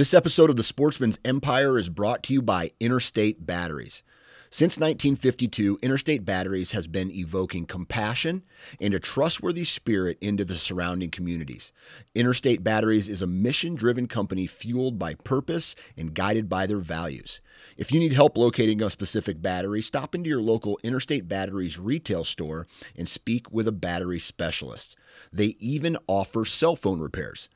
This 0.00 0.14
episode 0.14 0.48
of 0.48 0.56
The 0.56 0.64
Sportsman's 0.64 1.18
Empire 1.26 1.76
is 1.76 1.90
brought 1.90 2.22
to 2.22 2.32
you 2.32 2.40
by 2.40 2.70
Interstate 2.80 3.44
Batteries. 3.44 4.02
Since 4.48 4.78
1952, 4.78 5.78
Interstate 5.82 6.24
Batteries 6.24 6.72
has 6.72 6.86
been 6.86 7.10
evoking 7.10 7.66
compassion 7.66 8.42
and 8.80 8.94
a 8.94 8.98
trustworthy 8.98 9.64
spirit 9.64 10.16
into 10.22 10.42
the 10.46 10.56
surrounding 10.56 11.10
communities. 11.10 11.70
Interstate 12.14 12.64
Batteries 12.64 13.10
is 13.10 13.20
a 13.20 13.26
mission 13.26 13.74
driven 13.74 14.08
company 14.08 14.46
fueled 14.46 14.98
by 14.98 15.16
purpose 15.16 15.76
and 15.98 16.14
guided 16.14 16.48
by 16.48 16.66
their 16.66 16.78
values. 16.78 17.42
If 17.76 17.92
you 17.92 18.00
need 18.00 18.14
help 18.14 18.38
locating 18.38 18.80
a 18.80 18.88
specific 18.88 19.42
battery, 19.42 19.82
stop 19.82 20.14
into 20.14 20.30
your 20.30 20.40
local 20.40 20.80
Interstate 20.82 21.28
Batteries 21.28 21.78
retail 21.78 22.24
store 22.24 22.64
and 22.96 23.06
speak 23.06 23.52
with 23.52 23.68
a 23.68 23.70
battery 23.70 24.18
specialist. 24.18 24.96
They 25.30 25.56
even 25.60 25.98
offer 26.06 26.46
cell 26.46 26.74
phone 26.74 27.00
repairs. 27.00 27.50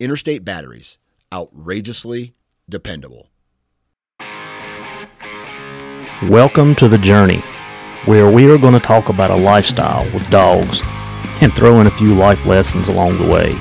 Interstate 0.00 0.42
Batteries, 0.42 0.96
outrageously 1.32 2.34
dependable. 2.68 3.30
Welcome 6.28 6.74
to 6.76 6.88
the 6.88 6.98
journey, 6.98 7.42
where 8.04 8.30
we 8.30 8.50
are 8.50 8.58
going 8.58 8.74
to 8.74 8.80
talk 8.80 9.08
about 9.08 9.30
a 9.30 9.36
lifestyle 9.36 10.04
with 10.12 10.28
dogs 10.28 10.82
and 11.40 11.50
throw 11.52 11.80
in 11.80 11.86
a 11.86 11.90
few 11.90 12.12
life 12.14 12.44
lessons 12.44 12.88
along 12.88 13.16
the 13.16 13.32
way. 13.32 13.52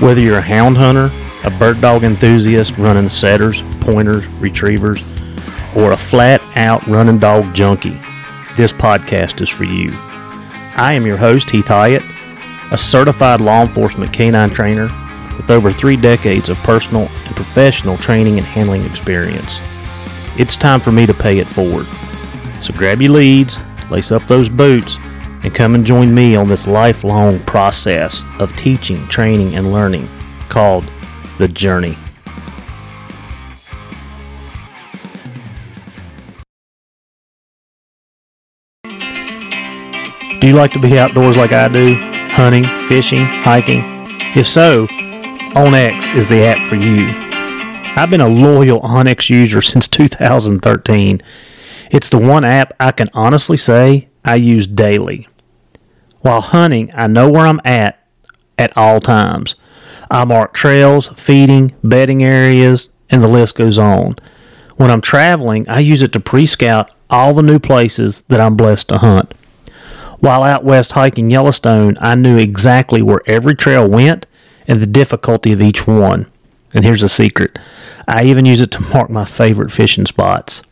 Whether 0.00 0.20
you're 0.20 0.36
a 0.36 0.42
hound 0.42 0.76
hunter, 0.76 1.10
a 1.44 1.50
bird 1.58 1.80
dog 1.80 2.04
enthusiast 2.04 2.76
running 2.76 3.08
setters, 3.08 3.62
pointers, 3.80 4.26
retrievers, 4.26 5.02
or 5.74 5.92
a 5.92 5.96
flat 5.96 6.42
out 6.56 6.86
running 6.86 7.18
dog 7.18 7.54
junkie, 7.54 7.98
this 8.58 8.72
podcast 8.72 9.40
is 9.40 9.48
for 9.48 9.64
you. 9.64 9.92
I 9.94 10.92
am 10.92 11.06
your 11.06 11.16
host, 11.16 11.48
Heath 11.48 11.68
Hyatt, 11.68 12.02
a 12.70 12.76
certified 12.76 13.40
law 13.40 13.62
enforcement 13.62 14.12
canine 14.12 14.50
trainer 14.50 14.90
with 15.36 15.50
over 15.50 15.72
three 15.72 15.96
decades 15.96 16.48
of 16.48 16.56
personal 16.58 17.08
and 17.24 17.36
professional 17.36 17.96
training 17.98 18.38
and 18.38 18.46
handling 18.46 18.84
experience. 18.84 19.60
It's 20.38 20.56
time 20.56 20.80
for 20.80 20.92
me 20.92 21.06
to 21.06 21.14
pay 21.14 21.38
it 21.38 21.46
forward. 21.46 21.86
So 22.60 22.72
grab 22.72 23.00
your 23.00 23.12
leads, 23.12 23.58
lace 23.90 24.12
up 24.12 24.26
those 24.26 24.48
boots, 24.48 24.98
and 25.42 25.54
come 25.54 25.74
and 25.74 25.86
join 25.86 26.12
me 26.14 26.34
on 26.36 26.46
this 26.46 26.66
lifelong 26.66 27.38
process 27.40 28.24
of 28.38 28.56
teaching, 28.56 29.06
training, 29.08 29.54
and 29.54 29.72
learning 29.72 30.08
called 30.48 30.90
The 31.38 31.48
Journey. 31.48 31.96
Do 40.40 40.48
you 40.48 40.54
like 40.54 40.70
to 40.72 40.78
be 40.78 40.98
outdoors 40.98 41.36
like 41.36 41.52
I 41.52 41.68
do? 41.68 41.94
Hunting, 42.32 42.64
fishing, 42.88 43.20
hiking? 43.20 43.82
If 44.36 44.46
so, 44.46 44.86
OnX 45.56 46.14
is 46.14 46.28
the 46.28 46.46
app 46.46 46.68
for 46.68 46.74
you. 46.74 47.06
I've 47.96 48.10
been 48.10 48.20
a 48.20 48.28
loyal 48.28 48.82
OnX 48.82 49.30
user 49.30 49.62
since 49.62 49.88
2013. 49.88 51.18
It's 51.90 52.10
the 52.10 52.18
one 52.18 52.44
app 52.44 52.74
I 52.78 52.92
can 52.92 53.08
honestly 53.14 53.56
say 53.56 54.08
I 54.22 54.34
use 54.34 54.66
daily. 54.66 55.26
While 56.20 56.42
hunting, 56.42 56.90
I 56.92 57.06
know 57.06 57.30
where 57.30 57.46
I'm 57.46 57.62
at 57.64 58.06
at 58.58 58.76
all 58.76 59.00
times. 59.00 59.56
I 60.10 60.26
mark 60.26 60.52
trails, 60.52 61.08
feeding, 61.08 61.74
bedding 61.82 62.22
areas, 62.22 62.90
and 63.08 63.22
the 63.22 63.28
list 63.28 63.56
goes 63.56 63.78
on. 63.78 64.16
When 64.76 64.90
I'm 64.90 65.00
traveling, 65.00 65.66
I 65.70 65.80
use 65.80 66.02
it 66.02 66.12
to 66.12 66.20
pre 66.20 66.44
scout 66.44 66.90
all 67.08 67.32
the 67.32 67.42
new 67.42 67.58
places 67.58 68.20
that 68.28 68.42
I'm 68.42 68.56
blessed 68.56 68.88
to 68.88 68.98
hunt. 68.98 69.32
While 70.20 70.42
out 70.42 70.64
west 70.64 70.92
hiking 70.92 71.30
Yellowstone, 71.30 71.96
I 71.98 72.14
knew 72.14 72.36
exactly 72.36 73.00
where 73.00 73.22
every 73.24 73.54
trail 73.54 73.88
went 73.88 74.26
and 74.66 74.80
the 74.80 74.86
difficulty 74.86 75.52
of 75.52 75.62
each 75.62 75.86
one. 75.86 76.30
And 76.74 76.84
here's 76.84 77.02
a 77.02 77.08
secret 77.08 77.58
I 78.08 78.24
even 78.24 78.44
use 78.44 78.60
it 78.60 78.70
to 78.72 78.82
mark 78.82 79.10
my 79.10 79.24
favorite 79.24 79.72
fishing 79.72 80.06
spots. 80.06 80.62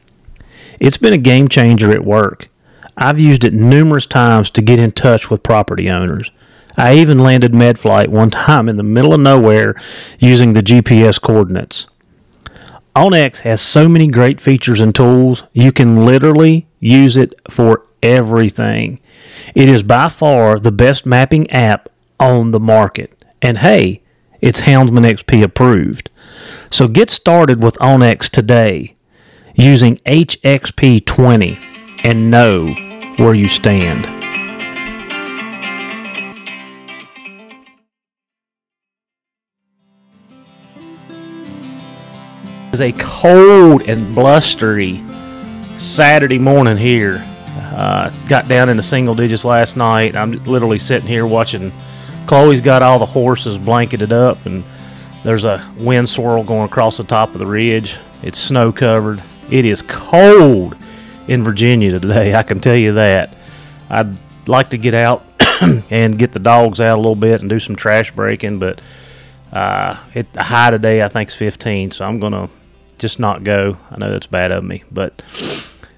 It's 0.80 0.98
been 0.98 1.12
a 1.12 1.18
game 1.18 1.48
changer 1.48 1.90
at 1.92 2.04
work. 2.04 2.48
I've 2.96 3.18
used 3.18 3.44
it 3.44 3.52
numerous 3.52 4.06
times 4.06 4.50
to 4.50 4.62
get 4.62 4.78
in 4.78 4.92
touch 4.92 5.30
with 5.30 5.42
property 5.42 5.90
owners. 5.90 6.30
I 6.76 6.94
even 6.94 7.18
landed 7.18 7.52
MedFlight 7.52 8.08
one 8.08 8.30
time 8.30 8.68
in 8.68 8.76
the 8.76 8.82
middle 8.82 9.14
of 9.14 9.20
nowhere 9.20 9.74
using 10.18 10.52
the 10.52 10.62
GPS 10.62 11.20
coordinates. 11.20 11.86
OnX 12.96 13.40
has 13.40 13.60
so 13.60 13.88
many 13.88 14.06
great 14.06 14.40
features 14.40 14.80
and 14.80 14.94
tools, 14.94 15.44
you 15.52 15.72
can 15.72 16.04
literally 16.04 16.68
use 16.78 17.16
it 17.16 17.32
for 17.50 17.86
everything. 18.02 19.00
It 19.54 19.68
is 19.68 19.82
by 19.82 20.08
far 20.08 20.60
the 20.60 20.70
best 20.70 21.04
mapping 21.04 21.50
app 21.50 21.88
on 22.20 22.52
the 22.52 22.60
market. 22.60 23.13
And 23.44 23.58
hey, 23.58 24.02
it's 24.40 24.62
Houndsman 24.62 25.06
XP 25.06 25.42
approved. 25.42 26.10
So 26.70 26.88
get 26.88 27.10
started 27.10 27.62
with 27.62 27.76
OnX 27.76 28.30
today 28.30 28.96
using 29.54 29.98
HXP20 29.98 32.06
and 32.06 32.30
know 32.30 32.68
where 33.22 33.34
you 33.34 33.44
stand. 33.44 34.06
It's 42.72 42.80
a 42.80 42.92
cold 42.92 43.82
and 43.82 44.14
blustery 44.14 45.04
Saturday 45.76 46.38
morning 46.38 46.78
here. 46.78 47.22
Uh, 47.76 48.08
got 48.26 48.48
down 48.48 48.70
into 48.70 48.82
single 48.82 49.14
digits 49.14 49.44
last 49.44 49.76
night. 49.76 50.16
I'm 50.16 50.42
literally 50.44 50.78
sitting 50.78 51.06
here 51.06 51.26
watching. 51.26 51.74
Chloe's 52.26 52.60
got 52.60 52.82
all 52.82 52.98
the 52.98 53.06
horses 53.06 53.58
blanketed 53.58 54.12
up, 54.12 54.46
and 54.46 54.64
there's 55.22 55.44
a 55.44 55.66
wind 55.78 56.08
swirl 56.08 56.44
going 56.44 56.66
across 56.66 56.96
the 56.96 57.04
top 57.04 57.32
of 57.32 57.38
the 57.38 57.46
ridge. 57.46 57.98
It's 58.22 58.38
snow 58.38 58.72
covered. 58.72 59.22
It 59.50 59.64
is 59.64 59.82
cold 59.82 60.76
in 61.28 61.42
Virginia 61.42 61.98
today. 61.98 62.34
I 62.34 62.42
can 62.42 62.60
tell 62.60 62.76
you 62.76 62.92
that. 62.92 63.36
I'd 63.90 64.16
like 64.48 64.70
to 64.70 64.78
get 64.78 64.94
out 64.94 65.24
and 65.90 66.18
get 66.18 66.32
the 66.32 66.38
dogs 66.38 66.80
out 66.80 66.96
a 66.96 67.00
little 67.00 67.14
bit 67.14 67.40
and 67.40 67.50
do 67.50 67.58
some 67.58 67.76
trash 67.76 68.10
breaking, 68.10 68.58
but 68.58 68.80
uh, 69.52 69.98
it, 70.14 70.32
the 70.32 70.42
high 70.42 70.70
today 70.70 71.02
I 71.02 71.08
think 71.08 71.28
is 71.28 71.34
15, 71.34 71.92
so 71.92 72.04
I'm 72.04 72.18
gonna 72.18 72.48
just 72.98 73.18
not 73.18 73.44
go. 73.44 73.76
I 73.90 73.98
know 73.98 74.10
that's 74.10 74.26
bad 74.26 74.50
of 74.50 74.64
me, 74.64 74.82
but 74.90 75.22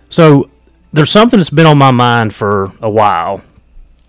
so 0.08 0.50
there's 0.92 1.10
something 1.10 1.38
that's 1.38 1.50
been 1.50 1.66
on 1.66 1.78
my 1.78 1.90
mind 1.90 2.34
for 2.34 2.72
a 2.80 2.90
while, 2.90 3.42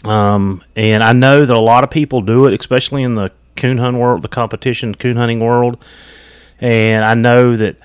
um, 0.03 0.63
and 0.75 1.03
I 1.03 1.13
know 1.13 1.46
that 1.46 1.56
a 1.56 1.59
lot 1.59 1.84
of 1.84 1.90
people 1.90 2.22
do 2.22 2.46
it, 2.46 2.59
especially 2.59 3.03
in 3.03 3.16
the 3.16 3.31
coon 3.56 3.78
hunt 3.78 3.97
world, 3.97 4.22
the 4.22 4.28
competition 4.28 4.96
coon 4.96 5.18
hunting 5.18 5.40
world, 5.40 5.84
and 6.59 7.03
I 7.03 7.13
know 7.13 7.56
that 7.56 7.78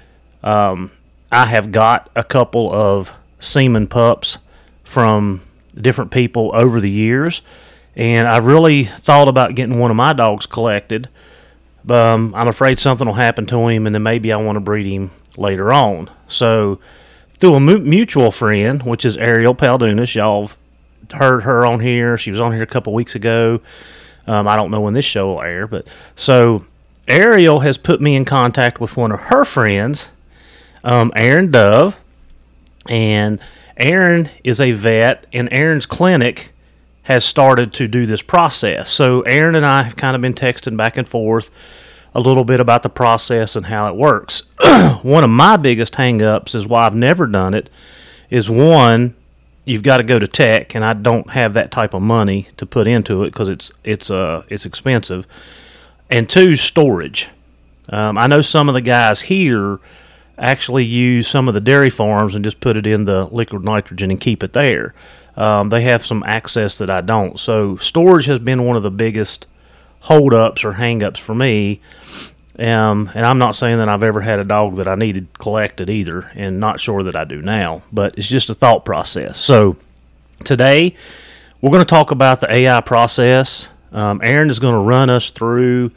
um, 0.43 0.91
I 1.31 1.47
have 1.47 1.73
got 1.73 2.11
a 2.15 2.25
couple 2.25 2.73
of 2.73 3.13
semen 3.39 3.87
pups 3.87 4.39
from 4.85 5.43
different 5.75 6.11
people 6.11 6.51
over 6.55 6.81
the 6.81 6.91
years, 6.91 7.43
and 7.97 8.29
I 8.29 8.39
really 8.39 8.85
thought 8.85 9.29
about 9.29 9.55
getting 9.55 9.79
one 9.79 9.91
of 9.91 9.97
my 9.97 10.13
dogs 10.13 10.47
collected. 10.47 11.09
Um, 11.89 12.35
I'm 12.35 12.49
afraid 12.49 12.79
something 12.79 13.07
will 13.07 13.15
happen 13.15 13.47
to 13.47 13.69
him, 13.69 13.87
and 13.87 13.95
then 13.95 14.03
maybe 14.03 14.33
I 14.33 14.37
want 14.37 14.57
to 14.57 14.61
breed 14.61 14.87
him 14.87 15.11
later 15.37 15.73
on. 15.73 16.11
So, 16.29 16.79
through 17.39 17.55
a 17.55 17.61
mu- 17.61 17.79
mutual 17.79 18.31
friend, 18.31 18.83
which 18.85 19.05
is 19.05 19.17
Ariel 19.17 19.55
Paldunas, 19.55 20.15
y'all 20.15 20.47
have 20.47 20.57
heard 21.13 21.43
her 21.43 21.65
on 21.67 21.81
here. 21.81 22.17
She 22.17 22.31
was 22.31 22.41
on 22.41 22.53
here 22.53 22.63
a 22.63 22.67
couple 22.67 22.93
weeks 22.95 23.15
ago. 23.15 23.61
Um, 24.27 24.47
I 24.47 24.57
don't 24.57 24.71
know 24.71 24.81
when 24.81 24.95
this 24.95 25.05
show 25.05 25.29
will 25.29 25.43
air, 25.43 25.67
but 25.67 25.87
so 26.15 26.65
Ariel 27.09 27.61
has 27.61 27.77
put 27.77 28.01
me 28.01 28.15
in 28.15 28.25
contact 28.25 28.81
with 28.81 28.97
one 28.97 29.11
of 29.11 29.21
her 29.21 29.45
friends, 29.45 30.09
um, 30.85 31.13
Erin 31.17 31.51
Dove, 31.51 32.01
and 32.89 33.41
Erin 33.77 34.31
is 34.45 34.61
a 34.61 34.73
vet, 34.73 35.27
and 35.33 35.49
Erin's 35.51 35.87
clinic 35.87 36.53
has 37.05 37.25
started 37.25 37.73
to 37.75 37.89
do 37.89 38.07
this 38.07 38.23
process. 38.23 38.89
So 38.89 39.23
Erin 39.23 39.57
and 39.57 39.67
I 39.67 39.83
have 39.83 39.97
kind 39.97 40.15
of 40.15 40.23
been 40.23 40.35
texting 40.35 40.77
back 40.77 40.97
and 40.97 41.09
forth 41.09 41.51
a 42.15 42.21
little 42.21 42.45
bit 42.45 42.61
about 42.61 42.83
the 42.83 42.89
process 42.89 43.57
and 43.57 43.67
how 43.67 43.89
it 43.89 43.97
works. 43.97 44.43
one 45.03 45.25
of 45.25 45.31
my 45.31 45.57
biggest 45.57 45.95
hangups 45.95 46.55
is 46.55 46.67
why 46.67 46.87
I've 46.87 46.95
never 46.95 47.27
done 47.27 47.55
it 47.55 47.71
is 48.31 48.49
one, 48.49 49.15
you've 49.65 49.83
got 49.83 49.99
to 49.99 50.03
go 50.03 50.19
to 50.19 50.27
tech, 50.27 50.75
and 50.75 50.85
I 50.85 50.93
don't 50.93 51.31
have 51.31 51.55
that 51.55 51.71
type 51.71 51.95
of 51.95 52.03
money 52.03 52.49
to 52.57 52.67
put 52.67 52.87
into 52.87 53.23
it 53.23 53.31
because 53.31 53.49
it's 53.49 53.71
it's 53.85 54.11
uh 54.11 54.43
it's 54.49 54.67
expensive. 54.67 55.27
And 56.11 56.29
two, 56.29 56.57
storage. 56.57 57.29
Um, 57.89 58.19
I 58.19 58.27
know 58.27 58.43
some 58.43 58.69
of 58.69 58.75
the 58.75 58.81
guys 58.81 59.23
here 59.23 59.79
actually 60.39 60.85
use 60.85 61.29
some 61.29 61.49
of 61.49 61.55
the 61.55 61.61
dairy 61.61 61.91
farms 61.91 62.35
and 62.35 62.45
just 62.45 62.61
put 62.61 62.77
it 62.77 62.87
in 62.87 63.05
the 63.05 63.27
liquid 63.27 63.65
nitrogen 63.65 64.11
and 64.11 64.21
keep 64.21 64.43
it 64.43 64.53
there. 64.53 64.95
Um, 65.37 65.71
they 65.71 65.83
have 65.83 66.05
some 66.05 66.23
access 66.25 66.77
that 66.79 66.91
I 66.91 67.01
don't. 67.01 67.39
So 67.41 67.77
storage 67.77 68.27
has 68.27 68.39
been 68.39 68.65
one 68.65 68.77
of 68.77 68.83
the 68.83 68.91
biggest 68.91 69.47
holdups 70.01 70.65
or 70.65 70.75
hangups 70.75 71.19
for 71.19 71.35
me. 71.35 71.81
Um, 72.63 73.11
and 73.15 73.27
I'm 73.27 73.39
not 73.39 73.57
saying 73.57 73.79
that 73.79 73.89
I've 73.89 74.05
ever 74.05 74.21
had 74.21 74.39
a 74.39 74.45
dog 74.45 74.77
that 74.77 74.87
I 74.87 74.95
needed 74.95 75.39
collected 75.39 75.91
either, 75.91 76.31
and 76.35 76.61
not 76.61 76.79
sure 76.79 77.03
that 77.03 77.17
I 77.17 77.25
do 77.25 77.43
now, 77.43 77.83
but 77.93 78.17
it's 78.17 78.29
just 78.29 78.51
a 78.51 78.55
thought 78.55 78.85
process. 78.85 79.39
So 79.39 79.77
today 80.45 80.95
we're 81.61 81.71
going 81.71 81.85
to 81.85 81.85
talk 81.85 82.13
about 82.13 82.41
the 82.41 82.53
AI 82.53 82.81
process. 82.81 83.71
Um, 83.91 84.21
Erin 84.23 84.49
is 84.49 84.61
going 84.61 84.75
to 84.75 84.81
run 84.81 85.11
us 85.11 85.31
through 85.31 85.91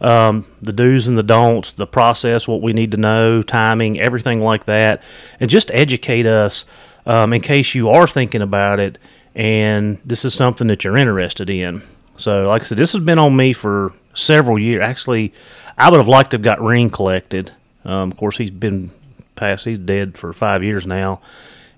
um, 0.00 0.46
the 0.60 0.72
do's 0.72 1.06
and 1.06 1.16
the 1.16 1.22
don'ts, 1.22 1.72
the 1.72 1.86
process, 1.86 2.46
what 2.46 2.60
we 2.60 2.74
need 2.74 2.90
to 2.90 2.96
know, 2.98 3.40
timing, 3.40 3.98
everything 3.98 4.42
like 4.42 4.66
that, 4.66 5.02
and 5.40 5.48
just 5.48 5.70
educate 5.72 6.26
us 6.26 6.66
um, 7.06 7.32
in 7.32 7.40
case 7.40 7.74
you 7.74 7.88
are 7.88 8.06
thinking 8.06 8.42
about 8.42 8.78
it 8.78 8.98
and 9.34 9.98
this 10.04 10.24
is 10.24 10.34
something 10.34 10.66
that 10.66 10.84
you're 10.84 10.96
interested 10.96 11.48
in. 11.48 11.82
So, 12.16 12.42
like 12.42 12.62
I 12.62 12.64
said, 12.66 12.78
this 12.78 12.92
has 12.92 13.02
been 13.02 13.18
on 13.18 13.34
me 13.36 13.52
for 13.52 13.92
several 14.14 14.58
years. 14.58 14.82
Actually, 14.84 15.32
I 15.80 15.90
would 15.90 15.98
have 15.98 16.08
liked 16.08 16.30
to 16.32 16.36
have 16.36 16.42
got 16.42 16.60
Ring 16.60 16.90
collected. 16.90 17.52
Um, 17.84 18.10
of 18.12 18.18
course, 18.18 18.36
he's 18.36 18.50
been 18.50 18.90
past; 19.34 19.64
he's 19.64 19.78
dead 19.78 20.18
for 20.18 20.32
five 20.32 20.62
years 20.62 20.86
now, 20.86 21.20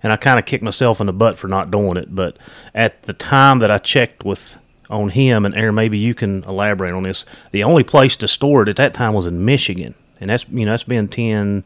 and 0.03 0.13
I 0.13 0.17
kind 0.17 0.39
of 0.39 0.45
kicked 0.45 0.65
myself 0.65 1.01
in 1.01 1.07
the 1.07 1.13
butt 1.13 1.39
for 1.39 1.47
not 1.49 1.71
doing 1.71 1.97
it. 1.97 2.15
But 2.15 2.37
at 2.75 3.05
the 3.05 3.13
time 3.13 3.61
that 3.61 3.71
I 3.71 3.79
checked 3.79 4.25
with 4.25 4.59
on 4.91 5.11
him, 5.11 5.47
and 5.47 5.55
Erin, 5.55 5.77
maybe 5.77 5.99
you 5.99 6.15
can 6.15 6.43
elaborate 6.45 6.93
on 6.93 7.05
this. 7.05 7.25
The 7.53 7.63
only 7.63 7.85
place 7.85 8.17
to 8.17 8.29
store 8.29 8.63
it 8.63 8.69
at 8.69 8.77
that 8.77 8.93
time 8.93 9.15
was 9.15 9.27
in 9.27 9.45
Michigan, 9.45 9.95
and 10.21 10.31
that's 10.31 10.49
you 10.49 10.67
know 10.67 10.73
that's 10.73 10.83
been 10.83 11.07
10, 11.07 11.63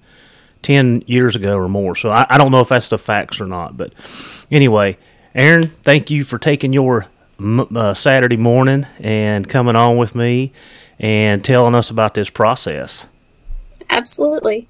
10 0.63 1.05
years 1.07 1.37
ago 1.37 1.57
or 1.57 1.69
more. 1.69 1.97
So 1.97 2.11
I, 2.11 2.27
I 2.29 2.39
don't 2.39 2.53
know 2.53 2.61
if 2.61 2.69
that's 2.69 2.91
the 2.91 2.99
facts 2.99 3.41
or 3.41 3.47
not. 3.47 3.79
But 3.79 3.95
anyway, 4.51 4.99
Erin, 5.35 5.73
thank 5.83 6.11
you 6.11 6.23
for 6.23 6.39
taking 6.39 6.75
your 6.75 7.07
uh, 7.41 7.95
Saturday 7.95 8.37
morning 8.37 8.87
and 9.01 9.49
coming 9.49 9.77
on 9.77 9.97
with 9.97 10.15
me 10.15 10.53
and 10.99 11.45
telling 11.45 11.75
us 11.75 11.91
about 11.91 12.15
this 12.15 12.31
process. 12.31 13.07
Absolutely. 13.91 14.69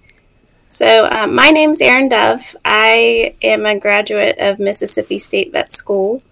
So, 0.68 1.08
um, 1.10 1.34
my 1.34 1.50
name's 1.50 1.80
Erin 1.80 2.08
Dove. 2.08 2.56
I 2.64 3.34
am 3.42 3.64
a 3.66 3.78
graduate 3.78 4.36
of 4.38 4.58
Mississippi 4.58 5.18
State 5.18 5.52
Vet 5.52 5.72
School 5.72 6.22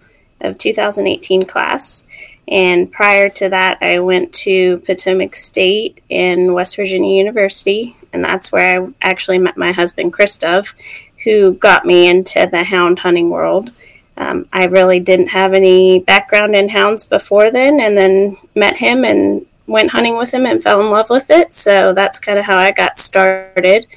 of 0.41 0.57
2018 0.57 1.43
class. 1.43 2.05
And 2.47 2.91
prior 2.91 3.29
to 3.29 3.49
that, 3.49 3.77
I 3.81 3.99
went 3.99 4.33
to 4.33 4.79
Potomac 4.79 5.35
State 5.35 6.01
in 6.09 6.53
West 6.53 6.75
Virginia 6.75 7.17
University. 7.17 7.95
And 8.13 8.23
that's 8.23 8.51
where 8.51 8.83
I 8.83 8.87
actually 9.01 9.39
met 9.39 9.57
my 9.57 9.71
husband, 9.71 10.13
Chris 10.13 10.37
Dove, 10.37 10.75
who 11.23 11.53
got 11.53 11.85
me 11.85 12.07
into 12.07 12.47
the 12.51 12.63
hound 12.63 12.99
hunting 12.99 13.29
world. 13.29 13.71
Um, 14.17 14.47
I 14.53 14.65
really 14.65 14.99
didn't 14.99 15.27
have 15.29 15.53
any 15.53 15.99
background 15.99 16.55
in 16.55 16.69
hounds 16.69 17.05
before 17.05 17.51
then, 17.51 17.81
and 17.81 17.97
then 17.97 18.37
met 18.53 18.77
him 18.77 19.03
and 19.03 19.45
went 19.67 19.91
hunting 19.91 20.17
with 20.17 20.31
him 20.31 20.45
and 20.45 20.61
fell 20.61 20.79
in 20.79 20.89
love 20.89 21.09
with 21.09 21.29
it. 21.29 21.55
So 21.55 21.93
that's 21.93 22.19
kind 22.19 22.37
of 22.37 22.45
how 22.45 22.57
I 22.57 22.71
got 22.71 22.99
started. 22.99 23.87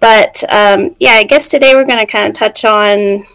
But 0.00 0.42
um, 0.52 0.94
yeah, 0.98 1.12
I 1.12 1.24
guess 1.24 1.48
today 1.48 1.74
we're 1.74 1.84
going 1.84 1.98
to 1.98 2.06
kind 2.06 2.28
of 2.28 2.34
touch 2.34 2.64
on 2.64 3.26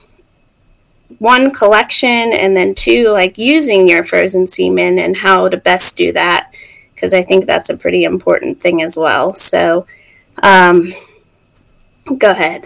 one 1.19 1.52
collection 1.52 2.34
and 2.34 2.56
then 2.56 2.74
two, 2.74 3.10
like 3.10 3.38
using 3.38 3.88
your 3.88 4.04
frozen 4.04 4.48
semen 4.48 4.98
and 4.98 5.16
how 5.16 5.50
to 5.50 5.58
best 5.58 5.98
do 5.98 6.12
that, 6.13 6.52
because 6.94 7.13
I 7.13 7.22
think 7.22 7.46
that's 7.46 7.69
a 7.69 7.78
pretty 7.78 8.06
important 8.06 8.60
thing 8.60 8.81
as 8.81 8.98
well. 8.98 9.34
So 9.34 9.86
um, 10.42 10.94
go 12.18 12.31
ahead. 12.31 12.66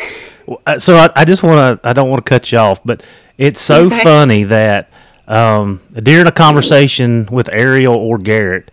So 0.78 0.96
I, 0.96 1.10
I 1.16 1.26
just 1.26 1.42
want 1.42 1.82
to, 1.82 1.90
I 1.90 1.92
don't 1.94 2.10
want 2.10 2.24
to 2.24 2.30
cut 2.30 2.52
you 2.52 2.60
off, 2.60 2.84
but 2.86 3.04
it's 3.38 3.60
so 3.60 3.86
okay. 3.86 4.04
funny 4.04 4.44
that 4.44 4.90
um, 5.28 5.82
during 5.94 6.28
a 6.28 6.32
conversation 6.32 7.28
with 7.32 7.50
Ariel 7.52 7.96
or 7.96 8.20
Garrett, 8.20 8.70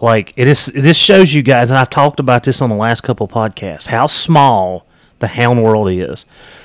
like 0.00 0.32
it 0.36 0.48
is, 0.48 0.66
this 0.66 0.96
shows 0.96 1.34
you 1.34 1.42
guys, 1.42 1.70
and 1.70 1.78
I've 1.78 1.90
talked 1.90 2.20
about 2.20 2.44
this 2.44 2.62
on 2.62 2.70
the 2.70 2.76
last 2.76 3.02
couple 3.02 3.28
podcasts, 3.28 3.86
how 3.88 4.06
small 4.06 4.86
the 5.18 5.28
hound 5.28 5.62
world 5.62 5.92
is. 5.92 6.24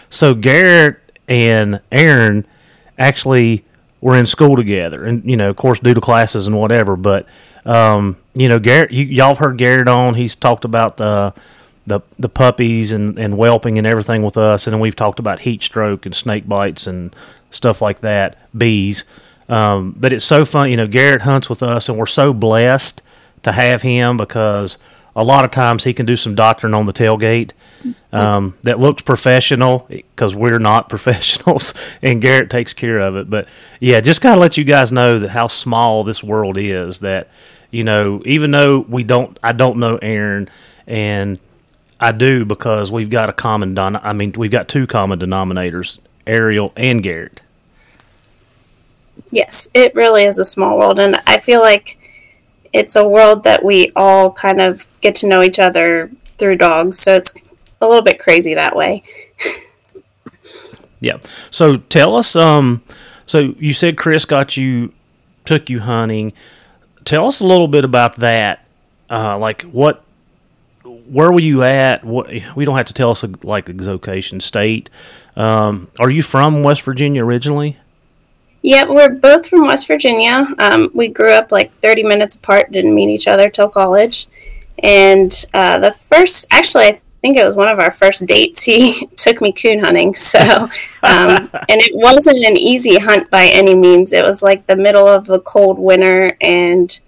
So 0.10 0.34
Garrett 0.34 0.98
and 1.28 1.82
Erin 1.92 2.46
actually 2.98 3.66
were 4.00 4.16
in 4.16 4.26
school 4.26 4.56
together, 4.56 5.04
and 5.04 5.30
you 5.30 5.36
know, 5.36 5.50
of 5.50 5.58
course, 5.58 5.80
due 5.80 5.94
to 5.94 6.02
classes 6.02 6.48
and 6.48 6.58
whatever. 6.58 6.96
But 6.96 7.26
um, 7.66 8.18
you 8.34 8.48
know, 8.48 8.60
Garrett, 8.60 8.92
you, 8.92 9.06
y'all 9.06 9.30
have 9.30 9.40
heard 9.40 9.58
Garrett 9.58 9.88
on. 9.88 10.16
He's 10.16 10.36
talked 10.36 10.64
about 10.64 10.98
the 10.98 11.34
the 11.86 12.00
the 12.18 12.30
puppies 12.30 12.92
and, 12.92 13.20
and 13.20 13.36
whelping 13.36 13.78
and 13.78 13.86
everything 13.86 14.24
with 14.24 14.38
us, 14.38 14.66
and 14.66 14.74
then 14.74 14.80
we've 14.80 14.96
talked 14.96 15.20
about 15.20 15.40
heat 15.40 15.62
stroke 15.62 16.06
and 16.06 16.16
snake 16.16 16.48
bites 16.48 16.88
and 16.88 17.14
stuff 17.52 17.82
like 17.82 18.00
that, 18.00 18.38
bees. 18.58 19.04
Um, 19.50 19.94
but 19.98 20.14
it's 20.14 20.26
so 20.26 20.46
fun, 20.46 20.72
you 20.72 20.78
know. 20.78 20.88
Garrett 20.88 21.24
hunts 21.24 21.50
with 21.50 21.62
us, 21.62 21.90
and 21.90 21.98
we're 21.98 22.06
so 22.06 22.32
blessed 22.34 23.02
to 23.46 23.52
have 23.54 23.82
him 23.82 24.18
because 24.18 24.78
a 25.16 25.24
lot 25.24 25.46
of 25.46 25.52
times 25.52 25.86
he 25.86 25.94
can 25.94 26.06
do 26.06 26.18
some 26.18 26.36
doctoring 26.36 26.74
on 26.74 26.86
the 26.86 26.94
tailgate 26.94 27.52
um, 28.12 28.58
that 28.64 28.80
looks 28.80 29.02
professional 29.02 29.86
because 29.90 30.36
we're 30.36 30.60
not 30.60 30.90
professionals, 30.96 31.74
and 32.02 32.22
Garrett 32.22 32.50
takes 32.50 32.74
care 32.74 33.00
of 33.00 33.16
it. 33.16 33.30
But 33.30 33.48
yeah, 33.80 34.02
just 34.02 34.22
kind 34.22 34.34
of 34.34 34.42
let 34.42 34.58
you 34.58 34.64
guys 34.64 34.92
know 34.92 35.20
that 35.20 35.30
how 35.30 35.48
small 35.48 36.04
this 36.04 36.24
world 36.24 36.58
is. 36.58 37.00
That 37.00 37.30
you 37.72 37.84
know, 37.84 38.22
even 38.26 38.52
though 38.52 38.80
we 38.80 39.04
don't, 39.04 39.38
I 39.44 39.52
don't 39.52 39.78
know 39.78 39.98
Erin, 39.98 40.50
and 40.88 41.40
I 42.00 42.12
do 42.12 42.44
because 42.46 42.92
we've 42.92 43.10
got 43.10 43.30
a 43.30 43.34
common. 43.34 43.74
Don- 43.74 43.98
I 43.98 44.14
mean, 44.14 44.34
we've 44.36 44.52
got 44.52 44.68
two 44.68 44.88
common 44.88 45.20
denominators: 45.20 46.00
Ariel 46.26 46.74
and 46.76 47.04
Garrett. 47.04 47.42
Yes, 49.32 49.70
it 49.74 49.96
really 49.96 50.24
is 50.24 50.40
a 50.40 50.46
small 50.46 50.78
world, 50.78 51.00
and 51.00 51.22
I 51.28 51.40
feel 51.40 51.62
like 51.62 52.00
it's 52.76 52.98
a 52.98 53.08
world 53.08 53.46
that 53.46 53.64
we 53.64 53.90
all 53.96 54.30
kind 54.34 54.60
of 54.60 54.86
get 55.00 55.16
to 55.16 55.28
know 55.28 55.42
each 55.42 55.60
other 55.60 56.12
through 56.38 56.58
dogs. 56.58 57.00
So 57.00 57.16
it's 57.16 57.34
a 57.80 57.88
little 57.88 58.02
bit 58.02 58.20
crazy 58.20 58.54
that 58.54 58.76
way. 58.76 59.02
yeah. 61.00 61.20
So 61.50 61.78
tell 61.78 62.18
us. 62.18 62.36
Um. 62.36 62.84
So 63.26 63.56
you 63.58 63.74
said 63.74 63.98
Chris 63.98 64.26
got 64.26 64.58
you, 64.58 64.94
took 65.46 65.70
you 65.70 65.80
hunting. 65.80 66.34
Tell 67.06 67.26
us 67.28 67.40
a 67.40 67.46
little 67.46 67.70
bit 67.70 67.86
about 67.86 68.18
that. 68.18 68.66
Uh, 69.10 69.38
like 69.38 69.62
what 69.64 70.04
where 70.84 71.32
were 71.32 71.40
you 71.40 71.64
at? 71.64 72.04
What 72.04 72.28
we 72.58 72.66
don't 72.66 72.76
have 72.76 72.88
to 72.88 72.94
tell 72.94 73.12
us 73.12 73.24
like 73.42 73.66
the 73.66 73.74
location, 73.90 74.42
state. 74.42 74.90
Um, 75.38 75.90
are 75.98 76.10
you 76.10 76.24
from 76.24 76.62
West 76.62 76.82
Virginia 76.82 77.24
originally? 77.24 77.78
Yeah, 78.66 78.90
we're 78.90 79.10
both 79.10 79.48
from 79.48 79.68
West 79.68 79.86
Virginia. 79.86 80.48
Um, 80.58 80.90
we 80.96 81.08
grew 81.08 81.30
up 81.30 81.52
like 81.52 81.72
30 81.82 82.02
minutes 82.02 82.34
apart, 82.34 82.72
didn't 82.72 82.96
meet 82.96 83.10
each 83.10 83.28
other 83.28 83.48
till 83.48 83.70
college. 83.70 84.26
And 84.80 85.32
uh, 85.54 85.78
the 85.78 85.92
first, 85.92 86.48
actually, 86.50 86.86
I 86.86 87.00
think 87.22 87.38
it 87.38 87.46
was 87.46 87.56
one 87.56 87.68
of 87.68 87.78
our 87.78 87.92
first 87.92 88.26
dates. 88.26 88.64
He 88.64 89.06
took 89.18 89.40
me 89.40 89.52
coon 89.52 89.84
hunting. 89.84 90.16
So, 90.16 90.40
um, 90.40 90.68
and 91.70 91.80
it 91.80 91.92
wasn't 91.94 92.44
an 92.44 92.58
easy 92.58 92.98
hunt 92.98 93.30
by 93.30 93.50
any 93.50 93.76
means. 93.76 94.12
It 94.12 94.26
was 94.26 94.42
like 94.42 94.66
the 94.66 94.76
middle 94.76 95.08
of 95.08 95.30
a 95.30 95.40
cold 95.40 95.78
winter, 95.78 96.36
and 96.42 97.00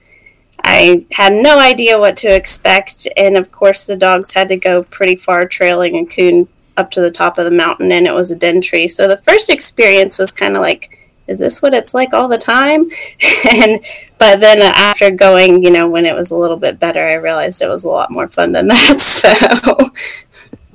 I 0.63 1.07
had 1.11 1.33
no 1.33 1.57
idea 1.57 1.97
what 1.97 2.17
to 2.17 2.27
expect, 2.27 3.07
and 3.17 3.35
of 3.35 3.51
course, 3.51 3.83
the 3.83 3.97
dogs 3.97 4.33
had 4.33 4.47
to 4.49 4.57
go 4.57 4.83
pretty 4.83 5.15
far 5.15 5.47
trailing 5.47 5.97
a 5.97 6.05
coon 6.05 6.49
up 6.77 6.91
to 6.91 7.01
the 7.01 7.09
top 7.09 7.39
of 7.39 7.45
the 7.45 7.49
mountain, 7.49 7.91
and 7.91 8.05
it 8.05 8.13
was 8.13 8.29
a 8.29 8.35
den 8.35 8.61
tree. 8.61 8.87
So 8.87 9.07
the 9.07 9.17
first 9.17 9.49
experience 9.49 10.19
was 10.19 10.31
kind 10.31 10.55
of 10.55 10.61
like, 10.61 10.96
is 11.27 11.39
this 11.39 11.61
what 11.61 11.73
it's 11.73 11.93
like 11.93 12.13
all 12.13 12.27
the 12.27 12.37
time? 12.37 12.89
and 13.51 13.83
but 14.17 14.39
then 14.39 14.61
after 14.61 15.11
going, 15.11 15.63
you 15.63 15.71
know, 15.71 15.87
when 15.87 16.05
it 16.05 16.15
was 16.15 16.31
a 16.31 16.37
little 16.37 16.57
bit 16.57 16.79
better, 16.79 17.07
I 17.07 17.15
realized 17.15 17.61
it 17.61 17.67
was 17.67 17.83
a 17.83 17.89
lot 17.89 18.11
more 18.11 18.27
fun 18.27 18.51
than 18.51 18.67
that. 18.67 18.99
So. 18.99 19.91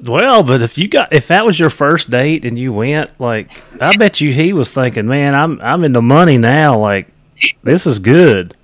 Well, 0.05 0.43
but 0.43 0.63
if 0.63 0.77
you 0.77 0.89
got 0.89 1.13
if 1.13 1.29
that 1.29 1.47
was 1.47 1.61
your 1.61 1.71
first 1.71 2.11
date 2.11 2.45
and 2.45 2.59
you 2.59 2.73
went, 2.73 3.11
like 3.21 3.51
I 3.81 3.97
bet 3.97 4.21
you 4.21 4.33
he 4.33 4.53
was 4.53 4.71
thinking, 4.71 5.07
"Man, 5.07 5.35
I'm 5.35 5.61
I'm 5.63 5.85
in 5.85 5.93
the 5.93 6.03
money 6.03 6.39
now. 6.39 6.79
Like 6.79 7.09
this 7.63 7.87
is 7.87 7.99
good." 7.99 8.57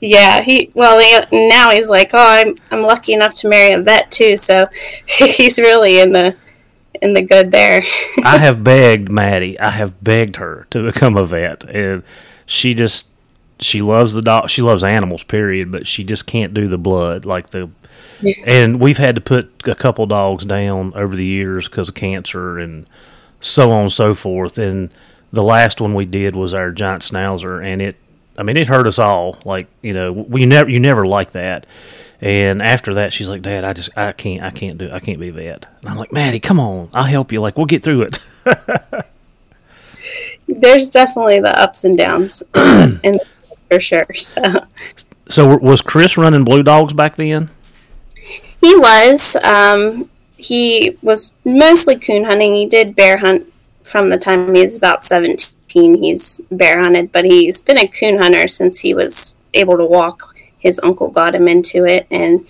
Yeah, 0.00 0.42
he 0.42 0.70
well 0.74 0.98
he, 0.98 1.48
now 1.48 1.70
he's 1.70 1.88
like, 1.88 2.10
oh, 2.12 2.18
I'm 2.18 2.54
I'm 2.70 2.82
lucky 2.82 3.14
enough 3.14 3.34
to 3.36 3.48
marry 3.48 3.72
a 3.72 3.80
vet 3.80 4.10
too, 4.10 4.36
so 4.36 4.68
he's 5.06 5.58
really 5.58 6.00
in 6.00 6.12
the 6.12 6.36
in 7.02 7.14
the 7.14 7.22
good 7.22 7.50
there. 7.50 7.82
I 8.24 8.38
have 8.38 8.64
begged 8.64 9.10
Maddie, 9.10 9.58
I 9.58 9.70
have 9.70 10.02
begged 10.02 10.36
her 10.36 10.66
to 10.70 10.82
become 10.82 11.16
a 11.16 11.24
vet, 11.24 11.64
and 11.64 12.02
she 12.46 12.74
just 12.74 13.08
she 13.58 13.80
loves 13.80 14.14
the 14.14 14.22
dog. 14.22 14.50
She 14.50 14.62
loves 14.62 14.84
animals, 14.84 15.22
period, 15.24 15.72
but 15.72 15.86
she 15.86 16.04
just 16.04 16.26
can't 16.26 16.54
do 16.54 16.68
the 16.68 16.78
blood 16.78 17.24
like 17.24 17.50
the. 17.50 17.70
And 18.46 18.80
we've 18.80 18.96
had 18.96 19.14
to 19.16 19.20
put 19.20 19.68
a 19.68 19.74
couple 19.74 20.06
dogs 20.06 20.46
down 20.46 20.94
over 20.94 21.14
the 21.14 21.24
years 21.24 21.68
because 21.68 21.90
of 21.90 21.94
cancer 21.94 22.58
and 22.58 22.86
so 23.40 23.70
on 23.70 23.82
and 23.82 23.92
so 23.92 24.14
forth. 24.14 24.56
And 24.56 24.90
the 25.32 25.42
last 25.42 25.82
one 25.82 25.92
we 25.92 26.06
did 26.06 26.34
was 26.34 26.54
our 26.54 26.70
giant 26.70 27.02
schnauzer, 27.02 27.64
and 27.64 27.82
it 27.82 27.96
I 28.38 28.42
mean, 28.42 28.56
it 28.56 28.68
hurt 28.68 28.86
us 28.86 28.98
all. 28.98 29.38
Like 29.44 29.68
you 29.82 29.92
know, 29.92 30.12
we 30.12 30.46
never 30.46 30.70
you 30.70 30.80
never 30.80 31.06
like 31.06 31.32
that. 31.32 31.66
And 32.20 32.62
after 32.62 32.94
that, 32.94 33.12
she's 33.12 33.28
like, 33.28 33.42
"Dad, 33.42 33.64
I 33.64 33.72
just 33.72 33.90
I 33.96 34.12
can't 34.12 34.42
I 34.42 34.50
can't 34.50 34.78
do 34.78 34.90
I 34.90 35.00
can't 35.00 35.20
be 35.20 35.30
vet." 35.30 35.66
And 35.80 35.90
I'm 35.90 35.96
like, 35.96 36.12
"Maddie, 36.12 36.40
come 36.40 36.58
on, 36.58 36.88
I'll 36.94 37.04
help 37.04 37.32
you. 37.32 37.40
Like 37.40 37.56
we'll 37.56 37.66
get 37.66 37.82
through 37.82 38.02
it." 38.02 38.18
There's 40.48 40.88
definitely 40.88 41.40
the 41.40 41.58
ups 41.60 41.84
and 41.84 41.96
downs, 41.98 42.42
and 42.54 43.20
for 43.68 43.80
sure. 43.80 44.06
So, 44.14 44.66
so 45.28 45.56
was 45.58 45.82
Chris 45.82 46.16
running 46.16 46.44
Blue 46.44 46.62
Dogs 46.62 46.92
back 46.92 47.16
then? 47.16 47.50
He 48.60 48.76
was. 48.76 49.36
Um, 49.42 50.10
he 50.36 50.96
was 51.02 51.34
mostly 51.44 51.96
coon 51.96 52.24
hunting. 52.24 52.54
He 52.54 52.66
did 52.66 52.94
bear 52.94 53.18
hunt 53.18 53.52
from 53.82 54.10
the 54.10 54.18
time 54.18 54.54
he 54.54 54.62
was 54.62 54.76
about 54.76 55.04
17 55.04 55.52
he's 55.74 56.40
bear 56.50 56.80
hunted, 56.80 57.12
but 57.12 57.24
he's 57.24 57.60
been 57.60 57.78
a 57.78 57.86
coon 57.86 58.18
hunter 58.18 58.48
since 58.48 58.80
he 58.80 58.94
was 58.94 59.34
able 59.54 59.76
to 59.76 59.84
walk 59.84 60.35
his 60.66 60.80
uncle 60.82 61.08
got 61.08 61.34
him 61.34 61.48
into 61.48 61.84
it. 61.84 62.06
And 62.10 62.46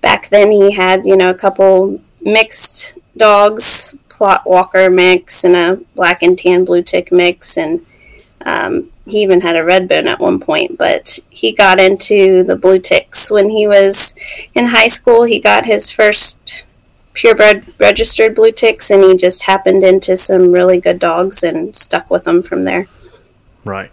back 0.00 0.28
then 0.28 0.50
he 0.50 0.72
had, 0.72 1.06
you 1.06 1.16
know, 1.16 1.30
a 1.30 1.34
couple 1.34 2.00
mixed 2.20 2.98
dogs, 3.16 3.94
Plott 4.08 4.44
Walker 4.44 4.90
mix 4.90 5.44
and 5.44 5.56
a 5.56 5.76
black 5.94 6.22
and 6.22 6.36
tan 6.38 6.64
blue 6.64 6.82
tick 6.82 7.10
mix. 7.12 7.56
And 7.56 7.86
um, 8.44 8.90
he 9.06 9.22
even 9.22 9.40
had 9.40 9.56
a 9.56 9.64
red 9.64 9.88
bone 9.88 10.08
at 10.08 10.20
one 10.20 10.40
point, 10.40 10.76
but 10.76 11.18
he 11.30 11.52
got 11.52 11.80
into 11.80 12.42
the 12.42 12.56
blue 12.56 12.78
ticks 12.78 13.30
when 13.30 13.48
he 13.50 13.66
was 13.66 14.14
in 14.54 14.66
high 14.66 14.88
school. 14.88 15.22
He 15.22 15.40
got 15.40 15.64
his 15.64 15.90
first 15.90 16.64
purebred 17.12 17.74
registered 17.78 18.34
blue 18.34 18.52
ticks, 18.52 18.90
and 18.90 19.04
he 19.04 19.16
just 19.16 19.42
happened 19.42 19.84
into 19.84 20.16
some 20.16 20.52
really 20.52 20.80
good 20.80 20.98
dogs 20.98 21.42
and 21.42 21.76
stuck 21.76 22.10
with 22.10 22.24
them 22.24 22.42
from 22.42 22.64
there. 22.64 22.88
Right. 23.64 23.90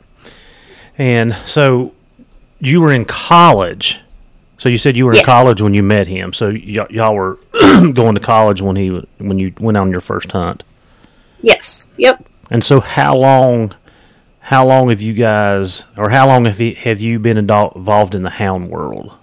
And 0.98 1.36
so 1.46 1.94
you 2.60 2.82
were 2.82 2.92
in 2.92 3.06
college. 3.06 4.00
So 4.58 4.70
you 4.70 4.78
said 4.80 4.98
you 4.98 5.06
were 5.06 5.14
Yes. 5.14 5.22
in 5.22 5.26
college 5.26 5.62
when 5.62 5.74
you 5.76 5.84
met 5.84 6.08
him. 6.08 6.34
So 6.34 6.50
y- 6.50 6.88
y'all 6.90 7.16
were 7.16 7.38
going 7.94 8.16
to 8.16 8.20
college 8.20 8.62
when 8.62 8.76
he 8.76 8.90
when 9.20 9.38
you 9.38 9.54
went 9.60 9.78
on 9.78 9.92
your 9.92 10.02
first 10.02 10.32
hunt. 10.32 10.64
Yes. 11.42 11.88
Yep. 11.98 12.26
And 12.50 12.64
so 12.64 12.80
how 12.80 13.16
long 13.16 13.74
how 14.40 14.66
long 14.66 14.90
have 14.90 15.02
you 15.02 15.14
guys 15.14 15.86
or 15.98 16.10
how 16.10 16.26
long 16.28 16.46
have 16.46 16.60
you 16.60 16.74
have 16.76 17.00
you 17.00 17.20
been 17.20 17.38
involved 17.38 18.16
in 18.16 18.24
the 18.24 18.30
hound 18.32 18.70
world 18.70 19.14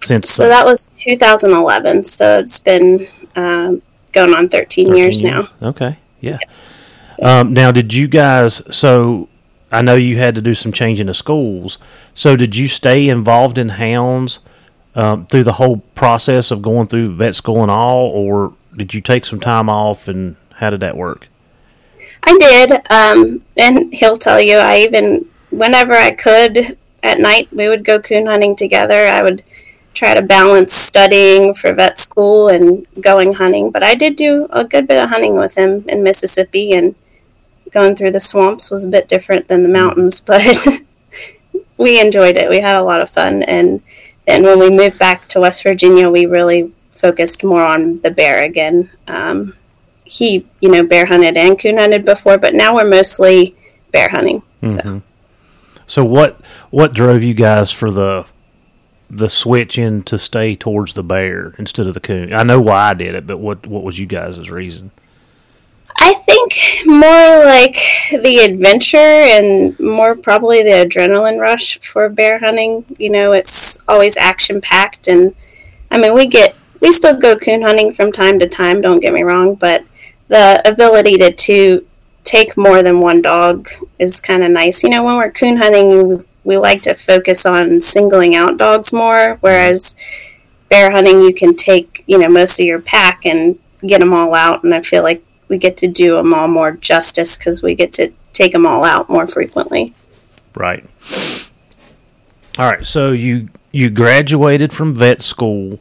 since 0.00 0.28
So 0.30 0.44
the- 0.44 0.48
that 0.48 0.64
was 0.64 0.86
2011. 0.86 2.02
So 2.02 2.40
it's 2.40 2.58
been 2.58 3.06
um, 3.36 3.80
going 4.12 4.34
on 4.34 4.48
13, 4.48 4.86
13 4.86 4.96
years 4.96 5.22
now. 5.22 5.48
Okay. 5.62 5.96
Yeah. 6.20 6.38
Um, 7.22 7.52
now, 7.52 7.70
did 7.70 7.92
you 7.94 8.08
guys? 8.08 8.62
So 8.70 9.28
I 9.72 9.80
know 9.82 9.94
you 9.94 10.18
had 10.18 10.34
to 10.34 10.42
do 10.42 10.54
some 10.54 10.70
changing 10.70 11.08
of 11.08 11.16
schools. 11.16 11.78
So 12.12 12.36
did 12.36 12.56
you 12.56 12.68
stay 12.68 13.08
involved 13.08 13.56
in 13.56 13.70
hounds 13.70 14.40
um, 14.94 15.26
through 15.26 15.44
the 15.44 15.54
whole 15.54 15.78
process 15.94 16.50
of 16.50 16.60
going 16.60 16.88
through 16.88 17.16
vet 17.16 17.34
school 17.34 17.62
and 17.62 17.70
all, 17.70 18.08
or 18.08 18.52
did 18.76 18.92
you 18.92 19.00
take 19.00 19.24
some 19.24 19.40
time 19.40 19.70
off? 19.70 20.08
And 20.08 20.36
how 20.56 20.70
did 20.70 20.80
that 20.80 20.96
work? 20.96 21.28
I 22.22 22.38
did. 22.38 22.72
Um, 22.90 23.42
and 23.56 23.92
he'll 23.94 24.16
tell 24.16 24.40
you, 24.40 24.58
I 24.58 24.80
even, 24.80 25.26
whenever 25.50 25.94
I 25.94 26.10
could 26.10 26.76
at 27.02 27.18
night, 27.18 27.48
we 27.52 27.68
would 27.68 27.84
go 27.84 27.98
coon 27.98 28.26
hunting 28.26 28.54
together. 28.54 29.06
I 29.08 29.22
would 29.22 29.42
try 29.94 30.14
to 30.14 30.22
balance 30.22 30.74
studying 30.74 31.54
for 31.54 31.72
vet 31.72 31.98
school 31.98 32.48
and 32.48 32.86
going 33.00 33.34
hunting. 33.34 33.70
But 33.70 33.82
I 33.82 33.94
did 33.94 34.16
do 34.16 34.46
a 34.50 34.64
good 34.64 34.86
bit 34.86 35.02
of 35.02 35.10
hunting 35.10 35.36
with 35.36 35.54
him 35.54 35.84
in 35.88 36.02
Mississippi, 36.02 36.72
and 36.72 36.94
going 37.72 37.96
through 37.96 38.12
the 38.12 38.20
swamps 38.20 38.70
was 38.70 38.84
a 38.84 38.88
bit 38.88 39.08
different 39.08 39.48
than 39.48 39.62
the 39.62 39.68
mountains, 39.68 40.20
but 40.26 40.66
we 41.76 42.00
enjoyed 42.00 42.36
it. 42.36 42.48
We 42.48 42.60
had 42.60 42.76
a 42.76 42.82
lot 42.82 43.00
of 43.00 43.10
fun. 43.10 43.42
And 43.42 43.82
then 44.26 44.44
when 44.44 44.58
we 44.58 44.70
moved 44.70 44.98
back 44.98 45.28
to 45.28 45.40
West 45.40 45.62
Virginia, 45.62 46.08
we 46.08 46.26
really 46.26 46.72
focused 46.90 47.42
more 47.42 47.62
on 47.62 48.00
the 48.02 48.10
bear 48.10 48.44
again. 48.44 48.90
Um, 49.08 49.56
he, 50.04 50.46
you 50.60 50.68
know, 50.68 50.84
bear 50.84 51.06
hunted 51.06 51.36
and 51.36 51.58
coon 51.58 51.78
hunted 51.78 52.04
before, 52.04 52.38
but 52.38 52.54
now 52.54 52.76
we're 52.76 52.88
mostly 52.88 53.56
bear 53.90 54.08
hunting. 54.08 54.42
So 54.68 55.02
So 55.86 56.04
what 56.04 56.40
what 56.70 56.94
drove 56.94 57.22
you 57.22 57.34
guys 57.34 57.70
for 57.72 57.90
the 57.90 58.26
the 59.10 59.28
switch 59.28 59.78
in 59.78 60.02
to 60.04 60.18
stay 60.18 60.54
towards 60.54 60.94
the 60.94 61.02
bear 61.02 61.52
instead 61.58 61.86
of 61.86 61.94
the 61.94 62.00
coon? 62.00 62.32
I 62.32 62.44
know 62.44 62.60
why 62.60 62.90
I 62.90 62.94
did 62.94 63.14
it, 63.14 63.26
but 63.26 63.38
what 63.38 63.66
what 63.66 63.82
was 63.82 63.98
you 63.98 64.06
guys' 64.06 64.50
reason? 64.50 64.92
I 65.96 66.14
think 66.14 66.54
more 66.86 67.44
like 67.44 67.76
the 68.10 68.38
adventure 68.44 68.96
and 68.96 69.78
more 69.78 70.16
probably 70.16 70.62
the 70.62 70.70
adrenaline 70.70 71.38
rush 71.38 71.78
for 71.80 72.08
bear 72.08 72.38
hunting. 72.38 72.84
You 72.98 73.10
know, 73.10 73.32
it's 73.32 73.78
always 73.88 74.16
action 74.16 74.60
packed, 74.60 75.08
and 75.08 75.34
I 75.90 75.98
mean, 75.98 76.14
we 76.14 76.26
get 76.26 76.56
we 76.80 76.90
still 76.92 77.16
go 77.16 77.36
coon 77.36 77.62
hunting 77.62 77.92
from 77.92 78.12
time 78.12 78.38
to 78.40 78.48
time. 78.48 78.80
Don't 78.80 79.00
get 79.00 79.12
me 79.12 79.22
wrong, 79.22 79.54
but 79.54 79.84
the 80.28 80.66
ability 80.68 81.18
to 81.18 81.32
to 81.32 81.86
take 82.24 82.56
more 82.56 82.82
than 82.82 83.00
one 83.00 83.22
dog 83.22 83.68
is 83.98 84.20
kind 84.20 84.42
of 84.42 84.50
nice. 84.50 84.82
You 84.82 84.90
know, 84.90 85.04
when 85.04 85.16
we're 85.16 85.30
coon 85.30 85.58
hunting, 85.58 86.08
we, 86.08 86.24
we 86.44 86.56
like 86.56 86.82
to 86.82 86.94
focus 86.94 87.44
on 87.46 87.80
singling 87.80 88.34
out 88.34 88.56
dogs 88.56 88.92
more, 88.92 89.36
whereas 89.40 89.94
bear 90.68 90.90
hunting, 90.90 91.20
you 91.22 91.34
can 91.34 91.54
take 91.54 92.02
you 92.06 92.18
know 92.18 92.28
most 92.28 92.58
of 92.58 92.66
your 92.66 92.80
pack 92.80 93.26
and 93.26 93.58
get 93.86 94.00
them 94.00 94.12
all 94.12 94.34
out, 94.34 94.64
and 94.64 94.74
I 94.74 94.80
feel 94.80 95.02
like 95.02 95.22
we 95.52 95.58
get 95.58 95.76
to 95.76 95.86
do 95.86 96.16
them 96.16 96.32
all 96.32 96.48
more 96.48 96.72
justice 96.72 97.36
because 97.36 97.62
we 97.62 97.74
get 97.74 97.92
to 97.92 98.10
take 98.32 98.52
them 98.52 98.64
all 98.64 98.84
out 98.84 99.10
more 99.10 99.26
frequently. 99.26 99.92
Right. 100.54 100.82
All 102.58 102.64
right. 102.64 102.86
So 102.86 103.12
you 103.12 103.50
you 103.70 103.90
graduated 103.90 104.72
from 104.72 104.94
vet 104.94 105.20
school. 105.20 105.78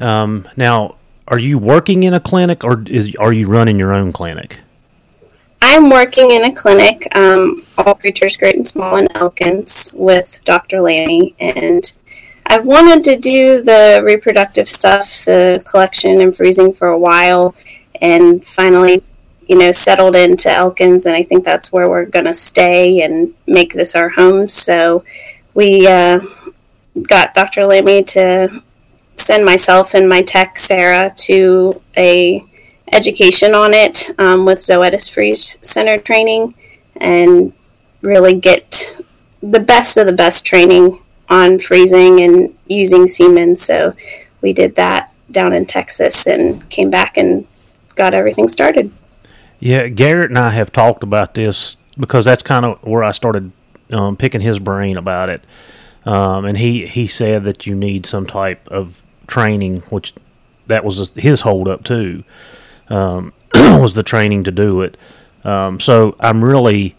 Um, 0.00 0.48
now, 0.56 0.96
are 1.28 1.38
you 1.38 1.58
working 1.58 2.04
in 2.04 2.14
a 2.14 2.20
clinic 2.20 2.64
or 2.64 2.82
is 2.86 3.14
are 3.16 3.34
you 3.34 3.46
running 3.48 3.78
your 3.78 3.92
own 3.92 4.12
clinic? 4.12 4.60
I'm 5.60 5.90
working 5.90 6.30
in 6.30 6.44
a 6.44 6.52
clinic, 6.52 7.06
um, 7.14 7.64
All 7.76 7.94
Creatures 7.94 8.38
Great 8.38 8.56
and 8.56 8.66
Small 8.66 8.96
in 8.96 9.08
Elkins, 9.14 9.92
with 9.94 10.40
Dr. 10.44 10.80
Lanny, 10.80 11.36
and 11.38 11.92
I've 12.46 12.66
wanted 12.66 13.04
to 13.04 13.16
do 13.16 13.62
the 13.62 14.02
reproductive 14.04 14.68
stuff, 14.68 15.24
the 15.24 15.62
collection 15.70 16.20
and 16.20 16.36
freezing 16.36 16.72
for 16.72 16.88
a 16.88 16.98
while, 16.98 17.54
and 18.02 18.44
finally, 18.44 19.02
you 19.46 19.56
know, 19.56 19.72
settled 19.72 20.16
into 20.16 20.50
Elkins, 20.50 21.06
and 21.06 21.16
I 21.16 21.22
think 21.22 21.44
that's 21.44 21.72
where 21.72 21.88
we're 21.88 22.04
going 22.04 22.26
to 22.26 22.34
stay 22.34 23.00
and 23.00 23.32
make 23.46 23.72
this 23.72 23.94
our 23.94 24.10
home. 24.10 24.48
So 24.48 25.04
we 25.54 25.86
uh, 25.86 26.20
got 27.02 27.32
Dr. 27.32 27.64
Lammy 27.64 28.02
to 28.02 28.62
send 29.16 29.44
myself 29.44 29.94
and 29.94 30.08
my 30.08 30.20
tech, 30.20 30.58
Sarah, 30.58 31.12
to 31.16 31.80
a 31.96 32.44
education 32.90 33.54
on 33.54 33.72
it 33.72 34.10
um, 34.18 34.44
with 34.44 34.58
Zoetis 34.58 35.10
Freeze 35.10 35.58
Center 35.62 35.96
training 35.96 36.54
and 36.96 37.52
really 38.02 38.34
get 38.34 38.96
the 39.42 39.60
best 39.60 39.96
of 39.96 40.06
the 40.06 40.12
best 40.12 40.44
training 40.44 41.00
on 41.28 41.58
freezing 41.58 42.20
and 42.20 42.56
using 42.66 43.08
semen. 43.08 43.56
So 43.56 43.94
we 44.40 44.52
did 44.52 44.74
that 44.74 45.14
down 45.30 45.52
in 45.52 45.66
Texas 45.66 46.26
and 46.26 46.68
came 46.68 46.90
back 46.90 47.16
and 47.16 47.46
got 47.94 48.14
everything 48.14 48.48
started. 48.48 48.92
Yeah, 49.60 49.88
Garrett 49.88 50.30
and 50.30 50.38
I 50.38 50.50
have 50.50 50.72
talked 50.72 51.02
about 51.02 51.34
this 51.34 51.76
because 51.98 52.24
that's 52.24 52.42
kind 52.42 52.64
of 52.64 52.82
where 52.82 53.04
I 53.04 53.12
started 53.12 53.52
um, 53.90 54.16
picking 54.16 54.40
his 54.40 54.58
brain 54.58 54.96
about 54.96 55.28
it. 55.28 55.44
Um, 56.04 56.44
and 56.44 56.58
he, 56.58 56.86
he 56.86 57.06
said 57.06 57.44
that 57.44 57.66
you 57.66 57.74
need 57.74 58.06
some 58.06 58.26
type 58.26 58.66
of 58.68 59.02
training, 59.26 59.80
which 59.82 60.14
that 60.66 60.84
was 60.84 61.10
his 61.14 61.42
holdup 61.42 61.84
too, 61.84 62.24
um, 62.88 63.32
was 63.54 63.94
the 63.94 64.02
training 64.02 64.44
to 64.44 64.50
do 64.50 64.82
it. 64.82 64.96
Um, 65.44 65.78
so 65.78 66.16
I'm 66.18 66.42
really 66.42 66.96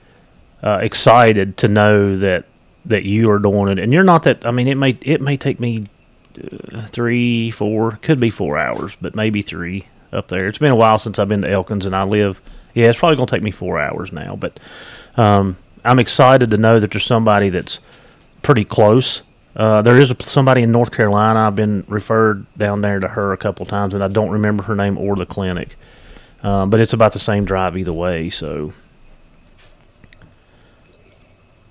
uh, 0.61 0.79
excited 0.81 1.57
to 1.57 1.67
know 1.67 2.17
that 2.17 2.45
that 2.85 3.03
you 3.03 3.31
are 3.31 3.39
doing 3.39 3.69
it, 3.69 3.79
and 3.79 3.93
you're 3.93 4.03
not 4.03 4.23
that. 4.23 4.45
I 4.45 4.51
mean, 4.51 4.67
it 4.67 4.75
may 4.75 4.97
it 5.01 5.21
may 5.21 5.37
take 5.37 5.59
me 5.59 5.85
uh, 6.73 6.85
three, 6.87 7.49
four, 7.51 7.93
could 8.01 8.19
be 8.19 8.29
four 8.29 8.57
hours, 8.57 8.97
but 8.99 9.15
maybe 9.15 9.41
three 9.41 9.85
up 10.13 10.27
there. 10.27 10.47
It's 10.47 10.57
been 10.57 10.71
a 10.71 10.75
while 10.75 10.97
since 10.97 11.19
I've 11.19 11.29
been 11.29 11.41
to 11.41 11.49
Elkins, 11.49 11.85
and 11.85 11.95
I 11.95 12.03
live. 12.03 12.41
Yeah, 12.73 12.87
it's 12.87 12.99
probably 12.99 13.17
gonna 13.17 13.27
take 13.27 13.43
me 13.43 13.51
four 13.51 13.79
hours 13.79 14.11
now, 14.11 14.35
but 14.35 14.59
um, 15.17 15.57
I'm 15.85 15.99
excited 15.99 16.51
to 16.51 16.57
know 16.57 16.79
that 16.79 16.91
there's 16.91 17.05
somebody 17.05 17.49
that's 17.49 17.79
pretty 18.41 18.65
close. 18.65 19.21
Uh, 19.55 19.81
there 19.83 19.97
is 19.97 20.09
a, 20.09 20.17
somebody 20.23 20.63
in 20.63 20.71
North 20.71 20.91
Carolina. 20.91 21.41
I've 21.41 21.55
been 21.55 21.83
referred 21.87 22.45
down 22.57 22.81
there 22.81 22.99
to 22.99 23.07
her 23.09 23.31
a 23.33 23.37
couple 23.37 23.65
times, 23.65 23.93
and 23.93 24.03
I 24.03 24.07
don't 24.07 24.31
remember 24.31 24.63
her 24.63 24.75
name 24.75 24.97
or 24.97 25.15
the 25.15 25.25
clinic. 25.25 25.75
Um, 26.41 26.69
but 26.69 26.79
it's 26.79 26.93
about 26.93 27.13
the 27.13 27.19
same 27.19 27.45
drive 27.45 27.77
either 27.77 27.93
way. 27.93 28.29
So 28.29 28.73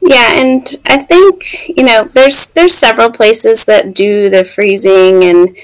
Yeah, 0.05 0.33
and 0.33 0.67
I 0.87 0.99
think 0.99 1.69
you 1.69 1.85
know 1.85 2.11
there's 2.13 2.49
there's 2.51 2.75
several 2.75 3.11
places 3.11 3.67
that 3.67 3.95
do 3.95 4.29
the 4.29 4.43
freezing 4.43 5.23
and 5.23 5.57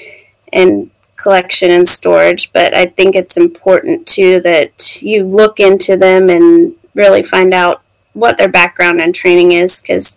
and 0.52 0.90
collection 1.18 1.70
and 1.70 1.86
storage, 1.86 2.52
but 2.52 2.74
I 2.74 2.86
think 2.86 3.14
it's 3.14 3.36
important 3.36 4.06
too 4.06 4.40
that 4.40 5.02
you 5.02 5.24
look 5.24 5.60
into 5.60 5.96
them 5.96 6.30
and 6.30 6.74
really 6.94 7.22
find 7.22 7.52
out 7.52 7.82
what 8.14 8.38
their 8.38 8.48
background 8.48 9.00
and 9.00 9.14
training 9.14 9.52
is 9.52 9.80
because 9.80 10.16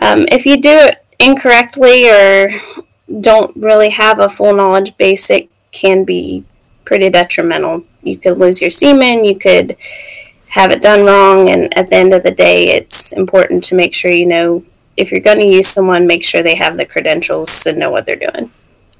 um, 0.00 0.26
if 0.32 0.44
you 0.44 0.60
do 0.60 0.70
it 0.72 1.04
incorrectly 1.20 2.10
or 2.10 2.48
don't 3.20 3.54
really 3.56 3.90
have 3.90 4.18
a 4.18 4.28
full 4.28 4.54
knowledge 4.54 4.96
base, 4.96 5.30
it 5.30 5.48
can 5.70 6.04
be 6.04 6.44
pretty 6.84 7.08
detrimental. 7.10 7.84
You 8.02 8.18
could 8.18 8.38
lose 8.38 8.60
your 8.60 8.70
semen, 8.70 9.24
you 9.24 9.38
could 9.38 9.76
have 10.48 10.70
it 10.70 10.82
done 10.82 11.04
wrong, 11.04 11.48
and 11.48 11.76
at 11.76 11.90
the 11.90 11.96
end 11.96 12.14
of 12.14 12.22
the 12.22 12.30
day, 12.30 12.68
it's 12.70 13.12
important 13.12 13.64
to 13.64 13.74
make 13.74 13.94
sure 13.94 14.10
you 14.10 14.26
know 14.26 14.64
if 14.96 15.10
you're 15.10 15.20
going 15.20 15.40
to 15.40 15.46
use 15.46 15.68
someone, 15.68 16.06
make 16.06 16.24
sure 16.24 16.42
they 16.42 16.54
have 16.54 16.76
the 16.76 16.86
credentials 16.86 17.66
and 17.66 17.78
know 17.78 17.90
what 17.90 18.06
they're 18.06 18.16
doing. 18.16 18.50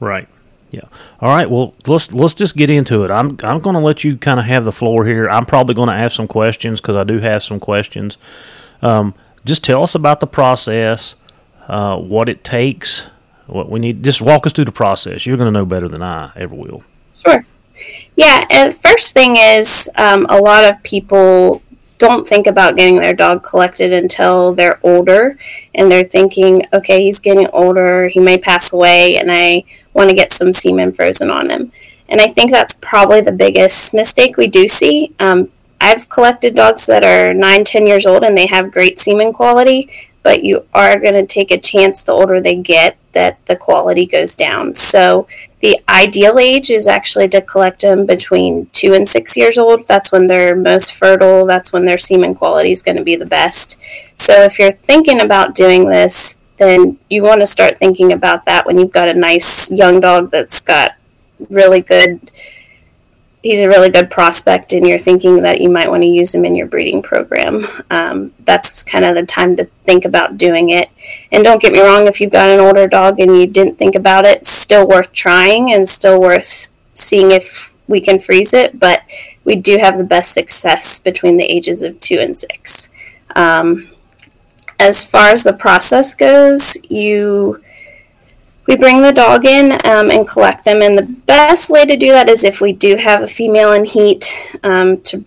Right. 0.00 0.28
Yeah. 0.74 0.88
All 1.20 1.28
right. 1.28 1.48
Well, 1.48 1.74
let's 1.86 2.12
let's 2.12 2.34
just 2.34 2.56
get 2.56 2.68
into 2.68 3.04
it. 3.04 3.10
I'm 3.10 3.36
I'm 3.42 3.60
going 3.60 3.74
to 3.74 3.80
let 3.80 4.02
you 4.02 4.16
kind 4.16 4.40
of 4.40 4.46
have 4.46 4.64
the 4.64 4.72
floor 4.72 5.04
here. 5.06 5.26
I'm 5.30 5.46
probably 5.46 5.74
going 5.74 5.88
to 5.88 5.94
ask 5.94 6.16
some 6.16 6.26
questions 6.28 6.80
because 6.80 6.96
I 6.96 7.04
do 7.04 7.18
have 7.20 7.42
some 7.42 7.60
questions. 7.60 8.18
Um, 8.82 9.14
just 9.44 9.62
tell 9.62 9.82
us 9.82 9.94
about 9.94 10.18
the 10.20 10.26
process, 10.26 11.14
uh, 11.68 11.96
what 11.96 12.28
it 12.28 12.42
takes 12.42 13.06
What 13.46 13.70
we 13.70 13.78
need, 13.78 14.02
just 14.02 14.20
walk 14.20 14.46
us 14.46 14.52
through 14.52 14.64
the 14.64 14.72
process. 14.72 15.26
You're 15.26 15.36
going 15.36 15.52
to 15.52 15.58
know 15.58 15.66
better 15.66 15.88
than 15.88 16.02
I 16.02 16.32
ever 16.34 16.54
will. 16.54 16.82
Sure. 17.14 17.44
Yeah, 18.16 18.46
and 18.50 18.74
first 18.74 19.12
thing 19.12 19.36
is 19.36 19.90
um, 19.96 20.26
a 20.28 20.38
lot 20.38 20.64
of 20.64 20.82
people 20.82 21.62
don't 21.98 22.26
think 22.26 22.46
about 22.46 22.76
getting 22.76 22.96
their 22.96 23.14
dog 23.14 23.42
collected 23.42 23.92
until 23.92 24.54
they're 24.54 24.80
older 24.82 25.38
and 25.74 25.90
they're 25.90 26.04
thinking, 26.04 26.66
okay, 26.72 27.02
he's 27.02 27.20
getting 27.20 27.46
older, 27.52 28.08
he 28.08 28.20
may 28.20 28.38
pass 28.38 28.72
away, 28.72 29.16
and 29.18 29.30
I 29.30 29.64
want 29.94 30.10
to 30.10 30.16
get 30.16 30.32
some 30.32 30.52
semen 30.52 30.92
frozen 30.92 31.30
on 31.30 31.50
him. 31.50 31.72
And 32.08 32.20
I 32.20 32.28
think 32.28 32.50
that's 32.50 32.76
probably 32.80 33.22
the 33.22 33.32
biggest 33.32 33.94
mistake 33.94 34.36
we 34.36 34.48
do 34.48 34.68
see. 34.68 35.14
Um, 35.20 35.50
I've 35.80 36.08
collected 36.08 36.54
dogs 36.54 36.86
that 36.86 37.04
are 37.04 37.34
nine, 37.34 37.64
ten 37.64 37.86
years 37.86 38.06
old 38.06 38.24
and 38.24 38.36
they 38.36 38.46
have 38.46 38.72
great 38.72 39.00
semen 39.00 39.32
quality, 39.32 39.90
but 40.22 40.44
you 40.44 40.66
are 40.72 40.98
going 40.98 41.14
to 41.14 41.26
take 41.26 41.50
a 41.50 41.58
chance 41.58 42.02
the 42.02 42.12
older 42.12 42.40
they 42.40 42.56
get 42.56 42.96
that 43.12 43.44
the 43.46 43.56
quality 43.56 44.06
goes 44.06 44.34
down. 44.34 44.74
So 44.74 45.26
the 45.60 45.80
ideal 45.88 46.38
age 46.38 46.70
is 46.70 46.86
actually 46.86 47.28
to 47.28 47.40
collect 47.40 47.82
them 47.82 48.06
between 48.06 48.66
two 48.72 48.94
and 48.94 49.08
six 49.08 49.36
years 49.36 49.56
old. 49.56 49.86
That's 49.86 50.12
when 50.12 50.26
they're 50.26 50.56
most 50.56 50.94
fertile. 50.94 51.46
That's 51.46 51.72
when 51.72 51.84
their 51.84 51.98
semen 51.98 52.34
quality 52.34 52.72
is 52.72 52.82
going 52.82 52.96
to 52.96 53.04
be 53.04 53.16
the 53.16 53.26
best. 53.26 53.78
So 54.14 54.42
if 54.42 54.58
you're 54.58 54.72
thinking 54.72 55.20
about 55.20 55.54
doing 55.54 55.88
this, 55.88 56.38
then 56.56 56.98
you 57.10 57.22
want 57.22 57.40
to 57.40 57.46
start 57.46 57.78
thinking 57.78 58.12
about 58.12 58.44
that 58.44 58.66
when 58.66 58.78
you've 58.78 58.92
got 58.92 59.08
a 59.08 59.14
nice 59.14 59.70
young 59.70 60.00
dog 60.00 60.30
that's 60.30 60.60
got 60.60 60.96
really 61.50 61.80
good 61.80 62.30
he's 63.44 63.60
a 63.60 63.68
really 63.68 63.90
good 63.90 64.10
prospect 64.10 64.72
and 64.72 64.88
you're 64.88 64.98
thinking 64.98 65.42
that 65.42 65.60
you 65.60 65.68
might 65.68 65.88
want 65.88 66.02
to 66.02 66.08
use 66.08 66.34
him 66.34 66.46
in 66.46 66.56
your 66.56 66.66
breeding 66.66 67.02
program, 67.02 67.66
um, 67.90 68.32
that's 68.46 68.82
kind 68.82 69.04
of 69.04 69.14
the 69.14 69.24
time 69.24 69.54
to 69.54 69.66
think 69.84 70.06
about 70.06 70.38
doing 70.38 70.70
it. 70.70 70.88
And 71.30 71.44
don't 71.44 71.60
get 71.60 71.74
me 71.74 71.80
wrong, 71.80 72.06
if 72.06 72.22
you've 72.22 72.32
got 72.32 72.48
an 72.48 72.58
older 72.58 72.88
dog 72.88 73.20
and 73.20 73.36
you 73.38 73.46
didn't 73.46 73.76
think 73.76 73.96
about 73.96 74.24
it, 74.24 74.46
still 74.46 74.88
worth 74.88 75.12
trying 75.12 75.74
and 75.74 75.86
still 75.86 76.18
worth 76.18 76.70
seeing 76.94 77.32
if 77.32 77.70
we 77.86 78.00
can 78.00 78.18
freeze 78.18 78.54
it. 78.54 78.80
But 78.80 79.02
we 79.44 79.56
do 79.56 79.76
have 79.76 79.98
the 79.98 80.04
best 80.04 80.32
success 80.32 80.98
between 80.98 81.36
the 81.36 81.44
ages 81.44 81.82
of 81.82 82.00
two 82.00 82.20
and 82.20 82.34
six. 82.34 82.88
Um, 83.36 83.90
as 84.78 85.04
far 85.04 85.28
as 85.30 85.42
the 85.42 85.52
process 85.52 86.14
goes, 86.14 86.76
you 86.90 87.62
we 88.66 88.76
bring 88.76 89.02
the 89.02 89.12
dog 89.12 89.44
in 89.44 89.72
um, 89.84 90.10
and 90.10 90.26
collect 90.26 90.64
them. 90.64 90.80
And 90.80 90.96
the 90.96 91.02
best 91.26 91.68
way 91.68 91.84
to 91.84 91.96
do 91.96 92.12
that 92.12 92.30
is 92.30 92.44
if 92.44 92.62
we 92.62 92.72
do 92.72 92.96
have 92.96 93.22
a 93.22 93.26
female 93.26 93.72
in 93.72 93.84
heat 93.84 94.56
um, 94.62 95.02
to 95.02 95.22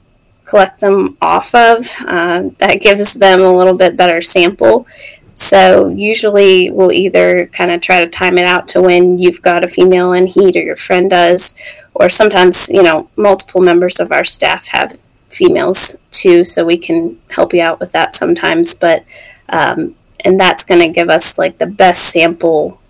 collect 0.46 0.80
them 0.80 1.18
off 1.22 1.54
of. 1.54 1.86
Uh, 2.06 2.50
that 2.58 2.82
gives 2.82 3.14
them 3.14 3.42
a 3.42 3.56
little 3.56 3.76
bit 3.76 3.98
better 3.98 4.22
sample. 4.22 4.88
So 5.36 5.90
usually 5.90 6.72
we'll 6.72 6.92
either 6.92 7.46
kind 7.54 7.70
of 7.70 7.80
try 7.80 8.04
to 8.04 8.10
time 8.10 8.40
it 8.40 8.46
out 8.46 8.68
to 8.70 8.82
when 8.82 9.20
you've 9.20 9.44
got 9.44 9.64
a 9.64 9.68
female 9.68 10.14
in 10.14 10.26
heat 10.26 10.56
or 10.56 10.62
your 10.62 10.76
friend 10.76 11.12
does, 11.12 11.54
or 11.94 12.10
sometimes, 12.10 12.70
you 12.72 12.82
know, 12.82 13.08
multiple 13.18 13.62
members 13.62 14.00
of 14.00 14.12
our 14.12 14.24
staff 14.24 14.66
have 14.68 14.98
females 15.30 15.96
too, 16.10 16.44
so 16.44 16.66
we 16.66 16.78
can 16.78 17.20
help 17.30 17.54
you 17.54 17.62
out 17.62 17.80
with 17.80 17.92
that 17.92 18.16
sometimes. 18.16 18.74
But, 18.74 19.06
um, 19.50 19.96
and 20.22 20.40
that's 20.40 20.66
going 20.66 20.82
to 20.82 20.88
give 20.88 21.10
us 21.10 21.38
like 21.38 21.58
the 21.58 21.68
best 21.68 22.04
sample 22.06 22.82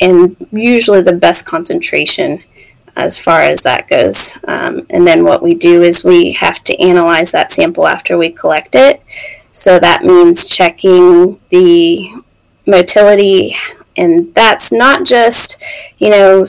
and 0.00 0.36
usually 0.52 1.02
the 1.02 1.12
best 1.12 1.46
concentration 1.46 2.42
as 2.96 3.18
far 3.18 3.42
as 3.42 3.62
that 3.62 3.88
goes. 3.88 4.38
Um, 4.48 4.86
and 4.90 5.06
then 5.06 5.24
what 5.24 5.42
we 5.42 5.54
do 5.54 5.82
is 5.82 6.04
we 6.04 6.32
have 6.32 6.62
to 6.64 6.78
analyze 6.80 7.30
that 7.32 7.52
sample 7.52 7.86
after 7.86 8.16
we 8.16 8.30
collect 8.30 8.74
it. 8.74 9.02
So 9.52 9.78
that 9.78 10.04
means 10.04 10.46
checking 10.46 11.40
the 11.50 12.12
motility, 12.66 13.54
and 13.96 14.34
that's 14.34 14.72
not 14.72 15.04
just, 15.06 15.62
you 15.98 16.10
know, 16.10 16.46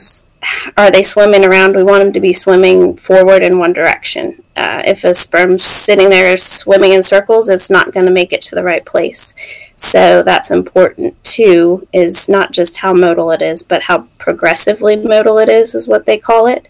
are 0.75 0.91
they 0.91 1.03
swimming 1.03 1.45
around? 1.45 1.75
We 1.75 1.83
want 1.83 2.03
them 2.03 2.13
to 2.13 2.19
be 2.19 2.33
swimming 2.33 2.97
forward 2.97 3.43
in 3.43 3.59
one 3.59 3.73
direction. 3.73 4.43
Uh, 4.55 4.81
if 4.85 5.03
a 5.03 5.13
sperm's 5.13 5.63
sitting 5.63 6.09
there 6.09 6.35
swimming 6.37 6.93
in 6.93 7.03
circles, 7.03 7.49
it's 7.49 7.69
not 7.69 7.91
going 7.91 8.05
to 8.05 8.11
make 8.11 8.33
it 8.33 8.41
to 8.43 8.55
the 8.55 8.63
right 8.63 8.85
place. 8.85 9.33
So 9.75 10.23
that's 10.23 10.51
important 10.51 11.21
too. 11.23 11.87
Is 11.93 12.27
not 12.27 12.51
just 12.51 12.77
how 12.77 12.93
motile 12.93 13.33
it 13.35 13.41
is, 13.41 13.63
but 13.63 13.83
how 13.83 14.07
progressively 14.17 14.95
motile 14.95 15.41
it 15.41 15.49
is, 15.49 15.75
is 15.75 15.87
what 15.87 16.05
they 16.05 16.17
call 16.17 16.47
it. 16.47 16.67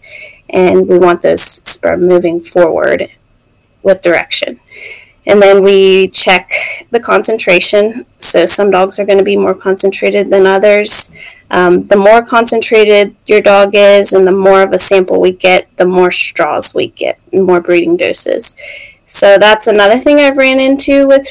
And 0.50 0.88
we 0.88 0.98
want 0.98 1.22
those 1.22 1.42
sperm 1.42 2.06
moving 2.06 2.40
forward 2.40 3.10
with 3.82 4.02
direction. 4.02 4.60
And 5.26 5.42
then 5.42 5.62
we 5.62 6.08
check 6.08 6.50
the 6.90 7.00
concentration. 7.00 8.06
So 8.18 8.46
some 8.46 8.70
dogs 8.70 8.98
are 8.98 9.04
going 9.04 9.18
to 9.18 9.24
be 9.24 9.36
more 9.36 9.54
concentrated 9.54 10.30
than 10.30 10.46
others. 10.46 11.10
Um, 11.50 11.86
the 11.86 11.96
more 11.96 12.22
concentrated 12.22 13.16
your 13.26 13.40
dog 13.40 13.74
is 13.74 14.12
and 14.12 14.26
the 14.26 14.32
more 14.32 14.62
of 14.62 14.72
a 14.72 14.78
sample 14.78 15.20
we 15.20 15.32
get, 15.32 15.74
the 15.76 15.86
more 15.86 16.10
straws 16.10 16.74
we 16.74 16.88
get, 16.88 17.18
more 17.32 17.60
breeding 17.60 17.96
doses. 17.96 18.54
So 19.06 19.38
that's 19.38 19.66
another 19.66 19.98
thing 19.98 20.18
I've 20.18 20.36
ran 20.36 20.60
into 20.60 21.08
with 21.08 21.26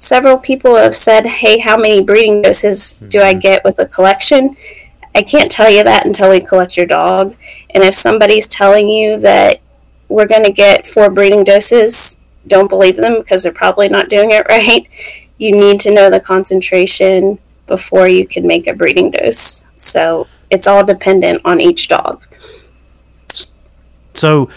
several 0.00 0.36
people 0.36 0.74
have 0.74 0.96
said, 0.96 1.26
hey, 1.26 1.58
how 1.58 1.76
many 1.76 2.02
breeding 2.02 2.42
doses 2.42 2.94
do 3.08 3.20
I 3.20 3.30
mm-hmm. 3.30 3.40
get 3.40 3.64
with 3.64 3.78
a 3.78 3.86
collection? 3.86 4.56
I 5.14 5.22
can't 5.22 5.50
tell 5.50 5.70
you 5.70 5.84
that 5.84 6.06
until 6.06 6.30
we 6.30 6.40
collect 6.40 6.76
your 6.76 6.86
dog. 6.86 7.36
And 7.70 7.84
if 7.84 7.94
somebody's 7.94 8.48
telling 8.48 8.88
you 8.88 9.18
that 9.20 9.60
we're 10.08 10.26
going 10.26 10.44
to 10.44 10.52
get 10.52 10.86
four 10.86 11.10
breeding 11.10 11.44
doses, 11.44 12.18
don't 12.46 12.68
believe 12.68 12.96
them 12.96 13.18
because 13.18 13.42
they're 13.42 13.52
probably 13.52 13.88
not 13.88 14.08
doing 14.08 14.30
it 14.32 14.46
right. 14.48 14.88
You 15.38 15.52
need 15.52 15.80
to 15.80 15.90
know 15.90 16.10
the 16.10 16.20
concentration 16.20 17.38
before 17.70 18.08
you 18.08 18.26
can 18.26 18.46
make 18.46 18.66
a 18.66 18.74
breeding 18.74 19.12
dose. 19.12 19.64
So 19.76 20.26
it's 20.50 20.66
all 20.66 20.84
dependent 20.84 21.40
on 21.44 21.60
each 21.60 21.86
dog. 21.86 22.26
So 24.12 24.50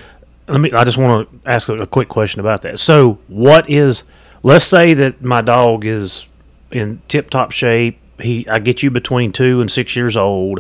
let 0.47 0.59
me 0.59 0.71
I 0.71 0.83
just 0.83 0.97
want 0.97 1.29
to 1.29 1.49
ask 1.49 1.69
a, 1.69 1.87
quick 1.87 2.09
question 2.09 2.41
about 2.41 2.63
that. 2.63 2.79
So 2.79 3.19
what 3.27 3.69
is 3.69 4.03
let's 4.41 4.65
say 4.65 4.93
that 4.95 5.23
my 5.23 5.41
dog 5.41 5.85
is 5.85 6.27
in 6.71 7.01
tip 7.07 7.29
top 7.29 7.51
shape. 7.51 7.99
He 8.19 8.47
I 8.49 8.57
get 8.57 8.81
you 8.81 8.89
between 8.89 9.31
2 9.31 9.61
and 9.61 9.71
6 9.71 9.95
years 9.95 10.17
old. 10.17 10.59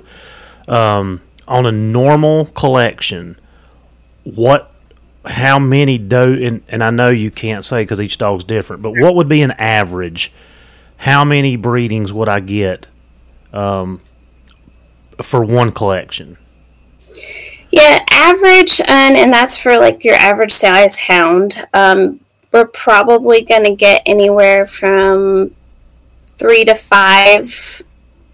Um, 0.67 1.21
on 1.47 1.65
a 1.65 1.71
normal 1.71 2.45
collection, 2.45 3.37
what 4.23 4.71
how 5.25 5.57
many 5.57 5.97
do 5.97 6.33
and, 6.45 6.61
and 6.67 6.83
I 6.83 6.91
know 6.91 7.09
you 7.09 7.31
can't 7.31 7.65
say 7.65 7.81
because 7.81 7.99
each 7.99 8.19
dog's 8.19 8.43
different, 8.43 8.83
but 8.83 8.91
what 8.91 9.15
would 9.15 9.27
be 9.27 9.41
an 9.41 9.51
average? 9.51 10.31
How 11.03 11.25
many 11.25 11.57
breedings 11.57 12.13
would 12.13 12.29
I 12.29 12.39
get 12.39 12.87
um, 13.51 13.99
for 15.21 15.43
one 15.43 15.73
collection? 15.73 16.37
Yeah, 17.71 18.05
average, 18.09 18.79
and 18.87 19.17
and 19.17 19.33
that's 19.33 19.57
for 19.57 19.77
like 19.77 20.05
your 20.05 20.15
average 20.15 20.53
size 20.53 20.97
hound. 20.99 21.67
Um, 21.73 22.21
we're 22.53 22.67
probably 22.67 23.41
going 23.41 23.65
to 23.65 23.75
get 23.75 24.01
anywhere 24.05 24.65
from 24.65 25.53
three 26.37 26.63
to 26.63 26.73
five, 26.73 27.81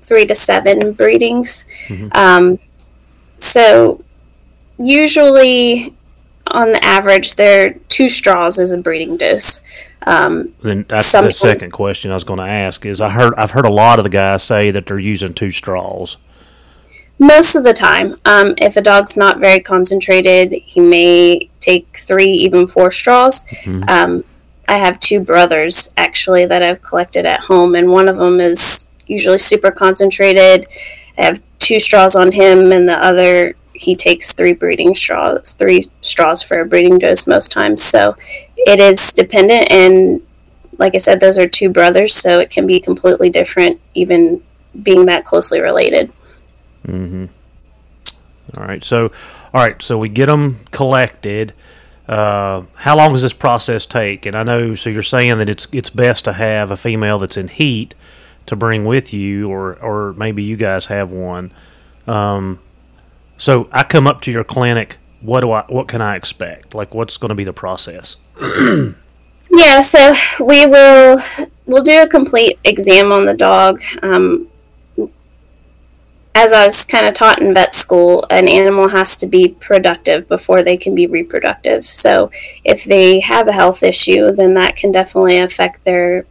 three 0.01 0.27
to 0.27 0.35
seven 0.35 0.93
breedings. 0.93 1.65
Mm-hmm. 1.87 2.09
Um, 2.11 2.59
so 3.39 4.03
usually 4.77 5.95
on 6.45 6.71
the 6.71 6.83
average, 6.83 7.33
they're 7.33 7.73
two 7.87 8.09
straws 8.09 8.59
as 8.59 8.69
a 8.69 8.77
breeding 8.77 9.17
dose. 9.17 9.61
Um, 10.09 10.55
then 10.63 10.85
that's 10.87 11.11
the 11.11 11.29
second 11.31 11.71
question 11.71 12.09
I 12.09 12.15
was 12.15 12.23
going 12.23 12.39
to 12.39 12.45
ask. 12.45 12.83
Is 12.83 12.99
I 12.99 13.09
heard 13.11 13.33
I've 13.37 13.51
heard 13.51 13.65
a 13.65 13.71
lot 13.71 13.99
of 13.99 14.03
the 14.03 14.09
guys 14.09 14.41
say 14.41 14.71
that 14.71 14.87
they're 14.87 14.97
using 14.97 15.35
two 15.35 15.51
straws. 15.51 16.17
Most 17.19 17.55
of 17.55 17.63
the 17.63 17.73
time, 17.73 18.15
um, 18.25 18.55
if 18.57 18.75
a 18.75 18.81
dog's 18.81 19.17
not 19.17 19.39
very 19.39 19.59
concentrated, 19.59 20.51
he 20.51 20.79
may 20.79 21.49
take 21.59 21.97
three, 21.97 22.31
even 22.31 22.65
four 22.65 22.91
straws. 22.91 23.43
Mm-hmm. 23.43 23.83
Um, 23.87 24.23
I 24.67 24.77
have 24.77 24.99
two 24.99 25.19
brothers 25.19 25.91
actually 25.97 26.45
that 26.47 26.63
I've 26.63 26.81
collected 26.81 27.25
at 27.25 27.41
home, 27.41 27.75
and 27.75 27.91
one 27.91 28.09
of 28.09 28.17
them 28.17 28.39
is 28.39 28.87
usually 29.05 29.37
super 29.37 29.69
concentrated. 29.69 30.65
I 31.19 31.23
have 31.25 31.41
two 31.59 31.79
straws 31.79 32.15
on 32.15 32.31
him, 32.31 32.71
and 32.71 32.89
the 32.89 32.97
other 32.97 33.55
he 33.79 33.95
takes 33.95 34.33
three 34.33 34.53
breeding 34.53 34.93
straws, 34.93 35.53
three 35.53 35.83
straws 36.01 36.41
for 36.41 36.59
a 36.59 36.65
breeding 36.65 36.99
dose 36.99 37.25
most 37.25 37.51
times. 37.51 37.81
So 37.81 38.15
it 38.67 38.79
is 38.79 39.11
dependent, 39.13 39.71
and 39.71 40.21
like 40.77 40.95
I 40.95 40.97
said, 40.97 41.19
those 41.19 41.37
are 41.37 41.47
two 41.47 41.69
brothers, 41.69 42.15
so 42.15 42.39
it 42.39 42.49
can 42.49 42.65
be 42.65 42.79
completely 42.79 43.29
different, 43.29 43.79
even 43.93 44.41
being 44.81 45.05
that 45.05 45.25
closely 45.25 45.59
related. 45.59 46.11
Mm-hmm. 46.87 47.25
All 48.57 48.65
right, 48.65 48.83
so 48.83 49.11
all 49.53 49.61
right, 49.61 49.81
so 49.81 49.97
we 49.97 50.09
get 50.09 50.27
them 50.27 50.61
collected. 50.71 51.53
Uh, 52.07 52.63
how 52.75 52.97
long 52.97 53.13
does 53.13 53.21
this 53.21 53.33
process 53.33 53.85
take? 53.85 54.25
And 54.25 54.35
I 54.35 54.43
know, 54.43 54.73
so 54.73 54.89
you're 54.89 55.03
saying 55.03 55.37
that 55.37 55.49
it's 55.49 55.67
it's 55.71 55.89
best 55.89 56.25
to 56.25 56.33
have 56.33 56.71
a 56.71 56.77
female 56.77 57.19
that's 57.19 57.37
in 57.37 57.47
heat 57.47 57.93
to 58.47 58.55
bring 58.55 58.85
with 58.85 59.13
you, 59.13 59.49
or 59.49 59.75
or 59.75 60.13
maybe 60.13 60.41
you 60.41 60.57
guys 60.57 60.87
have 60.87 61.11
one. 61.11 61.51
Um, 62.07 62.59
so 63.37 63.69
I 63.71 63.83
come 63.83 64.07
up 64.07 64.21
to 64.21 64.31
your 64.31 64.43
clinic. 64.43 64.97
What 65.21 65.41
do 65.41 65.51
I? 65.51 65.65
What 65.67 65.87
can 65.87 66.01
I 66.01 66.15
expect? 66.15 66.73
Like, 66.73 66.95
what's 66.95 67.17
going 67.17 67.29
to 67.29 67.35
be 67.35 67.43
the 67.43 67.53
process? 67.53 68.17
Yeah. 68.39 69.81
So 69.81 70.13
we 70.39 70.65
will 70.65 71.19
we'll 71.65 71.83
do 71.83 72.01
a 72.01 72.07
complete 72.07 72.59
exam 72.63 73.11
on 73.11 73.25
the 73.25 73.33
dog. 73.33 73.81
Um, 74.01 74.49
as 76.35 76.53
I 76.53 76.65
was 76.65 76.85
kind 76.85 77.05
of 77.05 77.13
taught 77.13 77.41
in 77.41 77.53
vet 77.53 77.75
school, 77.75 78.25
an 78.29 78.47
animal 78.47 78.87
has 78.87 79.17
to 79.17 79.27
be 79.27 79.49
productive 79.49 80.27
before 80.27 80.63
they 80.63 80.77
can 80.77 80.95
be 80.95 81.07
reproductive. 81.07 81.87
So 81.87 82.31
if 82.63 82.85
they 82.85 83.19
have 83.19 83.47
a 83.47 83.51
health 83.51 83.83
issue, 83.83 84.31
then 84.31 84.53
that 84.53 84.77
can 84.77 84.91
definitely 84.91 85.39
affect 85.39 85.83
their 85.83 86.25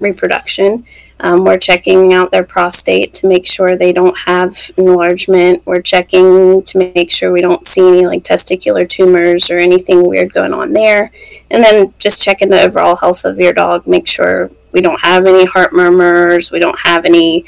reproduction. 0.00 0.84
Um, 1.20 1.44
we're 1.44 1.58
checking 1.58 2.14
out 2.14 2.30
their 2.30 2.44
prostate 2.44 3.12
to 3.14 3.26
make 3.26 3.46
sure 3.46 3.76
they 3.76 3.92
don't 3.92 4.16
have 4.18 4.70
enlargement. 4.76 5.64
We're 5.66 5.82
checking 5.82 6.62
to 6.62 6.78
make 6.78 7.10
sure 7.10 7.30
we 7.30 7.42
don't 7.42 7.66
see 7.66 7.86
any 7.86 8.06
like 8.06 8.24
testicular 8.24 8.88
tumors 8.88 9.50
or 9.50 9.58
anything 9.58 10.06
weird 10.06 10.32
going 10.32 10.54
on 10.54 10.72
there. 10.72 11.12
And 11.50 11.62
then 11.62 11.92
just 11.98 12.22
checking 12.22 12.48
the 12.48 12.62
overall 12.62 12.96
health 12.96 13.24
of 13.24 13.38
your 13.38 13.52
dog, 13.52 13.86
make 13.86 14.08
sure 14.08 14.50
we 14.72 14.80
don't 14.80 15.00
have 15.00 15.26
any 15.26 15.44
heart 15.44 15.72
murmurs, 15.72 16.50
we 16.50 16.58
don't 16.58 16.78
have 16.78 17.04
any 17.04 17.44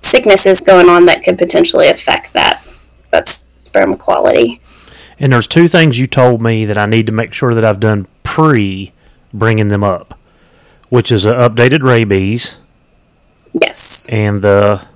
sicknesses 0.00 0.60
going 0.60 0.88
on 0.88 1.06
that 1.06 1.22
could 1.22 1.38
potentially 1.38 1.88
affect 1.88 2.32
that 2.32 2.64
that 3.10 3.28
sperm 3.62 3.96
quality. 3.96 4.60
And 5.18 5.32
there's 5.32 5.46
two 5.46 5.68
things 5.68 5.98
you 5.98 6.06
told 6.06 6.40
me 6.40 6.64
that 6.64 6.78
I 6.78 6.86
need 6.86 7.06
to 7.06 7.12
make 7.12 7.32
sure 7.32 7.54
that 7.54 7.64
I've 7.64 7.80
done 7.80 8.06
pre 8.22 8.92
bringing 9.32 9.68
them 9.68 9.84
up, 9.84 10.18
which 10.90 11.10
is 11.10 11.24
an 11.24 11.34
updated 11.34 11.82
rabies. 11.82 12.58
Yes. 13.52 14.06
And 14.10 14.42
the 14.42 14.86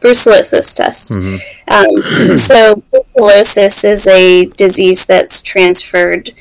brucellosis 0.00 0.74
test. 0.74 1.10
Mm-hmm. 1.10 1.36
Um, 1.68 2.38
so 2.38 2.82
brucellosis 2.92 3.84
is 3.84 4.06
a 4.06 4.46
disease 4.46 5.04
that's 5.04 5.42
transferred 5.42 6.32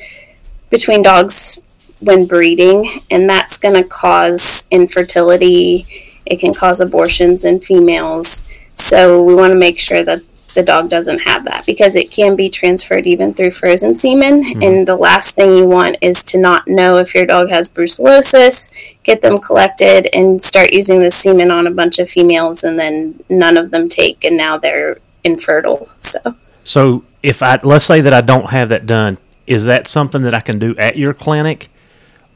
between 0.70 1.02
dogs 1.02 1.58
when 2.00 2.28
breeding, 2.28 3.02
and 3.10 3.28
that's 3.28 3.58
going 3.58 3.74
to 3.74 3.84
cause 3.84 4.68
infertility 4.70 5.88
it 6.26 6.40
can 6.40 6.54
cause 6.54 6.82
abortions 6.82 7.46
in 7.46 7.60
females. 7.60 8.48
So 8.74 9.22
we 9.22 9.36
want 9.36 9.52
to 9.52 9.56
make 9.56 9.80
sure 9.80 10.04
that 10.04 10.22
the 10.56 10.64
dog 10.64 10.90
doesn't 10.90 11.20
have 11.20 11.44
that 11.46 11.66
because 11.66 11.96
it 11.96 12.10
can 12.10 12.36
be 12.36 12.50
transferred 12.50 13.06
even 13.06 13.34
through 13.34 13.52
frozen 13.52 13.96
semen. 13.96 14.44
Mm-hmm. 14.44 14.64
And 14.64 14.88
the 14.88 14.96
last 14.96 15.36
thing 15.36 15.56
you 15.56 15.68
want 15.68 15.98
is 16.02 16.24
to 16.24 16.38
not 16.40 16.68
know 16.68 16.98
if 16.98 17.14
your 17.14 17.26
dog 17.26 17.50
has 17.50 17.70
brucellosis, 17.70 18.70
get 19.04 19.22
them 19.22 19.40
collected, 19.40 20.10
and 20.14 20.42
start 20.42 20.74
using 20.74 21.00
the 21.00 21.12
semen 21.12 21.52
on 21.52 21.68
a 21.68 21.72
bunch 21.72 22.00
of 22.00 22.10
females, 22.10 22.64
and 22.64 22.80
then 22.80 23.24
none 23.30 23.58
of 23.58 23.72
them 23.72 23.88
take, 23.88 24.24
and 24.24 24.36
now 24.36 24.58
they're 24.58 24.98
infertile. 25.24 25.90
So, 26.00 26.20
so 26.64 27.04
if 27.22 27.44
I 27.44 27.60
let's 27.62 27.86
say 27.86 28.02
that 28.02 28.14
I 28.14 28.22
don't 28.22 28.50
have 28.50 28.70
that 28.70 28.86
done, 28.86 29.18
is 29.46 29.66
that 29.66 29.88
something 29.88 30.24
that 30.24 30.34
I 30.34 30.40
can 30.40 30.58
do 30.58 30.76
at 30.78 30.98
your 30.98 31.14
clinic? 31.14 31.70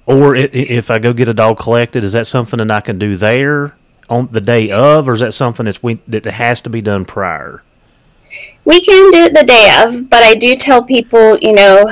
Or 0.05 0.35
if 0.35 0.89
I 0.89 0.97
go 0.97 1.13
get 1.13 1.27
a 1.27 1.35
dog 1.35 1.59
collected, 1.59 2.03
is 2.03 2.13
that 2.13 2.25
something 2.25 2.57
that 2.57 2.71
I 2.71 2.81
can 2.81 2.97
do 2.97 3.15
there? 3.15 3.75
on 4.09 4.27
the 4.31 4.41
day 4.41 4.71
of, 4.71 5.07
or 5.07 5.13
is 5.13 5.19
that 5.19 5.33
something 5.33 5.65
that's 5.65 5.83
we, 5.83 5.99
that 6.07 6.25
has 6.25 6.61
to 6.61 6.69
be 6.69 6.81
done 6.81 7.05
prior? 7.05 7.63
We 8.65 8.81
can 8.81 9.11
do 9.11 9.23
it 9.23 9.33
the 9.33 9.45
day 9.45 9.83
of, 9.83 10.09
but 10.09 10.23
I 10.23 10.35
do 10.35 10.55
tell 10.55 10.83
people, 10.83 11.37
you 11.39 11.53
know, 11.53 11.91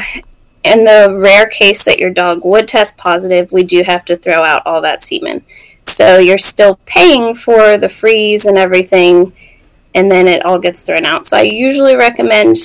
in 0.63 0.83
the 0.83 1.15
rare 1.17 1.47
case 1.47 1.83
that 1.85 1.99
your 1.99 2.09
dog 2.09 2.43
would 2.43 2.67
test 2.67 2.97
positive, 2.97 3.51
we 3.51 3.63
do 3.63 3.83
have 3.83 4.05
to 4.05 4.15
throw 4.15 4.43
out 4.43 4.63
all 4.65 4.81
that 4.81 5.03
semen. 5.03 5.43
So 5.83 6.19
you're 6.19 6.37
still 6.37 6.79
paying 6.85 7.33
for 7.33 7.77
the 7.77 7.89
freeze 7.89 8.45
and 8.45 8.57
everything, 8.57 9.33
and 9.95 10.11
then 10.11 10.27
it 10.27 10.45
all 10.45 10.59
gets 10.59 10.83
thrown 10.83 11.05
out. 11.05 11.25
So 11.25 11.37
I 11.37 11.43
usually 11.43 11.95
recommend 11.95 12.57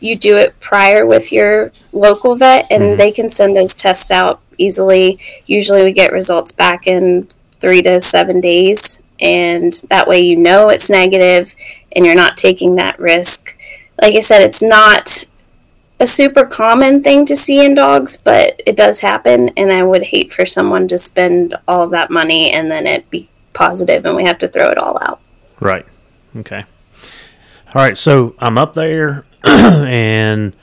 you 0.00 0.16
do 0.16 0.36
it 0.36 0.58
prior 0.60 1.06
with 1.06 1.32
your 1.32 1.72
local 1.92 2.36
vet, 2.36 2.66
and 2.70 2.82
mm-hmm. 2.82 2.98
they 2.98 3.12
can 3.12 3.30
send 3.30 3.56
those 3.56 3.74
tests 3.74 4.10
out 4.10 4.40
easily. 4.58 5.18
Usually 5.46 5.82
we 5.84 5.92
get 5.92 6.12
results 6.12 6.52
back 6.52 6.86
in 6.86 7.28
three 7.60 7.82
to 7.82 8.00
seven 8.00 8.40
days. 8.40 9.02
And 9.20 9.72
that 9.90 10.08
way 10.08 10.20
you 10.20 10.36
know 10.36 10.70
it's 10.70 10.88
negative 10.88 11.54
and 11.92 12.06
you're 12.06 12.14
not 12.14 12.36
taking 12.36 12.76
that 12.76 12.98
risk. 12.98 13.56
Like 14.00 14.14
I 14.14 14.20
said, 14.20 14.42
it's 14.42 14.62
not 14.62 15.26
a 16.00 16.06
super 16.06 16.46
common 16.46 17.02
thing 17.02 17.26
to 17.26 17.36
see 17.36 17.64
in 17.64 17.74
dogs, 17.74 18.16
but 18.16 18.60
it 18.66 18.76
does 18.76 19.00
happen. 19.00 19.50
And 19.56 19.70
I 19.70 19.82
would 19.82 20.02
hate 20.02 20.32
for 20.32 20.46
someone 20.46 20.88
to 20.88 20.98
spend 20.98 21.54
all 21.68 21.82
of 21.82 21.90
that 21.90 22.10
money 22.10 22.50
and 22.50 22.70
then 22.70 22.86
it 22.86 23.08
be 23.10 23.28
positive 23.52 24.06
and 24.06 24.16
we 24.16 24.24
have 24.24 24.38
to 24.38 24.48
throw 24.48 24.70
it 24.70 24.78
all 24.78 24.98
out. 25.02 25.20
Right. 25.60 25.86
Okay. 26.36 26.64
All 27.74 27.82
right. 27.82 27.98
So 27.98 28.34
I'm 28.38 28.56
up 28.56 28.72
there 28.72 29.26
and 29.44 30.54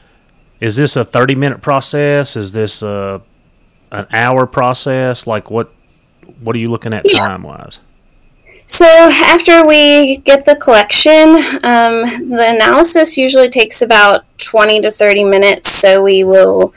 is 0.59 0.75
this 0.75 0.95
a 0.95 1.03
30 1.03 1.35
minute 1.35 1.61
process? 1.61 2.35
Is 2.35 2.53
this 2.53 2.81
a, 2.81 3.21
an 3.91 4.07
hour 4.11 4.47
process? 4.47 5.27
Like 5.27 5.51
what, 5.51 5.71
what 6.39 6.55
are 6.55 6.59
you 6.59 6.71
looking 6.71 6.93
at 6.93 7.03
yeah. 7.05 7.19
time 7.19 7.43
wise? 7.43 7.79
So 8.67 8.85
after 8.85 9.65
we 9.65 10.17
get 10.17 10.43
the 10.43 10.55
collection, 10.57 11.35
um, 11.63 12.29
the 12.29 12.51
analysis 12.53 13.17
usually 13.17 13.49
takes 13.49 13.81
about 13.81 14.25
20 14.39 14.81
to 14.81 14.91
30 14.91 15.23
minutes. 15.23 15.69
So 15.69 16.03
we 16.03 16.23
will 16.25 16.73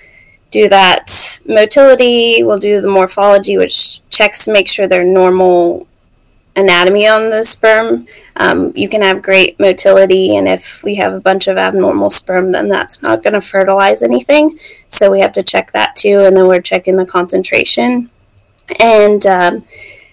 do 0.51 0.69
that 0.69 1.41
motility, 1.47 2.43
we'll 2.43 2.59
do 2.59 2.81
the 2.81 2.89
morphology, 2.89 3.57
which 3.57 4.09
checks 4.09 4.45
to 4.45 4.53
make 4.53 4.69
sure 4.69 4.89
they're 4.89 5.05
normal 5.05 5.87
anatomy 6.57 7.07
on 7.07 7.31
the 7.31 7.45
sperm. 7.45 8.07
Um, 8.37 8.73
you 8.75 8.89
can 8.89 9.03
have 9.03 9.23
great 9.23 9.59
motility, 9.61 10.37
and 10.37 10.49
if 10.49 10.83
we 10.83 10.97
have 10.97 11.13
a 11.13 11.21
bunch 11.21 11.47
of 11.47 11.57
abnormal 11.57 12.11
sperm, 12.11 12.51
then 12.51 12.69
that's 12.69 13.03
not 13.03 13.23
going 13.23 13.35
to 13.35 13.41
fertilize 13.41 14.03
anything. 14.03 14.59
So 14.89 15.11
we 15.11 15.21
have 15.21 15.33
to 15.35 15.43
check 15.43 15.73
that 15.73 15.97
too, 15.97 16.21
and 16.21 16.37
then 16.37 16.49
we're 16.49 16.61
checking 16.61 16.97
the 16.97 17.07
concentration. 17.07 18.11
And 18.81 19.27
um, 19.27 19.65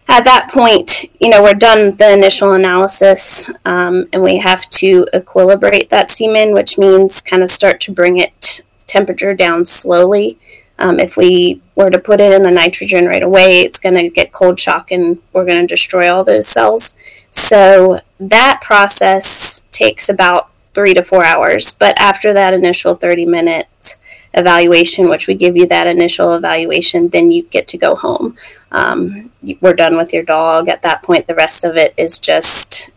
at 0.10 0.24
that 0.24 0.50
point, 0.52 1.06
you 1.20 1.30
know, 1.30 1.44
we're 1.44 1.54
done 1.54 1.96
the 1.98 2.14
initial 2.14 2.54
analysis 2.54 3.50
um, 3.66 4.08
and 4.14 4.24
we 4.24 4.38
have 4.38 4.70
to 4.70 5.06
equilibrate 5.14 5.90
that 5.90 6.12
semen, 6.12 6.54
which 6.54 6.78
means 6.78 7.22
kind 7.22 7.44
of 7.44 7.50
start 7.50 7.82
to 7.82 7.92
bring 7.92 8.18
it 8.18 8.62
temperature 8.86 9.34
down 9.34 9.66
slowly. 9.66 10.40
Um, 10.80 11.00
if 11.00 11.18
we 11.18 11.62
were 11.76 11.90
to 11.90 12.00
put 12.00 12.22
it 12.22 12.34
in 12.34 12.44
the 12.44 12.52
nitrogen 12.52 13.06
right 13.06 13.24
away, 13.24 13.62
it's 13.62 13.80
going 13.80 13.96
to 13.96 14.10
get 14.10 14.32
cold 14.32 14.60
shock 14.60 14.92
and 14.92 15.22
we're 15.34 15.46
going 15.46 15.60
to 15.60 15.68
destroy 15.68 16.12
all 16.12 16.24
those 16.24 16.48
cells. 16.48 16.96
So 17.32 18.00
that 18.20 18.62
process 18.64 19.64
takes 19.72 20.08
about 20.08 20.52
three 20.74 20.94
to 20.94 21.04
four 21.04 21.26
hours. 21.26 21.74
But 21.74 22.00
after 22.00 22.34
that 22.34 22.54
initial 22.54 22.96
30 22.96 23.26
minutes, 23.26 23.98
evaluation, 24.38 25.10
which 25.10 25.28
we 25.28 25.34
give 25.36 25.58
you 25.58 25.68
that 25.68 25.88
initial 25.88 26.34
evaluation, 26.34 27.10
then 27.10 27.32
you 27.32 27.44
get 27.44 27.68
to 27.70 27.78
go 27.78 27.96
home. 27.96 28.38
Um, 28.72 29.32
we're 29.62 29.74
done 29.74 29.98
with 29.98 30.14
your 30.14 30.24
dog. 30.24 30.70
At 30.70 30.84
that 30.84 31.04
point, 31.04 31.28
the 31.28 31.36
rest 31.36 31.64
of 31.64 31.76
it 31.76 31.94
is 31.98 32.20
just 32.20 32.92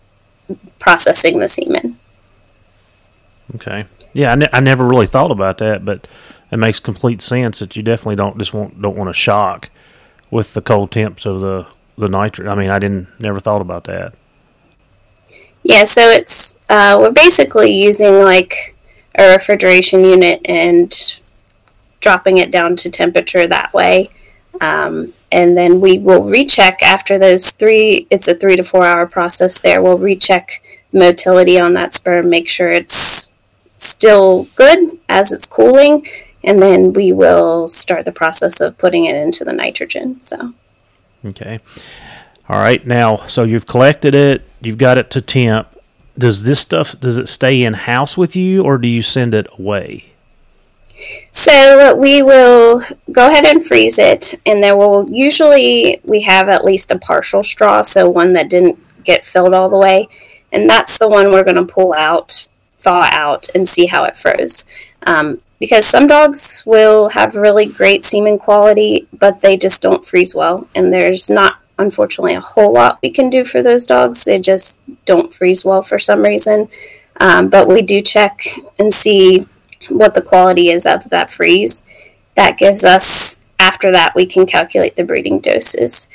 processing 0.78 1.38
the 1.38 1.48
semen. 1.48 1.98
Okay. 3.54 3.86
Yeah, 4.12 4.32
I, 4.32 4.34
ne- 4.34 4.48
I 4.52 4.60
never 4.60 4.86
really 4.86 5.06
thought 5.06 5.30
about 5.30 5.58
that, 5.58 5.84
but 5.84 6.06
it 6.50 6.56
makes 6.56 6.80
complete 6.80 7.22
sense 7.22 7.60
that 7.60 7.76
you 7.76 7.82
definitely 7.82 8.16
don't 8.16 8.38
just 8.38 8.52
want 8.52 8.80
don't 8.80 8.96
want 8.96 9.08
to 9.08 9.14
shock 9.14 9.70
with 10.30 10.54
the 10.54 10.60
cold 10.60 10.90
temps 10.90 11.26
of 11.26 11.40
the 11.40 11.66
the 11.96 12.08
nitrogen. 12.08 12.50
I 12.50 12.54
mean, 12.54 12.70
I 12.70 12.78
didn't 12.78 13.08
never 13.20 13.40
thought 13.40 13.60
about 13.60 13.84
that. 13.84 14.14
Yeah, 15.62 15.84
so 15.84 16.02
it's 16.02 16.56
uh, 16.68 16.96
we're 17.00 17.12
basically 17.12 17.72
using 17.72 18.20
like 18.20 18.76
a 19.18 19.32
refrigeration 19.32 20.04
unit 20.04 20.40
and 20.44 21.19
dropping 22.00 22.38
it 22.38 22.50
down 22.50 22.76
to 22.76 22.90
temperature 22.90 23.46
that 23.46 23.72
way. 23.72 24.10
Um, 24.60 25.14
and 25.32 25.56
then 25.56 25.80
we 25.80 25.98
will 25.98 26.24
recheck 26.24 26.82
after 26.82 27.18
those 27.18 27.50
three, 27.50 28.06
it's 28.10 28.28
a 28.28 28.34
three 28.34 28.56
to 28.56 28.64
four 28.64 28.84
hour 28.84 29.06
process 29.06 29.58
there. 29.58 29.80
We'll 29.80 29.98
recheck 29.98 30.62
motility 30.92 31.58
on 31.58 31.74
that 31.74 31.94
sperm, 31.94 32.28
make 32.28 32.48
sure 32.48 32.68
it's 32.68 33.32
still 33.78 34.48
good 34.56 34.98
as 35.08 35.32
it's 35.32 35.46
cooling, 35.46 36.06
and 36.42 36.60
then 36.60 36.92
we 36.92 37.12
will 37.12 37.68
start 37.68 38.04
the 38.04 38.12
process 38.12 38.60
of 38.60 38.76
putting 38.76 39.04
it 39.04 39.16
into 39.16 39.44
the 39.44 39.52
nitrogen. 39.52 40.20
So, 40.20 40.54
okay. 41.24 41.60
All 42.48 42.58
right. 42.58 42.84
Now, 42.86 43.18
so 43.26 43.44
you've 43.44 43.66
collected 43.66 44.14
it, 44.14 44.42
you've 44.60 44.78
got 44.78 44.98
it 44.98 45.10
to 45.12 45.20
temp. 45.20 45.68
Does 46.18 46.44
this 46.44 46.60
stuff 46.60 46.98
does 47.00 47.16
it 47.16 47.28
stay 47.28 47.62
in 47.62 47.72
house 47.72 48.18
with 48.18 48.36
you 48.36 48.62
or 48.62 48.76
do 48.76 48.88
you 48.88 49.00
send 49.00 49.32
it 49.32 49.46
away? 49.58 50.12
So 51.30 51.94
we 51.96 52.22
will 52.22 52.82
go 53.12 53.26
ahead 53.26 53.44
and 53.44 53.66
freeze 53.66 53.98
it, 53.98 54.34
and 54.46 54.62
then 54.62 54.76
we'll 54.76 55.08
usually 55.10 56.00
we 56.04 56.20
have 56.22 56.48
at 56.48 56.64
least 56.64 56.90
a 56.90 56.98
partial 56.98 57.42
straw, 57.42 57.82
so 57.82 58.08
one 58.08 58.32
that 58.34 58.50
didn't 58.50 58.78
get 59.04 59.24
filled 59.24 59.54
all 59.54 59.68
the 59.68 59.78
way, 59.78 60.08
and 60.52 60.68
that's 60.68 60.98
the 60.98 61.08
one 61.08 61.30
we're 61.30 61.44
going 61.44 61.56
to 61.56 61.64
pull 61.64 61.92
out, 61.92 62.46
thaw 62.78 63.08
out, 63.12 63.48
and 63.54 63.68
see 63.68 63.86
how 63.86 64.04
it 64.04 64.16
froze. 64.16 64.64
Um, 65.06 65.40
because 65.58 65.86
some 65.86 66.06
dogs 66.06 66.62
will 66.64 67.10
have 67.10 67.34
really 67.34 67.66
great 67.66 68.04
semen 68.04 68.38
quality, 68.38 69.06
but 69.18 69.42
they 69.42 69.56
just 69.56 69.82
don't 69.82 70.04
freeze 70.04 70.34
well, 70.34 70.68
and 70.74 70.92
there's 70.92 71.28
not 71.28 71.58
unfortunately 71.78 72.34
a 72.34 72.40
whole 72.40 72.74
lot 72.74 72.98
we 73.02 73.10
can 73.10 73.30
do 73.30 73.44
for 73.44 73.62
those 73.62 73.86
dogs. 73.86 74.24
They 74.24 74.38
just 74.38 74.78
don't 75.06 75.32
freeze 75.32 75.64
well 75.64 75.82
for 75.82 75.98
some 75.98 76.22
reason. 76.22 76.68
Um, 77.20 77.48
but 77.50 77.68
we 77.68 77.82
do 77.82 78.00
check 78.00 78.42
and 78.78 78.92
see 78.92 79.46
what 79.90 80.14
the 80.14 80.22
quality 80.22 80.70
is 80.70 80.86
of 80.86 81.08
that 81.10 81.30
freeze. 81.30 81.82
That 82.36 82.58
gives 82.58 82.84
us, 82.84 83.38
after 83.58 83.90
that, 83.90 84.14
we 84.14 84.24
can 84.26 84.46
calculate 84.46 84.96
the 84.96 85.04
breeding 85.04 85.40
doses. 85.40 86.08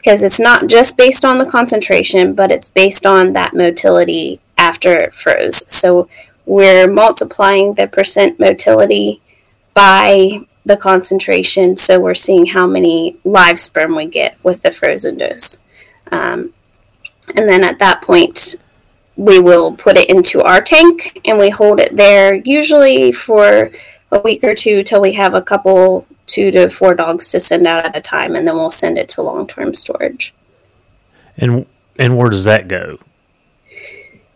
because 0.00 0.22
it's 0.22 0.40
not 0.40 0.66
just 0.66 0.96
based 0.96 1.26
on 1.26 1.36
the 1.36 1.44
concentration, 1.44 2.32
but 2.32 2.50
it's 2.50 2.70
based 2.70 3.04
on 3.04 3.34
that 3.34 3.52
motility 3.52 4.40
after 4.56 4.92
it 4.96 5.12
froze. 5.12 5.62
So 5.70 6.08
we're 6.46 6.90
multiplying 6.90 7.74
the 7.74 7.86
percent 7.86 8.40
motility 8.40 9.20
by 9.74 10.46
the 10.64 10.78
concentration. 10.78 11.76
So 11.76 12.00
we're 12.00 12.14
seeing 12.14 12.46
how 12.46 12.66
many 12.66 13.18
live 13.24 13.60
sperm 13.60 13.94
we 13.94 14.06
get 14.06 14.42
with 14.42 14.62
the 14.62 14.70
frozen 14.70 15.18
dose. 15.18 15.58
Um, 16.10 16.54
and 17.36 17.46
then 17.46 17.62
at 17.62 17.78
that 17.80 18.00
point, 18.00 18.56
we 19.20 19.38
will 19.38 19.76
put 19.76 19.98
it 19.98 20.08
into 20.08 20.40
our 20.40 20.62
tank 20.62 21.20
and 21.26 21.38
we 21.38 21.50
hold 21.50 21.78
it 21.78 21.94
there 21.94 22.36
usually 22.36 23.12
for 23.12 23.70
a 24.12 24.18
week 24.20 24.42
or 24.42 24.54
two 24.54 24.82
till 24.82 25.02
we 25.02 25.12
have 25.12 25.34
a 25.34 25.42
couple 25.42 26.06
two 26.24 26.50
to 26.50 26.70
four 26.70 26.94
dogs 26.94 27.30
to 27.30 27.38
send 27.38 27.66
out 27.66 27.84
at 27.84 27.94
a 27.94 28.00
time 28.00 28.34
and 28.34 28.48
then 28.48 28.54
we'll 28.54 28.70
send 28.70 28.96
it 28.96 29.10
to 29.10 29.20
long-term 29.20 29.74
storage. 29.74 30.34
And 31.36 31.66
and 31.98 32.16
where 32.16 32.30
does 32.30 32.44
that 32.44 32.66
go? 32.66 32.98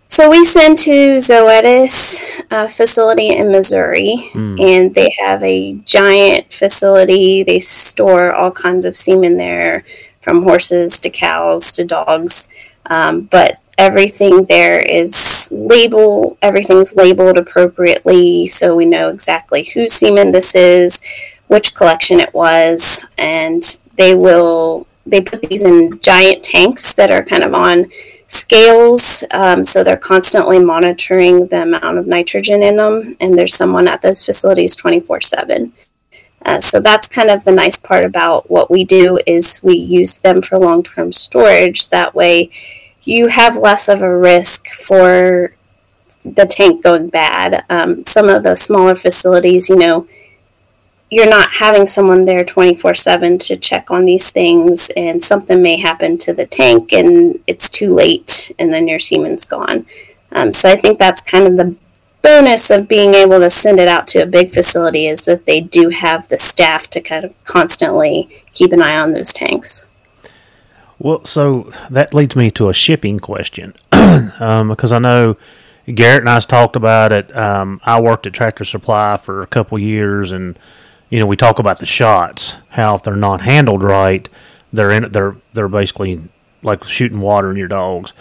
So 0.09 0.29
we 0.29 0.45
send 0.45 0.77
to 0.81 1.17
zoetis 1.17 2.23
uh, 2.51 2.69
facility 2.69 3.29
in 3.29 3.51
missouri 3.51 4.31
mm. 4.35 4.61
and 4.61 4.95
they 4.95 5.15
have 5.19 5.43
a 5.43 5.77
giant 5.87 6.53
facility. 6.53 7.43
They 7.43 7.59
store 7.59 8.35
all 8.35 8.51
kinds 8.51 8.85
of 8.85 8.99
semen 8.99 9.39
there 9.39 9.87
from 10.21 10.43
horses 10.43 11.01
to 11.01 11.09
cows 11.09 11.73
to 11.73 11.87
dogs. 11.87 12.49
Um, 12.87 13.23
but 13.23 13.61
everything 13.79 14.45
there 14.45 14.81
is 14.81 15.49
labeled 15.51 16.37
everything's 16.43 16.95
labeled 16.97 17.39
appropriately 17.39 18.47
so 18.47 18.75
we 18.75 18.85
know 18.85 19.09
exactly 19.09 19.65
whose 19.65 19.93
semen 19.93 20.33
this 20.33 20.55
is 20.55 21.01
which 21.49 21.75
collection 21.75 22.21
it 22.21 22.33
was 22.35 23.07
and 23.19 23.79
they 23.97 24.15
will 24.15 24.87
they 25.07 25.21
put 25.21 25.43
these 25.43 25.65
in 25.65 25.99
giant 26.01 26.43
tanks 26.43 26.95
that 26.95 27.11
are 27.11 27.25
kind 27.25 27.43
of 27.43 27.53
on 27.53 27.87
scales 28.27 29.23
um, 29.33 29.65
so 29.65 29.85
they're 29.85 29.97
constantly 29.97 30.59
monitoring 30.59 31.47
the 31.49 31.63
amount 31.63 31.99
of 31.99 32.07
nitrogen 32.07 32.63
in 32.63 32.77
them 32.77 33.17
and 33.21 33.39
there's 33.39 33.55
someone 33.55 33.87
at 33.87 34.01
those 34.03 34.25
facilities 34.25 34.75
24 34.75 35.21
7 35.21 35.73
uh, 36.45 36.61
so 36.61 36.81
that's 36.81 37.09
kind 37.09 37.31
of 37.31 37.45
the 37.45 37.53
nice 37.53 37.79
part 37.79 38.05
about 38.05 38.51
what 38.51 38.71
we 38.71 38.85
do 38.85 39.19
is 39.27 39.61
we 39.63 39.77
use 39.77 40.19
them 40.19 40.43
for 40.43 40.59
long-term 40.59 41.13
storage. 41.13 41.89
That 41.89 42.15
way 42.15 42.51
you 43.05 43.29
have 43.29 43.57
less 43.57 43.89
of 43.89 44.03
a 44.03 44.17
risk 44.17 44.69
for 44.69 45.55
the 46.25 46.47
tank 46.47 46.83
going 46.83 47.09
bad. 47.09 47.65
Um, 47.69 48.05
some 48.05 48.29
of 48.29 48.43
the 48.43 48.57
smaller 48.57 48.95
facilities, 48.95 49.69
you 49.69 49.77
know, 49.77 50.09
you're 51.11 51.29
not 51.29 51.51
having 51.51 51.87
someone 51.87 52.25
there 52.25 52.45
24 52.45 52.95
7 52.95 53.39
to 53.39 53.57
check 53.57 53.91
on 53.91 54.05
these 54.05 54.31
things, 54.31 54.91
and 54.97 55.23
something 55.23 55.63
may 55.63 55.77
happen 55.77 56.19
to 56.19 56.33
the 56.33 56.47
tank 56.47 56.93
and 56.93 57.39
it's 57.47 57.71
too 57.71 57.95
late, 57.95 58.53
and 58.59 58.73
then 58.73 58.89
your 58.89 58.99
semen's 58.99 59.47
gone. 59.47 59.87
Um, 60.33 60.51
so 60.51 60.69
I 60.69 60.77
think 60.77 60.99
that's 60.99 61.23
kind 61.23 61.47
of 61.47 61.57
the 61.57 61.77
bonus 62.23 62.71
of 62.71 62.89
being 62.89 63.15
able 63.15 63.39
to 63.39 63.51
send 63.51 63.79
it 63.79 63.87
out 63.87 64.07
to 64.09 64.23
a 64.23 64.27
big 64.27 64.51
facility 64.51 65.07
is 65.07 65.27
that 65.27 65.45
they 65.45 65.61
do 65.61 65.91
have 65.91 66.27
the 66.29 66.39
staff 66.39 66.89
to 66.89 67.01
kind 67.01 67.25
of 67.25 67.45
constantly 67.45 68.43
keep 68.53 68.73
an 68.73 68.81
eye 68.83 68.99
on 68.99 69.13
those 69.13 69.33
tanks. 69.33 69.85
Well, 70.99 71.25
so 71.25 71.73
that 71.91 72.15
leads 72.15 72.37
me 72.37 72.51
to 72.53 72.69
a 72.69 72.75
shipping 72.75 73.19
question 73.19 73.75
um, 73.93 74.69
because 74.69 74.93
I 74.93 74.99
know 74.99 75.37
Garrett 75.87 76.21
and 76.21 76.31
I 76.31 76.39
talked 76.41 76.77
about 76.77 77.13
it. 77.13 77.35
Um, 77.37 77.81
I 77.85 78.01
worked 78.01 78.27
at 78.27 78.33
Tractor 78.33 78.65
Supply 78.65 79.17
for 79.17 79.43
a 79.43 79.47
couple 79.47 79.79
years, 79.79 80.33
and 80.33 80.59
you 81.11 81.19
know 81.21 81.27
we 81.27 81.37
talk 81.37 81.59
about 81.59 81.79
the 81.79 81.87
shots. 81.87 82.57
How 82.71 82.95
if 82.95 83.03
they're 83.03 83.17
not 83.17 83.43
handled 83.43 83.83
right, 83.83 84.29
they're 84.73 84.93
in 84.93 85.11
they're 85.13 85.37
they're 85.53 85.69
basically 85.69 86.23
like 86.63 86.85
shooting 86.85 87.21
water 87.21 87.51
in 87.51 87.57
your 87.57 87.69
dogs. 87.69 88.13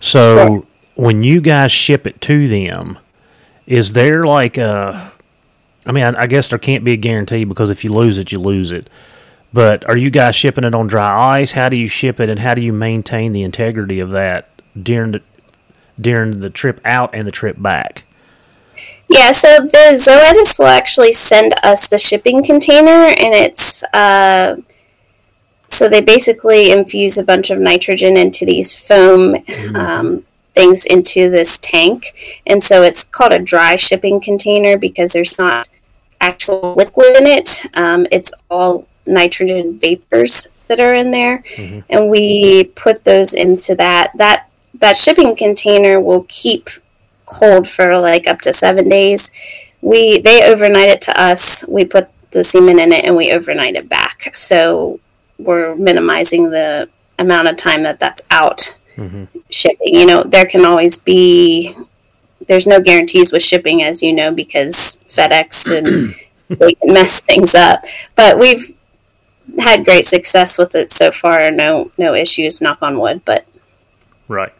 So 0.00 0.66
when 0.94 1.22
you 1.22 1.40
guys 1.40 1.72
ship 1.72 2.06
it 2.06 2.20
to 2.22 2.46
them, 2.46 2.98
is 3.66 3.94
there 3.94 4.24
like 4.24 4.56
a 4.56 5.12
I 5.86 5.92
mean, 5.92 6.04
I, 6.04 6.22
I 6.22 6.26
guess 6.26 6.48
there 6.48 6.58
can't 6.58 6.84
be 6.84 6.92
a 6.92 6.96
guarantee 6.96 7.44
because 7.44 7.70
if 7.70 7.82
you 7.82 7.92
lose 7.92 8.18
it, 8.18 8.30
you 8.30 8.38
lose 8.38 8.70
it. 8.70 8.88
But 9.52 9.88
are 9.88 9.96
you 9.96 10.10
guys 10.10 10.36
shipping 10.36 10.64
it 10.64 10.74
on 10.74 10.86
dry 10.86 11.38
ice? 11.40 11.52
How 11.52 11.68
do 11.68 11.76
you 11.76 11.88
ship 11.88 12.20
it, 12.20 12.28
and 12.28 12.40
how 12.40 12.54
do 12.54 12.60
you 12.60 12.72
maintain 12.72 13.32
the 13.32 13.42
integrity 13.42 14.00
of 14.00 14.10
that 14.10 14.48
during 14.80 15.12
the 15.12 15.22
during 16.00 16.40
the 16.40 16.50
trip 16.50 16.80
out 16.84 17.14
and 17.14 17.26
the 17.26 17.32
trip 17.32 17.60
back? 17.60 18.04
Yeah, 19.08 19.32
so 19.32 19.48
the 19.48 19.94
Zoetis 19.94 20.58
will 20.58 20.66
actually 20.66 21.12
send 21.12 21.54
us 21.62 21.88
the 21.88 21.98
shipping 21.98 22.44
container, 22.44 22.90
and 22.90 23.34
it's 23.34 23.82
uh, 23.94 24.56
so 25.68 25.88
they 25.88 26.02
basically 26.02 26.70
infuse 26.70 27.18
a 27.18 27.24
bunch 27.24 27.50
of 27.50 27.58
nitrogen 27.58 28.16
into 28.16 28.44
these 28.44 28.78
foam 28.78 29.34
mm-hmm. 29.34 29.76
um, 29.76 30.24
things 30.54 30.84
into 30.84 31.30
this 31.30 31.58
tank, 31.58 32.40
and 32.46 32.62
so 32.62 32.82
it's 32.82 33.04
called 33.04 33.32
a 33.32 33.38
dry 33.38 33.76
shipping 33.76 34.20
container 34.20 34.76
because 34.76 35.12
there's 35.12 35.38
not 35.38 35.68
actual 36.20 36.74
liquid 36.76 37.16
in 37.16 37.26
it. 37.26 37.64
Um, 37.74 38.06
it's 38.12 38.32
all 38.50 38.86
nitrogen 39.08 39.78
vapors 39.78 40.48
that 40.68 40.80
are 40.80 40.94
in 40.94 41.10
there, 41.10 41.42
mm-hmm. 41.56 41.80
and 41.90 42.10
we 42.10 42.64
put 42.64 43.04
those 43.04 43.34
into 43.34 43.74
that. 43.76 44.12
That 44.16 44.50
that 44.74 44.96
shipping 44.96 45.34
container 45.34 46.00
will 46.00 46.26
keep 46.28 46.70
cold 47.26 47.68
for 47.68 47.98
like 47.98 48.26
up 48.26 48.40
to 48.42 48.52
seven 48.52 48.88
days. 48.88 49.30
We 49.80 50.20
they 50.20 50.50
overnight 50.50 50.88
it 50.88 51.00
to 51.02 51.20
us. 51.20 51.64
We 51.66 51.84
put 51.84 52.08
the 52.30 52.44
semen 52.44 52.78
in 52.78 52.92
it 52.92 53.04
and 53.04 53.16
we 53.16 53.32
overnight 53.32 53.76
it 53.76 53.88
back. 53.88 54.34
So 54.34 55.00
we're 55.38 55.74
minimizing 55.76 56.50
the 56.50 56.88
amount 57.18 57.48
of 57.48 57.56
time 57.56 57.82
that 57.84 57.98
that's 57.98 58.22
out 58.30 58.78
mm-hmm. 58.96 59.24
shipping. 59.50 59.94
You 59.94 60.06
know, 60.06 60.24
there 60.24 60.46
can 60.46 60.64
always 60.64 60.98
be 60.98 61.76
there's 62.46 62.66
no 62.66 62.80
guarantees 62.80 63.32
with 63.32 63.42
shipping, 63.42 63.82
as 63.82 64.02
you 64.02 64.12
know, 64.12 64.32
because 64.32 64.98
FedEx 65.08 65.76
and 65.76 66.14
they 66.60 66.72
can 66.72 66.92
mess 66.92 67.20
things 67.20 67.54
up. 67.54 67.84
But 68.16 68.38
we've 68.38 68.74
had 69.58 69.84
great 69.84 70.06
success 70.06 70.58
with 70.58 70.74
it 70.74 70.92
so 70.92 71.10
far. 71.10 71.50
No, 71.50 71.90
no 71.98 72.14
issues. 72.14 72.60
Knock 72.60 72.78
on 72.82 72.98
wood. 72.98 73.22
But 73.24 73.46
right. 74.28 74.52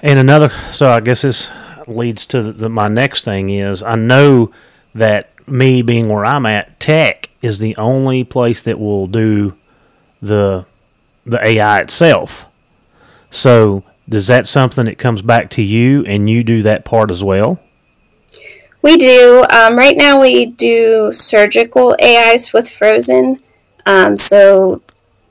And 0.00 0.18
another, 0.18 0.50
so 0.72 0.90
I 0.90 1.00
guess 1.00 1.22
this 1.22 1.50
leads 1.86 2.26
to 2.26 2.52
the, 2.52 2.68
my 2.68 2.88
next 2.88 3.24
thing 3.24 3.48
is 3.50 3.82
I 3.82 3.94
know 3.94 4.50
that 4.94 5.30
me 5.48 5.82
being 5.82 6.08
where 6.08 6.24
I'm 6.24 6.46
at, 6.46 6.78
tech 6.80 7.30
is 7.42 7.58
the 7.58 7.76
only 7.76 8.24
place 8.24 8.62
that 8.62 8.78
will 8.78 9.06
do 9.06 9.56
the 10.20 10.66
the 11.24 11.44
AI 11.44 11.80
itself. 11.80 12.46
So 13.30 13.82
is 14.10 14.28
that 14.28 14.46
something 14.46 14.84
that 14.84 14.98
comes 14.98 15.22
back 15.22 15.50
to 15.50 15.62
you 15.62 16.04
and 16.04 16.30
you 16.30 16.44
do 16.44 16.62
that 16.62 16.84
part 16.84 17.10
as 17.10 17.22
well? 17.22 17.60
We 18.82 18.96
do. 18.96 19.44
Um, 19.50 19.76
right 19.76 19.96
now, 19.96 20.20
we 20.20 20.46
do 20.46 21.12
surgical 21.12 21.96
AIs 22.00 22.52
with 22.52 22.70
Frozen. 22.70 23.42
Um, 23.86 24.16
so 24.16 24.82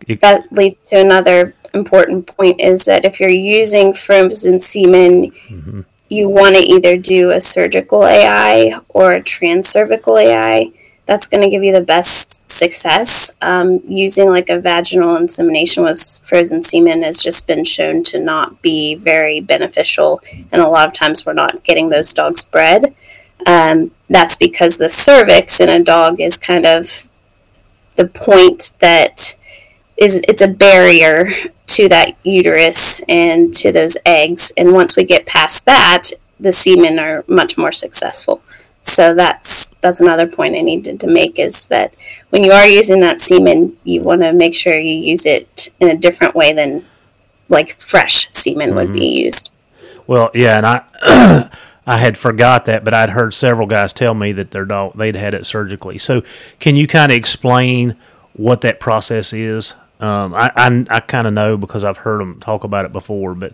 that 0.07 0.51
leads 0.51 0.89
to 0.89 0.99
another 0.99 1.53
important 1.73 2.25
point 2.25 2.59
is 2.59 2.85
that 2.85 3.05
if 3.05 3.19
you're 3.19 3.29
using 3.29 3.93
frozen 3.93 4.59
semen, 4.59 5.31
mm-hmm. 5.31 5.81
you 6.09 6.29
want 6.29 6.55
to 6.55 6.61
either 6.61 6.97
do 6.97 7.31
a 7.31 7.41
surgical 7.41 8.05
AI 8.05 8.79
or 8.89 9.11
a 9.11 9.21
transcervical 9.21 10.21
AI. 10.21 10.71
That's 11.05 11.27
going 11.27 11.43
to 11.43 11.49
give 11.49 11.63
you 11.63 11.71
the 11.71 11.81
best 11.81 12.49
success. 12.49 13.29
Um, 13.41 13.81
using 13.87 14.29
like 14.29 14.49
a 14.49 14.59
vaginal 14.59 15.17
insemination 15.17 15.83
with 15.83 16.19
frozen 16.23 16.63
semen 16.63 17.03
has 17.03 17.21
just 17.21 17.45
been 17.45 17.63
shown 17.63 18.03
to 18.05 18.19
not 18.19 18.59
be 18.63 18.95
very 18.95 19.39
beneficial, 19.39 20.21
and 20.51 20.61
a 20.61 20.67
lot 20.67 20.87
of 20.87 20.93
times 20.93 21.25
we're 21.25 21.33
not 21.33 21.63
getting 21.63 21.89
those 21.89 22.11
dogs 22.11 22.45
bred. 22.45 22.95
Um, 23.45 23.91
that's 24.09 24.37
because 24.37 24.77
the 24.77 24.89
cervix 24.89 25.59
in 25.59 25.69
a 25.69 25.83
dog 25.83 26.21
is 26.21 26.39
kind 26.39 26.65
of 26.65 27.07
the 27.95 28.07
point 28.07 28.71
that 28.79 29.35
is 29.97 30.21
it's 30.27 30.41
a 30.41 30.47
barrier 30.47 31.29
to 31.67 31.89
that 31.89 32.15
uterus 32.23 33.01
and 33.07 33.53
to 33.53 33.71
those 33.71 33.97
eggs 34.05 34.51
and 34.57 34.73
once 34.73 34.95
we 34.95 35.03
get 35.03 35.25
past 35.25 35.65
that 35.65 36.11
the 36.39 36.51
semen 36.51 36.99
are 36.99 37.23
much 37.27 37.57
more 37.57 37.71
successful 37.71 38.41
so 38.81 39.13
that's 39.13 39.69
that's 39.81 40.01
another 40.01 40.27
point 40.27 40.55
i 40.55 40.61
needed 40.61 40.99
to 40.99 41.07
make 41.07 41.39
is 41.39 41.67
that 41.67 41.95
when 42.29 42.43
you 42.43 42.51
are 42.51 42.67
using 42.67 42.99
that 42.99 43.21
semen 43.21 43.75
you 43.83 44.01
want 44.01 44.21
to 44.21 44.31
make 44.31 44.53
sure 44.53 44.77
you 44.77 44.95
use 44.95 45.25
it 45.25 45.69
in 45.79 45.89
a 45.89 45.97
different 45.97 46.35
way 46.35 46.53
than 46.53 46.85
like 47.47 47.79
fresh 47.81 48.29
semen 48.31 48.69
mm-hmm. 48.69 48.77
would 48.77 48.93
be 48.93 48.99
mm-hmm. 48.99 49.25
used 49.25 49.51
well 50.07 50.29
yeah 50.33 50.57
and 50.57 50.65
i 50.67 51.49
I 51.87 51.97
had 51.97 52.17
forgot 52.17 52.65
that, 52.65 52.83
but 52.83 52.93
I'd 52.93 53.11
heard 53.11 53.33
several 53.33 53.67
guys 53.67 53.93
tell 53.93 54.13
me 54.13 54.31
that 54.33 54.51
their 54.51 54.65
dog 54.65 54.97
they'd 54.97 55.15
had 55.15 55.33
it 55.33 55.45
surgically. 55.45 55.97
So, 55.97 56.23
can 56.59 56.75
you 56.75 56.87
kind 56.87 57.11
of 57.11 57.17
explain 57.17 57.95
what 58.33 58.61
that 58.61 58.79
process 58.79 59.33
is? 59.33 59.75
Um, 59.99 60.33
I 60.33 60.51
I, 60.55 60.85
I 60.89 60.99
kind 61.01 61.27
of 61.27 61.33
know 61.33 61.57
because 61.57 61.83
I've 61.83 61.97
heard 61.97 62.21
them 62.21 62.39
talk 62.39 62.63
about 62.63 62.85
it 62.85 62.91
before, 62.91 63.35
but 63.35 63.53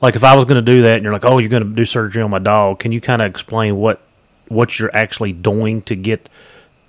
like 0.00 0.16
if 0.16 0.24
I 0.24 0.34
was 0.34 0.44
going 0.44 0.64
to 0.64 0.72
do 0.72 0.82
that 0.82 0.96
and 0.96 1.04
you're 1.04 1.12
like, 1.12 1.24
oh, 1.24 1.38
you're 1.38 1.48
going 1.48 1.62
to 1.62 1.68
do 1.68 1.84
surgery 1.84 2.22
on 2.22 2.30
my 2.30 2.38
dog, 2.38 2.80
can 2.80 2.92
you 2.92 3.00
kind 3.00 3.22
of 3.22 3.30
explain 3.30 3.76
what 3.76 4.00
what 4.48 4.78
you're 4.78 4.94
actually 4.94 5.32
doing 5.32 5.82
to 5.82 5.94
get 5.94 6.28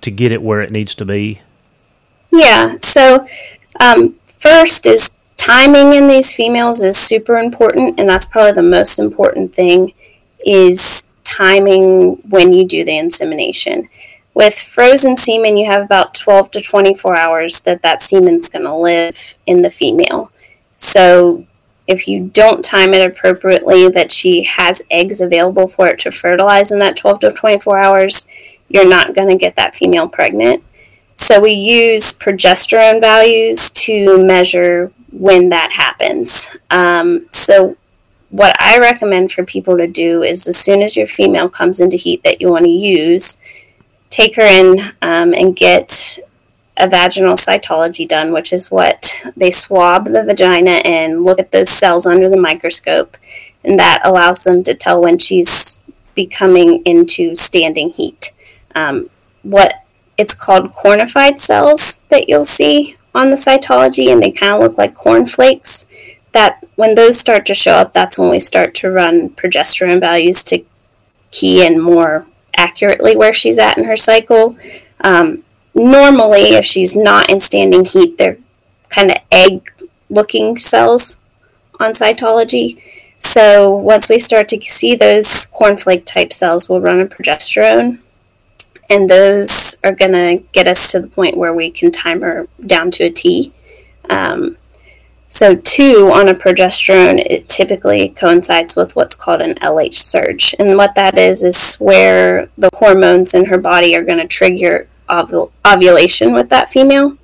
to 0.00 0.10
get 0.10 0.32
it 0.32 0.42
where 0.42 0.60
it 0.60 0.72
needs 0.72 0.94
to 0.96 1.04
be? 1.04 1.40
Yeah. 2.32 2.78
So, 2.80 3.26
um, 3.78 4.16
first 4.26 4.86
is 4.86 5.12
timing 5.36 5.94
in 5.94 6.08
these 6.08 6.32
females 6.32 6.82
is 6.82 6.96
super 6.96 7.38
important, 7.38 7.98
and 7.98 8.08
that's 8.08 8.26
probably 8.26 8.52
the 8.52 8.62
most 8.62 8.98
important 8.98 9.54
thing 9.54 9.92
is 10.44 11.06
timing 11.24 12.16
when 12.28 12.52
you 12.52 12.66
do 12.66 12.84
the 12.84 12.98
insemination. 12.98 13.88
With 14.34 14.54
frozen 14.54 15.16
semen, 15.16 15.56
you 15.56 15.66
have 15.66 15.82
about 15.82 16.14
12 16.14 16.50
to 16.52 16.60
24 16.60 17.16
hours 17.16 17.62
that 17.62 17.82
that 17.82 18.02
semen's 18.02 18.48
going 18.48 18.64
to 18.64 18.74
live 18.74 19.34
in 19.46 19.62
the 19.62 19.70
female. 19.70 20.30
So 20.76 21.46
if 21.86 22.06
you 22.06 22.28
don't 22.28 22.64
time 22.64 22.94
it 22.94 23.06
appropriately, 23.06 23.88
that 23.88 24.12
she 24.12 24.44
has 24.44 24.82
eggs 24.90 25.20
available 25.20 25.66
for 25.66 25.88
it 25.88 25.98
to 26.00 26.10
fertilize 26.12 26.70
in 26.70 26.78
that 26.78 26.96
12 26.96 27.20
to 27.20 27.32
24 27.32 27.78
hours, 27.78 28.26
you're 28.68 28.88
not 28.88 29.14
going 29.14 29.28
to 29.28 29.36
get 29.36 29.56
that 29.56 29.74
female 29.74 30.08
pregnant. 30.08 30.62
So 31.16 31.40
we 31.40 31.52
use 31.52 32.14
progesterone 32.14 33.00
values 33.00 33.72
to 33.72 34.24
measure 34.24 34.92
when 35.12 35.48
that 35.50 35.72
happens. 35.72 36.56
Um, 36.70 37.26
so 37.30 37.76
what 38.30 38.54
I 38.60 38.78
recommend 38.78 39.32
for 39.32 39.44
people 39.44 39.76
to 39.76 39.86
do 39.86 40.22
is 40.22 40.46
as 40.48 40.56
soon 40.56 40.82
as 40.82 40.96
your 40.96 41.06
female 41.06 41.48
comes 41.48 41.80
into 41.80 41.96
heat 41.96 42.22
that 42.22 42.40
you 42.40 42.48
want 42.48 42.64
to 42.64 42.70
use, 42.70 43.38
take 44.08 44.36
her 44.36 44.42
in 44.42 44.80
um, 45.02 45.34
and 45.34 45.54
get 45.54 46.18
a 46.76 46.88
vaginal 46.88 47.34
cytology 47.34 48.08
done, 48.08 48.32
which 48.32 48.52
is 48.52 48.70
what 48.70 49.22
they 49.36 49.50
swab 49.50 50.06
the 50.06 50.24
vagina 50.24 50.80
and 50.84 51.24
look 51.24 51.38
at 51.38 51.52
those 51.52 51.70
cells 51.70 52.06
under 52.06 52.30
the 52.30 52.36
microscope. 52.36 53.16
And 53.64 53.78
that 53.78 54.00
allows 54.04 54.44
them 54.44 54.62
to 54.62 54.74
tell 54.74 55.00
when 55.02 55.18
she's 55.18 55.80
becoming 56.14 56.82
into 56.84 57.34
standing 57.34 57.90
heat. 57.90 58.32
Um, 58.74 59.10
what 59.42 59.84
it's 60.16 60.34
called 60.34 60.74
cornified 60.74 61.40
cells 61.40 62.00
that 62.08 62.28
you'll 62.28 62.44
see 62.44 62.96
on 63.14 63.30
the 63.30 63.36
cytology, 63.36 64.12
and 64.12 64.22
they 64.22 64.30
kind 64.30 64.52
of 64.52 64.60
look 64.60 64.78
like 64.78 64.94
cornflakes. 64.94 65.86
That 66.32 66.62
when 66.80 66.94
those 66.94 67.18
start 67.18 67.44
to 67.44 67.52
show 67.52 67.72
up, 67.72 67.92
that's 67.92 68.16
when 68.16 68.30
we 68.30 68.38
start 68.38 68.74
to 68.76 68.90
run 68.90 69.28
progesterone 69.28 70.00
values 70.00 70.42
to 70.44 70.64
key 71.30 71.66
in 71.66 71.78
more 71.78 72.26
accurately 72.56 73.14
where 73.14 73.34
she's 73.34 73.58
at 73.58 73.76
in 73.76 73.84
her 73.84 73.98
cycle. 73.98 74.56
Um, 75.02 75.44
normally, 75.74 76.40
if 76.40 76.64
she's 76.64 76.96
not 76.96 77.28
in 77.28 77.38
standing 77.38 77.84
heat, 77.84 78.16
they're 78.16 78.38
kind 78.88 79.10
of 79.10 79.18
egg 79.30 79.70
looking 80.08 80.56
cells 80.56 81.18
on 81.78 81.92
cytology. 81.92 82.82
So 83.18 83.76
once 83.76 84.08
we 84.08 84.18
start 84.18 84.48
to 84.48 84.60
see 84.62 84.94
those 84.94 85.48
cornflake 85.48 86.06
type 86.06 86.32
cells, 86.32 86.70
we'll 86.70 86.80
run 86.80 86.98
a 86.98 87.06
progesterone 87.06 87.98
and 88.88 89.10
those 89.10 89.76
are 89.84 89.92
going 89.92 90.12
to 90.12 90.42
get 90.52 90.66
us 90.66 90.92
to 90.92 91.00
the 91.00 91.08
point 91.08 91.36
where 91.36 91.52
we 91.52 91.70
can 91.70 91.90
time 91.90 92.22
her 92.22 92.48
down 92.66 92.90
to 92.92 93.04
a 93.04 93.10
T. 93.10 93.52
Um, 94.08 94.56
so, 95.32 95.54
two 95.54 96.10
on 96.12 96.26
a 96.26 96.34
progesterone, 96.34 97.24
it 97.24 97.46
typically 97.46 98.08
coincides 98.08 98.74
with 98.74 98.96
what's 98.96 99.14
called 99.14 99.40
an 99.40 99.54
LH 99.54 99.94
surge. 99.94 100.56
And 100.58 100.76
what 100.76 100.96
that 100.96 101.16
is, 101.16 101.44
is 101.44 101.76
where 101.76 102.48
the 102.58 102.68
hormones 102.74 103.34
in 103.34 103.44
her 103.44 103.56
body 103.56 103.94
are 103.96 104.02
going 104.02 104.18
to 104.18 104.26
trigger 104.26 104.88
ovul- 105.08 105.52
ovulation 105.64 106.32
with 106.32 106.48
that 106.48 106.68
female. 106.68 107.16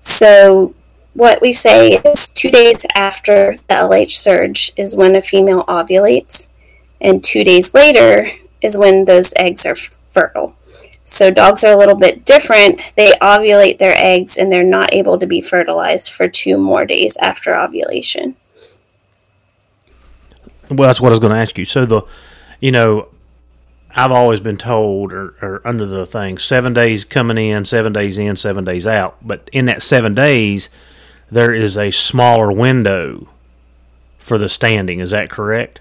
So, 0.00 0.74
what 1.12 1.40
we 1.40 1.52
say 1.52 2.02
is 2.04 2.30
two 2.30 2.50
days 2.50 2.84
after 2.96 3.54
the 3.68 3.74
LH 3.74 4.10
surge 4.10 4.72
is 4.76 4.96
when 4.96 5.14
a 5.14 5.22
female 5.22 5.62
ovulates, 5.66 6.48
and 7.00 7.22
two 7.22 7.44
days 7.44 7.72
later 7.72 8.32
is 8.62 8.76
when 8.76 9.04
those 9.04 9.32
eggs 9.36 9.64
are 9.64 9.76
fertile. 9.76 10.56
So 11.04 11.30
dogs 11.30 11.62
are 11.64 11.72
a 11.72 11.76
little 11.76 11.94
bit 11.94 12.24
different. 12.24 12.92
They 12.96 13.12
ovulate 13.20 13.78
their 13.78 13.94
eggs 13.96 14.38
and 14.38 14.50
they're 14.50 14.64
not 14.64 14.94
able 14.94 15.18
to 15.18 15.26
be 15.26 15.42
fertilized 15.42 16.10
for 16.10 16.28
two 16.28 16.56
more 16.56 16.86
days 16.86 17.18
after 17.18 17.54
ovulation. 17.54 18.36
Well, 20.70 20.88
that's 20.88 21.00
what 21.00 21.08
I 21.08 21.10
was 21.10 21.20
going 21.20 21.34
to 21.34 21.38
ask 21.38 21.58
you. 21.58 21.66
So 21.66 21.84
the, 21.84 22.02
you 22.58 22.72
know, 22.72 23.08
I've 23.94 24.10
always 24.10 24.40
been 24.40 24.56
told, 24.56 25.12
or, 25.12 25.34
or 25.42 25.60
under 25.64 25.86
the 25.86 26.06
thing, 26.06 26.38
seven 26.38 26.72
days 26.72 27.04
coming 27.04 27.36
in, 27.36 27.66
seven 27.66 27.92
days 27.92 28.18
in, 28.18 28.36
seven 28.36 28.64
days 28.64 28.86
out. 28.86 29.16
But 29.22 29.48
in 29.52 29.66
that 29.66 29.82
seven 29.82 30.14
days, 30.14 30.70
there 31.30 31.54
is 31.54 31.76
a 31.76 31.90
smaller 31.90 32.50
window 32.50 33.28
for 34.18 34.38
the 34.38 34.48
standing. 34.48 35.00
Is 35.00 35.10
that 35.10 35.30
correct? 35.30 35.80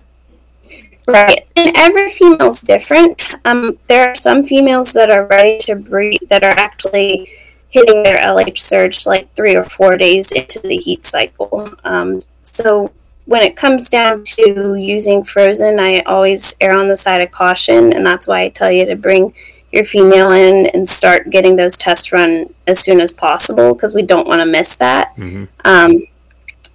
Right. 1.07 1.47
And 1.55 1.71
every 1.75 2.09
female's 2.09 2.61
different. 2.61 3.21
Um, 3.45 3.77
there 3.87 4.09
are 4.09 4.15
some 4.15 4.43
females 4.43 4.93
that 4.93 5.09
are 5.09 5.25
ready 5.27 5.57
to 5.59 5.75
breed 5.75 6.19
that 6.29 6.43
are 6.43 6.51
actually 6.57 7.29
hitting 7.69 8.03
their 8.03 8.17
LH 8.17 8.59
surge 8.59 9.05
like 9.05 9.33
three 9.35 9.55
or 9.55 9.63
four 9.63 9.97
days 9.97 10.31
into 10.31 10.59
the 10.59 10.77
heat 10.77 11.05
cycle. 11.05 11.73
Um, 11.83 12.21
so 12.43 12.91
when 13.25 13.41
it 13.41 13.55
comes 13.55 13.89
down 13.89 14.23
to 14.23 14.75
using 14.75 15.23
frozen, 15.23 15.79
I 15.79 16.01
always 16.01 16.55
err 16.61 16.77
on 16.77 16.87
the 16.87 16.97
side 16.97 17.21
of 17.21 17.31
caution, 17.31 17.93
and 17.93 18.05
that's 18.05 18.27
why 18.27 18.41
I 18.41 18.49
tell 18.49 18.71
you 18.71 18.85
to 18.85 18.95
bring 18.95 19.33
your 19.71 19.85
female 19.85 20.31
in 20.31 20.67
and 20.67 20.87
start 20.87 21.31
getting 21.31 21.55
those 21.55 21.77
tests 21.77 22.11
run 22.11 22.53
as 22.67 22.79
soon 22.79 23.01
as 23.01 23.11
possible 23.11 23.73
because 23.73 23.95
we 23.95 24.03
don't 24.03 24.27
want 24.27 24.39
to 24.39 24.45
miss 24.45 24.75
that. 24.75 25.15
Mm-hmm. 25.15 25.45
Um, 25.65 26.03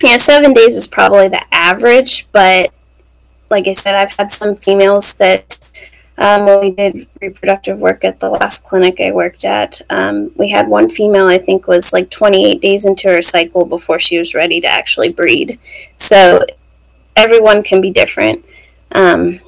yeah, 0.02 0.16
seven 0.16 0.52
days 0.52 0.76
is 0.76 0.88
probably 0.88 1.28
the 1.28 1.42
average, 1.52 2.26
but 2.32 2.72
like 3.50 3.66
I 3.66 3.72
said, 3.72 3.94
I've 3.94 4.12
had 4.12 4.32
some 4.32 4.56
females 4.56 5.14
that 5.14 5.58
um, 6.18 6.46
when 6.46 6.60
we 6.60 6.70
did 6.72 7.06
reproductive 7.20 7.80
work 7.80 8.04
at 8.04 8.18
the 8.18 8.28
last 8.28 8.64
clinic 8.64 9.00
I 9.00 9.12
worked 9.12 9.44
at, 9.44 9.80
um, 9.88 10.32
we 10.34 10.48
had 10.48 10.68
one 10.68 10.88
female 10.88 11.26
I 11.26 11.38
think 11.38 11.68
was 11.68 11.92
like 11.92 12.10
28 12.10 12.60
days 12.60 12.84
into 12.84 13.08
her 13.08 13.22
cycle 13.22 13.64
before 13.64 13.98
she 13.98 14.18
was 14.18 14.34
ready 14.34 14.60
to 14.60 14.66
actually 14.66 15.10
breed. 15.10 15.58
So 15.96 16.44
everyone 17.16 17.62
can 17.62 17.80
be 17.80 17.90
different, 17.90 18.44
um, 18.92 19.40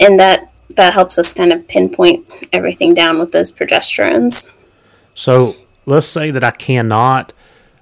and 0.00 0.18
that 0.18 0.50
that 0.70 0.94
helps 0.94 1.18
us 1.18 1.34
kind 1.34 1.52
of 1.52 1.66
pinpoint 1.68 2.26
everything 2.52 2.94
down 2.94 3.18
with 3.18 3.32
those 3.32 3.50
progesterones. 3.50 4.50
So 5.14 5.56
let's 5.86 6.06
say 6.06 6.30
that 6.30 6.44
I 6.44 6.52
cannot, 6.52 7.32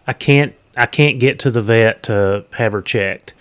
I 0.06 0.12
can't, 0.12 0.54
I 0.76 0.86
can't 0.86 1.20
get 1.20 1.38
to 1.40 1.50
the 1.50 1.60
vet 1.60 2.04
to 2.04 2.44
have 2.52 2.72
her 2.72 2.80
checked 2.80 3.34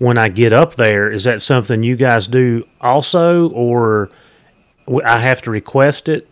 when 0.00 0.16
I 0.16 0.28
get 0.30 0.54
up 0.54 0.76
there, 0.76 1.12
is 1.12 1.24
that 1.24 1.42
something 1.42 1.82
you 1.82 1.94
guys 1.94 2.26
do 2.26 2.66
also, 2.80 3.50
or 3.50 4.10
I 5.04 5.18
have 5.18 5.42
to 5.42 5.50
request 5.50 6.08
it 6.08 6.26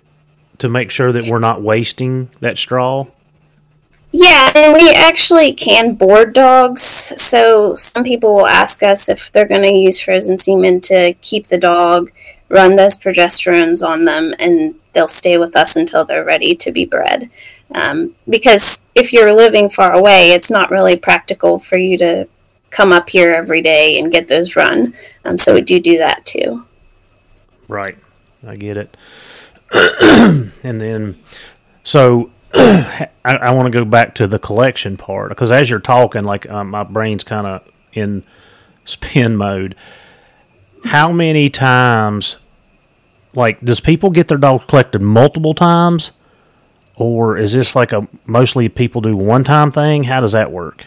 to 0.56 0.70
make 0.70 0.90
sure 0.90 1.12
that 1.12 1.30
we're 1.30 1.38
not 1.38 1.60
wasting 1.60 2.30
that 2.40 2.56
straw? 2.56 3.06
Yeah, 4.10 4.50
and 4.54 4.72
we 4.72 4.90
actually 4.94 5.52
can 5.52 5.96
board 5.96 6.32
dogs. 6.32 6.82
So 6.82 7.74
some 7.74 8.04
people 8.04 8.34
will 8.34 8.46
ask 8.46 8.82
us 8.82 9.10
if 9.10 9.30
they're 9.32 9.46
going 9.46 9.62
to 9.64 9.74
use 9.74 10.00
frozen 10.00 10.38
semen 10.38 10.80
to 10.82 11.12
keep 11.20 11.48
the 11.48 11.58
dog, 11.58 12.10
run 12.48 12.74
those 12.74 12.96
progesterones 12.96 13.86
on 13.86 14.06
them, 14.06 14.34
and 14.38 14.76
they'll 14.94 15.08
stay 15.08 15.36
with 15.36 15.54
us 15.56 15.76
until 15.76 16.06
they're 16.06 16.24
ready 16.24 16.54
to 16.56 16.72
be 16.72 16.86
bred. 16.86 17.28
Um, 17.74 18.14
because 18.30 18.86
if 18.94 19.12
you're 19.12 19.34
living 19.34 19.68
far 19.68 19.92
away, 19.92 20.30
it's 20.30 20.50
not 20.50 20.70
really 20.70 20.96
practical 20.96 21.58
for 21.58 21.76
you 21.76 21.98
to 21.98 22.26
come 22.70 22.92
up 22.92 23.08
here 23.08 23.32
every 23.32 23.62
day 23.62 23.98
and 23.98 24.12
get 24.12 24.28
those 24.28 24.56
run. 24.56 24.94
Um, 25.24 25.38
so 25.38 25.54
we 25.54 25.60
do 25.60 25.80
do 25.80 25.98
that 25.98 26.24
too. 26.26 26.64
Right, 27.66 27.98
I 28.46 28.56
get 28.56 28.76
it. 28.76 28.96
and 29.72 30.80
then, 30.80 31.22
so 31.82 32.30
I, 32.54 33.08
I 33.24 33.50
want 33.52 33.70
to 33.72 33.78
go 33.78 33.84
back 33.84 34.14
to 34.16 34.26
the 34.26 34.38
collection 34.38 34.96
part 34.96 35.28
because 35.28 35.52
as 35.52 35.68
you're 35.68 35.80
talking, 35.80 36.24
like 36.24 36.48
um, 36.48 36.70
my 36.70 36.82
brain's 36.82 37.24
kind 37.24 37.46
of 37.46 37.62
in 37.92 38.24
spin 38.84 39.36
mode. 39.36 39.74
How 40.84 41.12
many 41.12 41.50
times, 41.50 42.36
like, 43.34 43.60
does 43.60 43.80
people 43.80 44.10
get 44.10 44.28
their 44.28 44.38
dogs 44.38 44.64
collected 44.68 45.02
multiple 45.02 45.52
times, 45.52 46.12
or 46.94 47.36
is 47.36 47.52
this 47.52 47.74
like 47.74 47.92
a 47.92 48.08
mostly 48.24 48.68
people 48.68 49.00
do 49.00 49.16
one 49.16 49.44
time 49.44 49.70
thing? 49.70 50.04
How 50.04 50.20
does 50.20 50.32
that 50.32 50.52
work? 50.52 50.86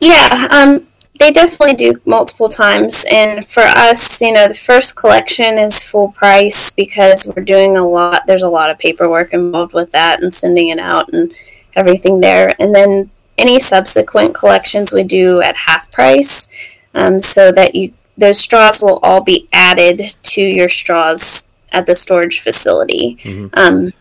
Yeah, 0.00 0.48
um, 0.50 0.86
they 1.18 1.30
definitely 1.30 1.74
do 1.74 2.00
multiple 2.06 2.48
times. 2.48 3.04
And 3.10 3.46
for 3.46 3.62
us, 3.62 4.22
you 4.22 4.32
know, 4.32 4.48
the 4.48 4.54
first 4.54 4.96
collection 4.96 5.58
is 5.58 5.82
full 5.82 6.12
price 6.12 6.72
because 6.72 7.26
we're 7.26 7.44
doing 7.44 7.76
a 7.76 7.86
lot. 7.86 8.26
There's 8.26 8.42
a 8.42 8.48
lot 8.48 8.70
of 8.70 8.78
paperwork 8.78 9.34
involved 9.34 9.74
with 9.74 9.90
that 9.92 10.22
and 10.22 10.32
sending 10.32 10.68
it 10.68 10.78
out 10.78 11.12
and 11.12 11.32
everything 11.76 12.20
there. 12.20 12.54
And 12.58 12.74
then 12.74 13.10
any 13.36 13.58
subsequent 13.58 14.34
collections 14.34 14.92
we 14.92 15.02
do 15.02 15.42
at 15.42 15.56
half 15.56 15.90
price, 15.90 16.48
um, 16.94 17.20
so 17.20 17.52
that 17.52 17.74
you 17.74 17.92
those 18.16 18.38
straws 18.38 18.82
will 18.82 18.98
all 19.02 19.22
be 19.22 19.48
added 19.52 20.14
to 20.22 20.42
your 20.42 20.68
straws 20.68 21.46
at 21.72 21.86
the 21.86 21.94
storage 21.94 22.40
facility. 22.40 23.16
Mm-hmm. 23.22 23.58
Um, 23.58 23.92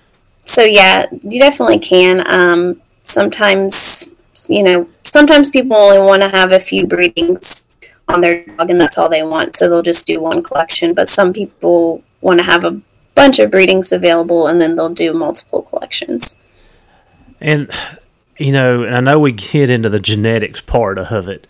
so 0.44 0.64
yeah, 0.64 1.06
you 1.24 1.40
definitely 1.40 1.80
can. 1.80 2.30
Um, 2.30 2.82
sometimes, 3.04 4.10
you 4.50 4.64
know, 4.64 4.90
sometimes 5.10 5.50
people 5.50 5.76
only 5.76 6.00
want 6.00 6.22
to 6.22 6.30
have 6.30 6.52
a 6.52 6.60
few 6.60 6.86
breedings 6.86 7.66
on 8.08 8.22
their 8.22 8.46
dog 8.46 8.70
and 8.70 8.82
that's 8.82 8.98
all 8.98 9.10
they 9.10 9.24
want 9.24 9.56
so 9.56 9.70
they'll 9.70 9.82
just 9.82 10.06
do 10.06 10.20
one 10.20 10.42
collection 10.42 10.94
but 10.94 11.10
some 11.10 11.32
people 11.32 12.04
want 12.22 12.40
to 12.40 12.44
have 12.44 12.64
a 12.64 12.82
bunch 13.16 13.40
of 13.40 13.52
breedings 13.52 13.92
available 13.92 14.48
and 14.48 14.60
then 14.62 14.76
they'll 14.76 14.90
do 14.90 15.14
multiple 15.14 15.62
collections 15.62 16.36
and 17.42 17.72
you 18.40 18.54
know, 18.54 18.84
and 18.84 18.96
I 18.96 19.02
know 19.02 19.20
we 19.20 19.34
get 19.34 19.70
into 19.70 19.90
the 19.90 20.00
genetics 20.00 20.62
part 20.62 20.98
of 20.98 21.28
it, 21.28 21.46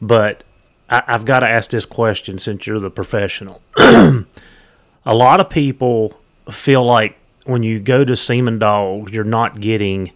but 0.00 0.42
I, 0.88 1.02
I've 1.06 1.26
got 1.26 1.40
to 1.40 1.48
ask 1.48 1.70
this 1.70 1.84
question 1.84 2.38
since 2.38 2.66
you're 2.66 2.80
the 2.80 2.90
professional. 2.90 3.60
a 3.76 4.24
lot 5.06 5.38
of 5.38 5.50
people 5.50 6.18
feel 6.50 6.82
like 6.82 7.18
when 7.44 7.62
you 7.62 7.78
go 7.78 8.04
to 8.04 8.16
semen 8.16 8.58
dogs, 8.58 9.12
you're 9.12 9.22
not 9.22 9.60
getting 9.60 10.12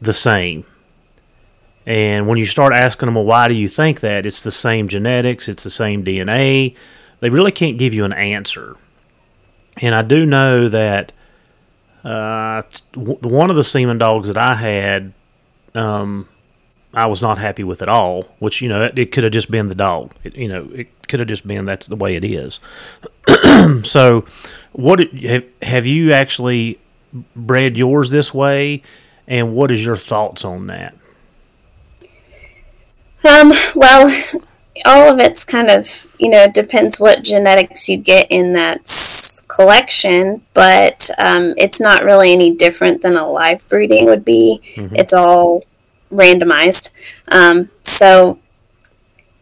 the 0.00 0.12
same. 0.12 0.64
And 1.86 2.26
when 2.26 2.38
you 2.38 2.46
start 2.46 2.72
asking 2.72 3.06
them, 3.06 3.14
well, 3.16 3.24
why 3.24 3.48
do 3.48 3.54
you 3.54 3.68
think 3.68 4.00
that? 4.00 4.24
It's 4.24 4.42
the 4.42 4.50
same 4.50 4.88
genetics, 4.88 5.48
it's 5.48 5.64
the 5.64 5.70
same 5.70 6.04
DNA. 6.04 6.74
They 7.20 7.30
really 7.30 7.52
can't 7.52 7.76
give 7.76 7.92
you 7.92 8.04
an 8.04 8.12
answer. 8.12 8.76
And 9.78 9.94
I 9.94 10.02
do 10.02 10.24
know 10.24 10.68
that 10.68 11.12
uh, 12.04 12.62
one 12.94 13.50
of 13.50 13.56
the 13.56 13.64
semen 13.64 13.98
dogs 13.98 14.28
that 14.28 14.38
I 14.38 14.54
had, 14.54 15.12
um, 15.74 16.28
I 16.92 17.06
was 17.06 17.20
not 17.20 17.38
happy 17.38 17.64
with 17.64 17.82
at 17.82 17.88
all. 17.88 18.28
Which 18.38 18.62
you 18.62 18.68
know, 18.68 18.82
it, 18.82 18.98
it 18.98 19.12
could 19.12 19.24
have 19.24 19.32
just 19.32 19.50
been 19.50 19.68
the 19.68 19.74
dog. 19.74 20.14
It, 20.22 20.36
you 20.36 20.48
know, 20.48 20.70
it 20.72 21.08
could 21.08 21.20
have 21.20 21.28
just 21.28 21.46
been 21.46 21.64
that's 21.64 21.86
the 21.86 21.96
way 21.96 22.14
it 22.16 22.24
is. 22.24 22.60
so, 23.84 24.24
what 24.72 25.12
have, 25.14 25.44
have 25.62 25.86
you 25.86 26.12
actually 26.12 26.78
bred 27.34 27.76
yours 27.76 28.10
this 28.10 28.32
way, 28.32 28.82
and 29.26 29.54
what 29.54 29.70
is 29.70 29.84
your 29.84 29.96
thoughts 29.96 30.44
on 30.44 30.66
that? 30.68 30.94
Um. 33.24 33.52
Well, 33.74 34.08
all 34.84 35.12
of 35.12 35.18
it's 35.18 35.44
kind 35.44 35.70
of 35.70 36.06
you 36.18 36.28
know 36.28 36.46
depends 36.48 37.00
what 37.00 37.22
genetics 37.22 37.88
you 37.88 37.96
get 37.96 38.26
in 38.30 38.52
that 38.54 38.90
collection, 39.48 40.42
but 40.52 41.10
um, 41.18 41.54
it's 41.56 41.80
not 41.80 42.04
really 42.04 42.32
any 42.32 42.50
different 42.50 43.02
than 43.02 43.16
a 43.16 43.28
live 43.28 43.66
breeding 43.68 44.06
would 44.06 44.24
be. 44.24 44.60
Mm-hmm. 44.74 44.96
It's 44.96 45.12
all 45.12 45.64
randomized, 46.12 46.90
um, 47.28 47.70
so 47.82 48.38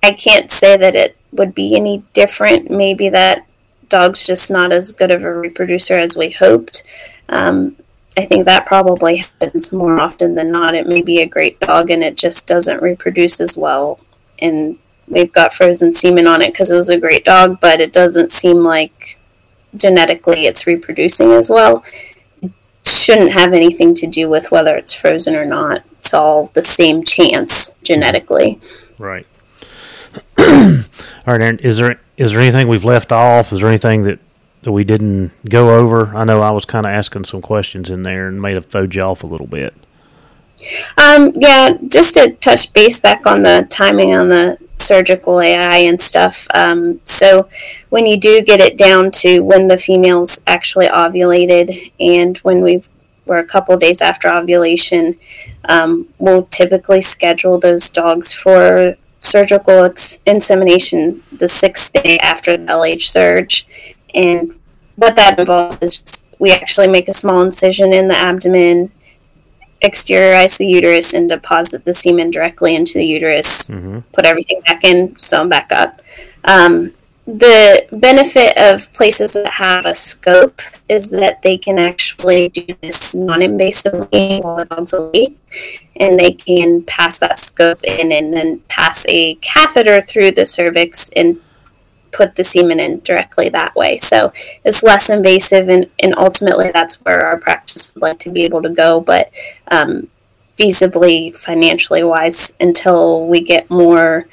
I 0.03 0.13
can't 0.13 0.51
say 0.51 0.77
that 0.77 0.95
it 0.95 1.17
would 1.33 1.55
be 1.55 1.77
any 1.77 2.05
different. 2.13 2.71
Maybe 2.71 3.09
that 3.09 3.47
dog's 3.89 4.27
just 4.27 4.51
not 4.51 4.73
as 4.73 4.93
good 4.93 5.11
of 5.11 5.25
a 5.25 5.33
reproducer 5.33 5.95
as 5.95 6.17
we 6.17 6.31
hoped. 6.31 6.83
Um, 7.29 7.77
I 8.17 8.27
think 8.27 8.45
that 8.45 8.67
probably 8.67 9.17
happens 9.17 9.73
more 9.73 9.99
often 9.99 10.35
than 10.35 10.53
not. 10.53 10.75
It 10.75 10.87
may 10.87 11.03
be 11.03 11.21
a 11.21 11.27
great 11.27 11.59
dog 11.61 11.91
and 11.91 12.05
it 12.05 12.17
just 12.17 12.47
doesn't 12.47 12.83
reproduce 12.83 13.41
as 13.41 13.57
well. 13.57 14.01
And 14.39 14.79
we've 15.09 15.33
got 15.33 15.55
frozen 15.55 15.93
semen 15.93 16.27
on 16.27 16.43
it 16.43 16.53
because 16.53 16.71
it 16.71 16.77
was 16.77 16.91
a 16.91 16.99
great 16.99 17.25
dog, 17.25 17.59
but 17.61 17.81
it 17.81 17.93
doesn't 17.93 18.33
seem 18.33 18.59
like 18.59 19.19
genetically 19.77 20.47
it's 20.47 20.67
reproducing 20.67 21.33
as 21.33 21.49
well. 21.49 21.85
It 22.43 22.53
shouldn't 22.83 23.33
have 23.33 23.55
anything 23.55 23.95
to 23.97 24.07
do 24.07 24.29
with 24.29 24.51
whether 24.51 24.77
it's 24.77 24.93
frozen 24.93 25.35
or 25.35 25.47
not. 25.47 25.83
It's 25.99 26.13
all 26.13 26.47
the 26.47 26.63
same 26.63 27.05
chance 27.05 27.71
genetically. 27.83 28.61
Right. 28.99 29.27
all 30.39 30.45
right, 30.45 31.41
Erin, 31.41 31.59
is 31.61 31.79
there 31.79 31.99
is 32.19 32.33
there 32.33 32.41
anything 32.41 32.69
we've 32.69 32.85
left 32.85 33.13
off? 33.13 33.53
Is 33.53 33.61
there 33.61 33.69
anything 33.69 34.03
that 34.03 34.19
that 34.19 34.19
we 34.71 34.85
didn't 34.85 35.33
go 35.49 35.77
over? 35.77 36.15
I 36.15 36.25
know 36.25 36.43
I 36.43 36.51
was 36.51 36.65
kind 36.65 36.87
of 36.87 36.93
asking 36.93 37.25
some 37.25 37.43
questions 37.43 37.91
in 37.91 38.03
there 38.03 38.29
and 38.29 38.41
may 38.41 38.55
have 38.55 38.67
thrown 38.67 38.91
you 38.93 39.03
off 39.03 39.25
a 39.25 39.27
little 39.27 39.49
bit. 39.49 39.75
Um, 40.97 41.33
yeah, 41.35 41.77
just 41.89 42.15
to 42.15 42.35
touch 42.35 42.73
base 42.73 43.01
back 43.01 43.27
on 43.27 43.43
the 43.43 43.67
timing 43.71 44.15
on 44.15 44.29
the 44.29 44.59
surgical 44.77 45.41
AI 45.41 45.79
and 45.79 46.01
stuff. 46.01 46.47
Um, 46.55 47.01
so 47.05 47.49
when 47.89 48.07
you 48.07 48.19
do 48.19 48.43
get 48.43 48.61
it 48.61 48.77
down 48.77 49.11
to 49.13 49.41
when 49.41 49.67
the 49.67 49.77
female's 49.77 50.43
actually 50.47 50.87
ovulated 50.87 51.93
and 51.99 52.37
when 52.39 52.63
we've 52.63 52.89
we're 53.25 53.39
a 53.39 53.47
couple 53.47 53.77
days 53.77 54.01
after 54.01 54.29
ovulation, 54.29 55.17
um, 55.69 56.09
we'll 56.19 56.45
typically 56.47 57.01
schedule 57.01 57.57
those 57.57 57.89
dogs 57.89 58.33
for 58.33 58.97
surgical 59.21 59.85
ex- 59.85 60.19
insemination 60.27 61.23
the 61.39 61.49
sixth 61.49 61.93
day 61.93 62.19
after 62.19 62.57
the 62.57 62.65
LH 62.65 63.03
surge. 63.03 63.67
And 64.15 64.59
what 64.97 65.17
that 65.17 65.39
involves 65.39 65.79
is 65.81 65.99
just, 65.99 66.27
we 66.39 66.51
actually 66.51 66.89
make 66.89 67.09
a 67.09 67.13
small 67.13 67.43
incision 67.43 67.93
in 67.93 68.09
the 68.09 68.17
abdomen, 68.17 68.91
exteriorize 69.83 70.57
the 70.59 70.67
uterus, 70.67 71.15
and 71.15 71.29
deposit 71.29 71.85
the 71.85 71.95
semen 71.95 72.31
directly 72.31 72.75
into 72.75 72.95
the 72.95 73.05
uterus, 73.05 73.69
mm-hmm. 73.69 74.01
put 74.13 74.27
everything 74.27 74.61
back 74.67 74.85
in, 74.85 75.19
sew 75.19 75.39
them 75.39 75.49
back 75.49 75.71
up. 75.73 76.03
Um, 76.45 76.93
the 77.27 77.87
benefit 77.93 78.59
of 78.59 78.93
places 78.93 79.33
that 79.35 79.47
have 79.47 79.87
a 79.87 79.95
scope 79.95 80.61
is 80.89 81.09
that 81.11 81.41
they 81.43 81.57
can 81.57 81.79
actually 81.79 82.49
do 82.49 82.67
this 82.81 83.15
non-invasively 83.15 84.43
while 84.43 84.57
the 84.57 84.65
dog's 84.65 84.93
awake 84.93 85.39
and 85.97 86.19
they 86.19 86.33
can 86.33 86.83
pass 86.83 87.19
that 87.19 87.39
scope 87.39 87.83
in 87.85 88.11
and 88.11 88.35
then 88.35 88.59
pass 88.69 89.07
a 89.09 89.37
catheter 89.37 90.01
through 90.01 90.33
the 90.33 90.45
cervix 90.45 91.11
and 91.11 91.41
put 92.13 92.35
the 92.35 92.45
semen 92.45 92.81
in 92.81 93.01
directly 93.01 93.49
that 93.49 93.75
way. 93.75 93.99
So 93.99 94.33
it's 94.65 94.83
less 94.83 95.11
invasive, 95.11 95.69
and, 95.69 95.89
and 96.03 96.15
ultimately 96.17 96.71
that's 96.71 96.97
where 97.03 97.27
our 97.27 97.39
practice 97.39 97.95
would 97.95 98.03
like 98.03 98.19
to 98.21 98.31
be 98.31 98.45
able 98.45 98.63
to 98.63 98.71
go. 98.71 99.01
But 99.01 99.31
um, 99.71 100.09
feasibly, 100.59 101.35
financially 101.37 102.05
wise, 102.05 102.55
until 102.61 103.27
we 103.27 103.41
get 103.41 103.71
more 103.71 104.27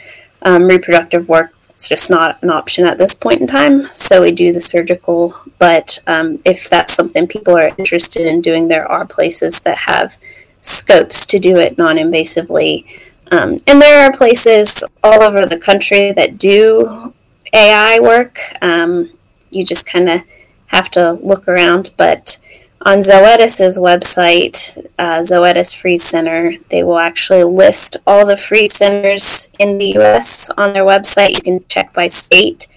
um, 0.44 0.68
reproductive 0.68 1.30
work, 1.30 1.56
it's 1.70 1.88
just 1.88 2.10
not 2.10 2.44
an 2.44 2.50
option 2.50 2.86
at 2.86 2.98
this 2.98 3.16
point 3.16 3.40
in 3.40 3.48
time. 3.48 3.88
So 3.94 4.22
we 4.22 4.32
do 4.32 4.52
the 4.52 4.60
surgical. 4.60 5.34
But 5.60 5.98
um, 6.08 6.40
if 6.44 6.70
that's 6.70 6.94
something 6.94 7.26
people 7.26 7.58
are 7.58 7.72
interested 7.78 8.26
in 8.26 8.42
doing, 8.42 8.68
there 8.68 8.86
are 8.86 9.06
places 9.06 9.62
that 9.62 9.78
have 9.78 10.18
scopes 10.62 11.26
to 11.28 11.40
do 11.40 11.56
it 11.56 11.78
non 11.78 11.96
invasively. 11.96 12.86
Um, 13.32 13.60
and 13.68 13.82
there 13.82 14.06
are 14.06 14.12
places 14.12 14.84
all 15.04 15.24
over 15.24 15.46
the 15.46 15.58
country 15.58 16.12
that 16.14 16.38
do 16.38 17.14
AI 17.54 18.00
work. 18.00 18.40
Um, 18.62 19.12
you 19.52 19.66
just 19.66 19.86
kind 19.86 20.10
of 20.10 20.22
have 20.68 20.90
to 20.92 21.14
look 21.14 21.48
around. 21.48 21.92
But 21.98 22.38
on 22.84 23.00
Zoetis's 23.00 23.78
website, 23.78 24.78
uh, 24.98 25.20
Zoetis 25.22 25.76
Freeze 25.76 26.04
Center, 26.04 26.54
they 26.70 26.84
will 26.84 27.00
actually 27.00 27.44
list 27.44 27.98
all 28.08 28.26
the 28.26 28.38
freeze 28.38 28.74
centers 28.74 29.50
in 29.60 29.78
the 29.78 29.94
U.S. 29.96 30.50
on 30.58 30.74
their 30.74 30.86
website. 30.86 31.32
You 31.32 31.42
can 31.42 31.66
check 31.68 31.94
by 31.94 32.08
state. 32.08 32.68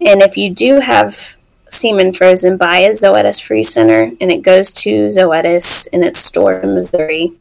And 0.00 0.22
if 0.22 0.36
you 0.36 0.50
do 0.50 0.80
have 0.80 1.38
semen 1.68 2.12
frozen 2.12 2.56
by 2.56 2.78
a 2.78 2.92
Zoetis 2.92 3.42
Freeze 3.42 3.68
Center 3.68 4.12
and 4.20 4.30
it 4.30 4.42
goes 4.42 4.72
to 4.72 5.06
Zoetis 5.06 5.88
and 5.92 6.04
it's 6.04 6.20
stored 6.20 6.64
in 6.64 6.74
Missouri, 6.74 7.32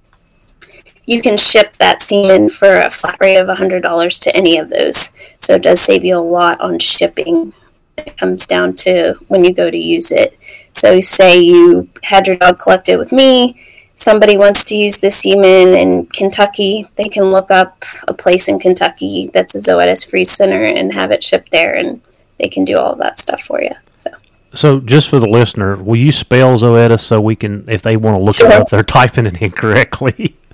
you 1.07 1.21
can 1.21 1.37
ship 1.37 1.75
that 1.77 2.03
semen 2.03 2.49
for 2.49 2.81
a 2.81 2.91
flat 2.91 3.17
rate 3.19 3.37
of 3.37 3.47
$100 3.47 4.21
to 4.21 4.35
any 4.35 4.57
of 4.57 4.69
those. 4.69 5.11
So 5.39 5.55
it 5.55 5.63
does 5.63 5.79
save 5.79 6.03
you 6.05 6.17
a 6.17 6.19
lot 6.19 6.59
on 6.61 6.77
shipping. 6.79 7.53
It 7.97 8.17
comes 8.17 8.45
down 8.45 8.75
to 8.75 9.15
when 9.29 9.43
you 9.43 9.53
go 9.53 9.71
to 9.71 9.77
use 9.77 10.11
it. 10.11 10.37
So, 10.73 10.99
say 10.99 11.39
you 11.39 11.89
had 12.03 12.27
your 12.27 12.35
dog 12.35 12.59
collected 12.59 12.97
with 12.97 13.11
me, 13.11 13.59
somebody 13.95 14.37
wants 14.37 14.63
to 14.65 14.75
use 14.75 14.97
the 14.97 15.09
semen 15.09 15.69
in 15.69 16.05
Kentucky, 16.05 16.87
they 16.95 17.09
can 17.09 17.31
look 17.31 17.49
up 17.49 17.83
a 18.07 18.13
place 18.13 18.47
in 18.47 18.59
Kentucky 18.59 19.31
that's 19.33 19.55
a 19.55 19.57
Zoetis 19.57 20.07
freeze 20.07 20.29
Center 20.29 20.63
and 20.63 20.93
have 20.93 21.09
it 21.09 21.23
shipped 21.23 21.51
there, 21.51 21.73
and 21.73 21.99
they 22.39 22.47
can 22.47 22.63
do 22.63 22.77
all 22.77 22.91
of 22.91 22.99
that 22.99 23.17
stuff 23.17 23.41
for 23.41 23.59
you. 23.59 23.71
So. 23.95 24.11
So, 24.53 24.79
just 24.79 25.09
for 25.09 25.19
the 25.19 25.27
listener, 25.27 25.75
will 25.77 25.95
you 25.95 26.11
spell 26.11 26.55
Zoetis 26.55 26.99
so 26.99 27.19
we 27.19 27.35
can, 27.35 27.67
if 27.67 27.81
they 27.81 27.97
want 27.97 28.17
to 28.17 28.21
look 28.21 28.35
sure. 28.35 28.45
it 28.45 28.53
up, 28.53 28.69
they're 28.69 28.83
typing 28.83 29.25
it 29.25 29.41
incorrectly? 29.41 30.35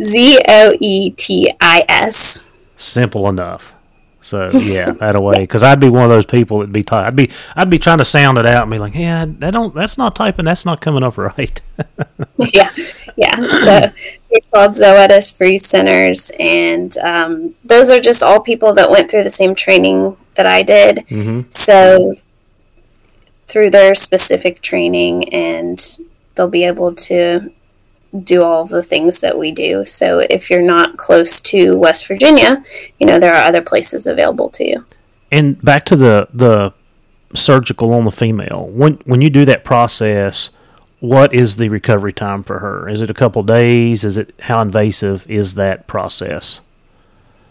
Z 0.00 0.40
O 0.48 0.76
E 0.80 1.10
T 1.10 1.52
I 1.60 1.84
S. 1.88 2.44
Simple 2.76 3.28
enough. 3.28 3.74
So 4.20 4.50
yeah, 4.52 4.90
that 4.92 5.20
way. 5.22 5.36
because 5.38 5.62
I'd 5.62 5.80
be 5.80 5.88
one 5.88 6.04
of 6.04 6.10
those 6.10 6.26
people 6.26 6.58
that'd 6.58 6.72
be 6.72 6.84
I'd 6.90 7.16
be 7.16 7.30
I'd 7.56 7.70
be 7.70 7.78
trying 7.78 7.98
to 7.98 8.04
sound 8.04 8.36
it 8.36 8.46
out 8.46 8.62
and 8.62 8.70
be 8.70 8.78
like, 8.78 8.94
yeah, 8.94 9.24
that 9.26 9.52
don't 9.52 9.74
that's 9.74 9.96
not 9.96 10.14
typing, 10.14 10.44
that's 10.44 10.66
not 10.66 10.80
coming 10.80 11.02
up 11.02 11.16
right. 11.16 11.60
yeah, 12.52 12.70
yeah. 13.16 13.36
So 13.36 13.92
they're 14.30 14.40
called 14.52 14.72
Zoetis 14.72 15.34
Freeze 15.34 15.66
Centers, 15.66 16.30
and 16.38 16.96
um, 16.98 17.54
those 17.64 17.88
are 17.88 18.00
just 18.00 18.22
all 18.22 18.40
people 18.40 18.74
that 18.74 18.90
went 18.90 19.10
through 19.10 19.24
the 19.24 19.30
same 19.30 19.54
training 19.54 20.16
that 20.34 20.46
I 20.46 20.62
did. 20.62 20.98
Mm-hmm. 21.08 21.50
So 21.50 22.12
through 23.46 23.70
their 23.70 23.94
specific 23.94 24.60
training, 24.60 25.32
and 25.32 25.98
they'll 26.34 26.48
be 26.48 26.64
able 26.64 26.94
to 26.94 27.50
do 28.22 28.42
all 28.42 28.64
the 28.64 28.82
things 28.82 29.20
that 29.20 29.38
we 29.38 29.50
do. 29.52 29.84
So 29.84 30.20
if 30.30 30.50
you're 30.50 30.62
not 30.62 30.96
close 30.96 31.40
to 31.42 31.76
West 31.76 32.06
Virginia, 32.06 32.64
you 32.98 33.06
know 33.06 33.18
there 33.18 33.34
are 33.34 33.44
other 33.44 33.62
places 33.62 34.06
available 34.06 34.48
to 34.50 34.66
you. 34.66 34.86
And 35.30 35.60
back 35.62 35.84
to 35.86 35.96
the 35.96 36.28
the 36.32 36.72
surgical 37.34 37.92
on 37.92 38.04
the 38.04 38.10
female. 38.10 38.66
When 38.68 38.94
when 39.04 39.20
you 39.20 39.30
do 39.30 39.44
that 39.44 39.64
process, 39.64 40.50
what 41.00 41.34
is 41.34 41.56
the 41.56 41.68
recovery 41.68 42.12
time 42.12 42.42
for 42.42 42.60
her? 42.60 42.88
Is 42.88 43.02
it 43.02 43.10
a 43.10 43.14
couple 43.14 43.42
days? 43.42 44.04
Is 44.04 44.16
it 44.16 44.34
how 44.40 44.60
invasive 44.60 45.28
is 45.30 45.54
that 45.54 45.86
process? 45.86 46.60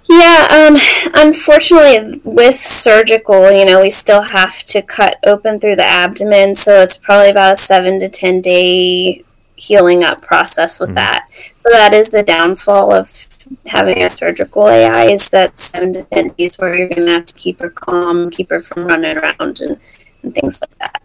Yeah, 0.10 0.48
um, 0.50 0.78
unfortunately, 1.16 2.22
with 2.24 2.56
surgical, 2.56 3.52
you 3.52 3.66
know, 3.66 3.82
we 3.82 3.90
still 3.90 4.22
have 4.22 4.64
to 4.66 4.82
cut 4.82 5.18
open 5.26 5.60
through 5.60 5.76
the 5.76 5.84
abdomen, 5.84 6.56
so 6.56 6.82
it's 6.82 6.96
probably 6.96 7.30
about 7.30 7.54
a 7.54 7.58
seven 7.58 8.00
to 8.00 8.08
ten 8.08 8.40
day 8.40 9.26
healing 9.58 10.04
up 10.04 10.22
process 10.22 10.80
with 10.80 10.92
Mhm. 10.92 10.96
that. 10.96 11.28
So 11.58 11.70
that 11.72 11.94
is 11.94 12.10
the 12.10 12.24
downfall 12.24 12.94
of 12.94 13.28
having 13.66 14.04
a 14.04 14.10
surgical 14.10 14.68
AI 14.68 15.06
is 15.06 15.30
that 15.30 15.58
seven 15.60 15.94
to 15.94 16.04
ten 16.04 16.30
days 16.38 16.58
where 16.58 16.76
you're 16.76 16.88
going 16.90 17.08
to 17.08 17.14
have 17.14 17.26
to 17.26 17.34
keep 17.34 17.60
her 17.60 17.70
calm, 17.70 18.30
keep 18.30 18.50
her 18.50 18.60
from 18.60 18.86
running 18.86 19.18
around 19.18 19.60
and, 19.62 19.78
and 20.24 20.36
things 20.36 20.60
like 20.62 20.78
that. 20.80 21.02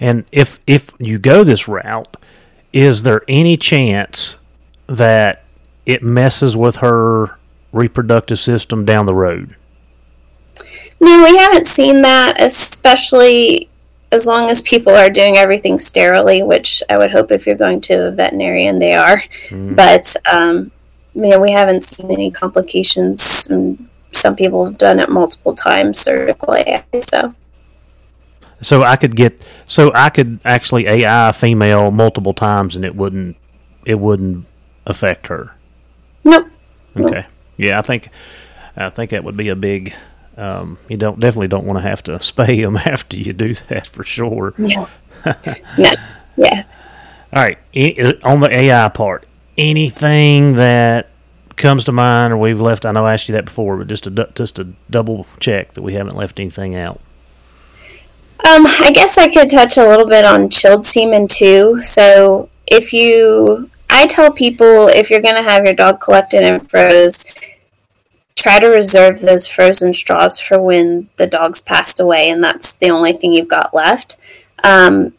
And 0.00 0.24
if 0.32 0.58
if 0.66 0.90
you 0.98 1.18
go 1.18 1.44
this 1.44 1.68
route, 1.68 2.16
is 2.72 3.02
there 3.02 3.22
any 3.28 3.56
chance 3.56 4.36
that 4.86 5.44
it 5.86 6.02
messes 6.02 6.56
with 6.56 6.76
her 6.76 7.36
reproductive 7.72 8.38
system 8.38 8.84
down 8.84 9.06
the 9.06 9.14
road? 9.14 9.56
No, 11.00 11.22
we 11.22 11.36
haven't 11.36 11.66
seen 11.66 12.02
that, 12.02 12.40
especially 12.40 13.68
as 14.12 14.26
long 14.26 14.50
as 14.50 14.62
people 14.62 14.94
are 14.94 15.10
doing 15.10 15.38
everything 15.38 15.78
sterilely, 15.78 16.42
which 16.42 16.82
I 16.88 16.98
would 16.98 17.10
hope 17.10 17.32
if 17.32 17.46
you're 17.46 17.56
going 17.56 17.80
to 17.82 18.08
a 18.08 18.10
veterinarian 18.10 18.78
they 18.78 18.94
are. 18.94 19.22
Mm. 19.48 19.74
But 19.74 20.14
um, 20.30 20.70
you 21.14 21.28
know, 21.28 21.40
we 21.40 21.50
haven't 21.50 21.84
seen 21.84 22.10
any 22.10 22.30
complications. 22.30 23.48
And 23.50 23.88
some 24.12 24.36
people 24.36 24.64
have 24.64 24.78
done 24.78 25.00
it 25.00 25.08
multiple 25.08 25.54
times, 25.54 25.98
surgical 25.98 26.54
AI. 26.54 26.84
So 26.98 27.34
So 28.60 28.82
I 28.82 28.96
could 28.96 29.16
get 29.16 29.42
so 29.66 29.90
I 29.94 30.10
could 30.10 30.40
actually 30.44 30.86
AI 30.86 31.30
a 31.30 31.32
female 31.32 31.90
multiple 31.90 32.34
times 32.34 32.76
and 32.76 32.84
it 32.84 32.94
wouldn't 32.94 33.36
it 33.84 33.96
wouldn't 33.96 34.46
affect 34.86 35.26
her. 35.28 35.54
nope. 36.24 36.48
Okay. 36.96 37.26
Yeah, 37.56 37.78
I 37.78 37.82
think 37.82 38.08
I 38.76 38.90
think 38.90 39.10
that 39.10 39.24
would 39.24 39.36
be 39.36 39.48
a 39.48 39.56
big. 39.56 39.94
Um, 40.42 40.78
you 40.88 40.96
don't 40.96 41.20
definitely 41.20 41.46
don't 41.46 41.64
want 41.64 41.78
to 41.78 41.88
have 41.88 42.02
to 42.04 42.12
spay 42.12 42.62
them 42.62 42.76
after 42.84 43.16
you 43.16 43.32
do 43.32 43.54
that 43.68 43.86
for 43.86 44.02
sure. 44.02 44.54
No. 44.58 44.88
no. 45.24 45.92
Yeah. 46.36 46.64
All 47.32 47.42
right, 47.42 47.58
on 48.24 48.40
the 48.40 48.48
AI 48.52 48.88
part, 48.88 49.26
anything 49.56 50.56
that 50.56 51.10
comes 51.56 51.84
to 51.84 51.92
mind, 51.92 52.32
or 52.32 52.36
we've 52.36 52.60
left? 52.60 52.84
I 52.84 52.90
know 52.90 53.06
I 53.06 53.14
asked 53.14 53.28
you 53.28 53.34
that 53.34 53.44
before, 53.44 53.76
but 53.76 53.86
just 53.86 54.04
to 54.04 54.10
just 54.34 54.56
to 54.56 54.74
double 54.90 55.26
check 55.38 55.74
that 55.74 55.82
we 55.82 55.94
haven't 55.94 56.16
left 56.16 56.40
anything 56.40 56.74
out. 56.74 57.00
Um, 58.44 58.66
I 58.66 58.90
guess 58.92 59.16
I 59.16 59.28
could 59.28 59.48
touch 59.48 59.76
a 59.76 59.86
little 59.86 60.06
bit 60.06 60.24
on 60.24 60.50
chilled 60.50 60.84
semen 60.84 61.28
too. 61.28 61.80
So 61.80 62.50
if 62.66 62.92
you, 62.92 63.70
I 63.88 64.06
tell 64.06 64.32
people 64.32 64.88
if 64.88 65.08
you're 65.08 65.22
going 65.22 65.36
to 65.36 65.42
have 65.42 65.64
your 65.64 65.74
dog 65.74 66.00
collected 66.00 66.42
and 66.42 66.68
froze, 66.68 67.24
try 68.42 68.58
to 68.58 68.66
reserve 68.66 69.20
those 69.20 69.46
frozen 69.46 69.94
straws 69.94 70.40
for 70.40 70.60
when 70.60 71.08
the 71.16 71.28
dog's 71.28 71.62
passed 71.62 72.00
away 72.00 72.28
and 72.30 72.42
that's 72.42 72.76
the 72.78 72.90
only 72.90 73.12
thing 73.12 73.32
you've 73.32 73.46
got 73.46 73.72
left. 73.72 74.16
Um, 74.64 75.14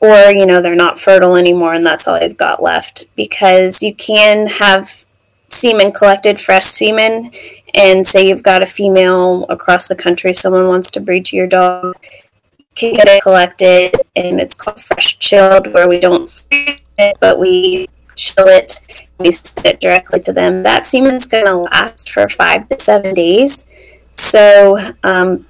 or, 0.00 0.32
you 0.32 0.44
know, 0.44 0.60
they're 0.60 0.74
not 0.74 0.98
fertile 0.98 1.36
anymore 1.36 1.74
and 1.74 1.86
that's 1.86 2.08
all 2.08 2.20
you've 2.20 2.36
got 2.36 2.60
left 2.60 3.04
because 3.14 3.84
you 3.84 3.94
can 3.94 4.48
have 4.48 5.06
semen 5.48 5.92
collected, 5.92 6.40
fresh 6.40 6.66
semen, 6.66 7.30
and 7.72 8.04
say 8.04 8.28
you've 8.28 8.42
got 8.42 8.64
a 8.64 8.66
female 8.66 9.44
across 9.48 9.86
the 9.86 9.94
country, 9.94 10.34
someone 10.34 10.66
wants 10.66 10.90
to 10.90 11.00
breed 11.00 11.24
to 11.26 11.36
your 11.36 11.46
dog, 11.46 11.94
you 12.58 12.64
can 12.74 12.94
get 12.94 13.06
it 13.06 13.22
collected, 13.22 13.94
and 14.16 14.40
it's 14.40 14.56
called 14.56 14.80
fresh 14.80 15.20
chilled, 15.20 15.68
where 15.68 15.88
we 15.88 16.00
don't 16.00 16.28
freeze 16.28 16.80
it, 16.98 17.16
but 17.20 17.38
we 17.38 17.88
chill 18.16 18.48
it, 18.48 18.78
we 19.18 19.30
send 19.30 19.66
it 19.66 19.80
directly 19.80 20.20
to 20.20 20.32
them. 20.32 20.62
That 20.62 20.86
semen's 20.86 21.26
going 21.26 21.46
to 21.46 21.56
last 21.56 22.10
for 22.10 22.28
five 22.28 22.68
to 22.68 22.78
seven 22.78 23.14
days, 23.14 23.66
so 24.12 24.78
um, 25.02 25.46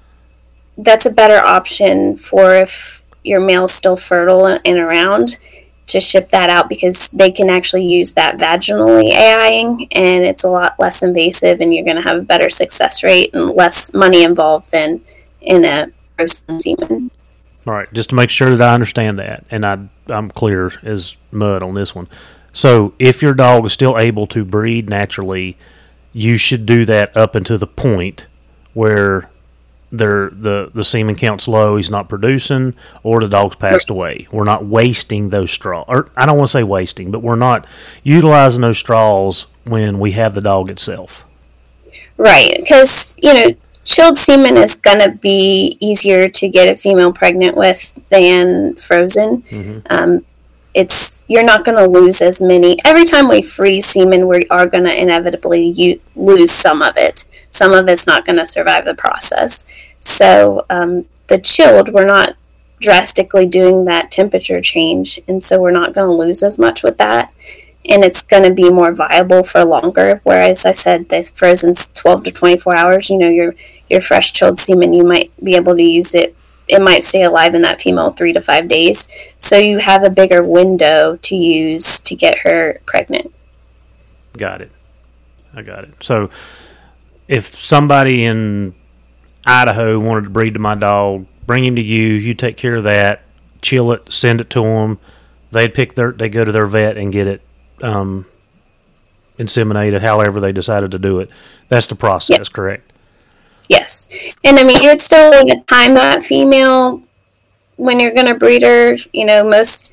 that's 0.79 1.07
a 1.07 1.11
better 1.11 1.39
option 1.39 2.17
for 2.17 2.55
if 2.55 3.05
your 3.23 3.41
male's 3.41 3.73
still 3.73 3.97
fertile 3.97 4.47
and 4.47 4.79
around 4.79 5.39
to 5.87 6.01
ship 6.01 6.31
that 6.31 6.49
out 6.49 6.69
because 6.69 7.09
they 7.11 7.31
can 7.31 7.51
actually 7.51 7.85
use 7.85 8.12
that 8.12 8.39
vaginally 8.39 9.11
AIing 9.11 9.87
and 9.93 10.25
it's 10.25 10.45
a 10.45 10.49
lot 10.49 10.79
less 10.79 11.03
invasive 11.03 11.61
and 11.61 11.75
you're 11.75 11.85
going 11.85 11.97
to 11.97 12.03
have 12.03 12.19
a 12.19 12.23
better 12.23 12.49
success 12.49 13.03
rate 13.03 13.31
and 13.35 13.51
less 13.51 13.93
money 13.93 14.23
involved 14.23 14.71
than 14.71 15.01
in 15.43 15.65
a 15.65 15.89
frozen 16.17 16.59
semen. 16.59 17.11
All 17.67 17.75
right, 17.75 17.91
just 17.93 18.11
to 18.11 18.15
make 18.15 18.31
sure 18.31 18.57
that 18.57 18.69
I 18.69 18.75
understand 18.75 19.19
that, 19.19 19.45
and 19.51 19.65
I 19.65 19.79
I'm 20.09 20.31
clear 20.31 20.73
as 20.83 21.17
mud 21.33 21.62
on 21.62 21.75
this 21.75 21.95
one. 21.95 22.09
So, 22.55 22.95
if 22.99 23.21
your 23.21 23.35
dog 23.35 23.67
is 23.67 23.73
still 23.73 23.99
able 23.99 24.27
to 24.29 24.45
breed 24.45 24.89
naturally, 24.89 25.59
you 26.13 26.37
should 26.39 26.65
do 26.65 26.87
that 26.87 27.15
up 27.17 27.35
until 27.35 27.59
the 27.59 27.67
point 27.67 28.27
where 28.73 29.29
their 29.93 30.31
the 30.31 30.71
the 30.75 30.85
semen 30.85 31.15
count's 31.17 31.47
low, 31.47 31.77
he's 31.77 31.91
not 31.91 32.09
producing, 32.09 32.75
or 33.03 33.21
the 33.21 33.29
dog's 33.29 33.57
passed 33.57 33.91
away. 33.91 34.27
We're 34.33 34.45
not 34.45 34.65
wasting 34.65 35.29
those 35.31 35.51
straws, 35.51 35.85
or 35.89 36.09
I 36.17 36.27
don't 36.27 36.37
want 36.39 36.49
to 36.49 36.53
say 36.53 36.63
wasting, 36.63 37.11
but 37.11 37.21
we're 37.23 37.37
not 37.37 37.67
utilizing 38.03 38.63
those 38.63 38.79
straws 38.79 39.47
when 39.67 39.99
we 39.99 40.13
have 40.13 40.35
the 40.35 40.41
dog 40.41 40.71
itself. 40.71 41.25
Right, 42.17 42.55
because, 42.57 43.17
you 43.23 43.35
know, 43.35 43.55
chilled 43.85 44.19
semen 44.19 44.57
is 44.57 44.77
going 44.77 45.01
to 45.01 45.11
be 45.11 45.77
easier 45.81 46.29
to 46.29 46.49
get 46.49 46.73
a 46.73 46.77
female 46.77 47.13
pregnant 47.13 47.57
with 47.57 47.99
than 48.09 48.75
frozen. 48.77 49.43
Mhm. 49.51 49.83
Um, 49.91 50.25
it's 50.75 51.14
you're 51.29 51.45
not 51.45 51.64
going 51.64 51.79
to 51.79 51.91
lose 51.91 52.20
as 52.20 52.43
many. 52.43 52.79
Every 52.85 53.05
time 53.05 53.29
we 53.29 53.43
freeze 53.43 53.87
semen 53.87 54.29
we 54.29 54.43
are 54.51 54.66
going 54.66 54.85
to 54.85 55.01
inevitably 55.01 55.66
u- 55.70 56.01
lose 56.14 56.53
some 56.53 56.83
of 56.83 56.97
it. 56.97 57.25
Some 57.51 57.72
of 57.72 57.89
it's 57.89 58.07
not 58.07 58.27
going 58.27 58.39
to 58.39 58.47
survive 58.47 58.85
the 58.85 58.95
process. 58.95 59.64
So 60.01 60.66
um, 60.68 61.07
the 61.29 61.39
chilled 61.39 61.93
we're 61.93 62.05
not 62.05 62.37
drastically 62.81 63.47
doing 63.47 63.87
that 63.87 64.11
temperature 64.11 64.61
change 64.61 65.18
and 65.27 65.43
so 65.43 65.61
we're 65.61 65.70
not 65.70 65.95
going 65.95 66.07
to 66.07 66.22
lose 66.22 66.43
as 66.43 66.59
much 66.59 66.83
with 66.83 66.99
that. 66.99 67.33
And 67.87 68.05
it's 68.05 68.22
going 68.22 68.43
to 68.43 68.53
be 68.53 68.70
more 68.70 68.93
viable 68.93 69.43
for 69.43 69.62
longer 69.62 70.22
whereas 70.25 70.64
i 70.64 70.72
said 70.72 71.11
the 71.11 71.22
frozen's 71.35 71.89
12 71.89 72.25
to 72.25 72.31
24 72.31 72.75
hours 72.75 73.11
you 73.11 73.18
know 73.18 73.29
your 73.29 73.55
your 73.91 74.01
fresh 74.01 74.33
chilled 74.33 74.59
semen 74.59 74.95
you 74.95 75.05
might 75.05 75.31
be 75.45 75.55
able 75.55 75.77
to 75.77 75.83
use 75.83 76.14
it 76.14 76.35
it 76.67 76.81
might 76.81 77.05
stay 77.05 77.25
alive 77.25 77.55
in 77.55 77.62
that 77.62 77.81
female 77.81 78.11
three 78.11 78.33
to 78.33 78.41
five 78.41 78.69
days 78.69 79.09
so 79.39 79.57
you 79.57 79.79
have 79.79 80.03
a 80.03 80.11
bigger 80.11 80.43
window 80.43 81.17
to 81.17 81.37
use 81.37 82.01
to 82.01 82.15
get 82.15 82.39
her 82.39 82.81
pregnant 82.87 83.35
Got 84.37 84.61
it. 84.62 84.73
I 85.55 85.62
got 85.62 85.85
it. 85.85 85.95
So, 86.01 86.31
if 87.29 87.55
somebody 87.55 88.25
in 88.25 88.75
Idaho 89.47 89.99
wanted 89.99 90.25
to 90.25 90.31
breed 90.31 90.55
to 90.55 90.61
my 90.61 90.75
dog, 90.75 91.27
bring 91.47 91.65
him 91.65 91.77
to 91.77 91.83
you. 91.83 92.15
You 92.15 92.35
take 92.35 92.57
care 92.57 92.75
of 92.75 92.85
that. 92.85 93.23
Chill 93.62 93.93
it. 93.93 94.12
Send 94.12 94.41
it 94.41 94.51
to 94.51 94.62
them. 94.62 94.99
They'd 95.53 95.73
pick 95.73 95.95
their. 95.95 96.12
They 96.12 96.29
go 96.29 96.45
to 96.45 96.51
their 96.51 96.67
vet 96.67 96.97
and 96.97 97.12
get 97.12 97.27
it 97.27 97.43
um, 97.81 98.27
inseminated. 99.39 100.01
However, 100.01 100.41
they 100.41 100.53
decided 100.53 100.91
to 100.91 100.99
do 100.99 101.21
it. 101.21 101.31
That's 101.69 101.87
the 101.87 101.95
process, 101.95 102.49
correct? 102.49 102.93
Yes. 103.69 104.09
And 104.45 104.59
i 104.59 104.65
mean 104.65 104.83
you 104.83 104.89
would 104.89 105.01
still 105.01 105.31
want 105.31 105.49
to 105.51 105.61
time 105.62 105.95
that 105.95 106.25
female 106.25 107.03
when 107.77 107.99
you're 107.99 108.15
going 108.15 108.27
to 108.27 108.35
breed 108.35 108.62
her. 108.62 108.97
You 109.12 109.25
know 109.25 109.45
most 109.45 109.93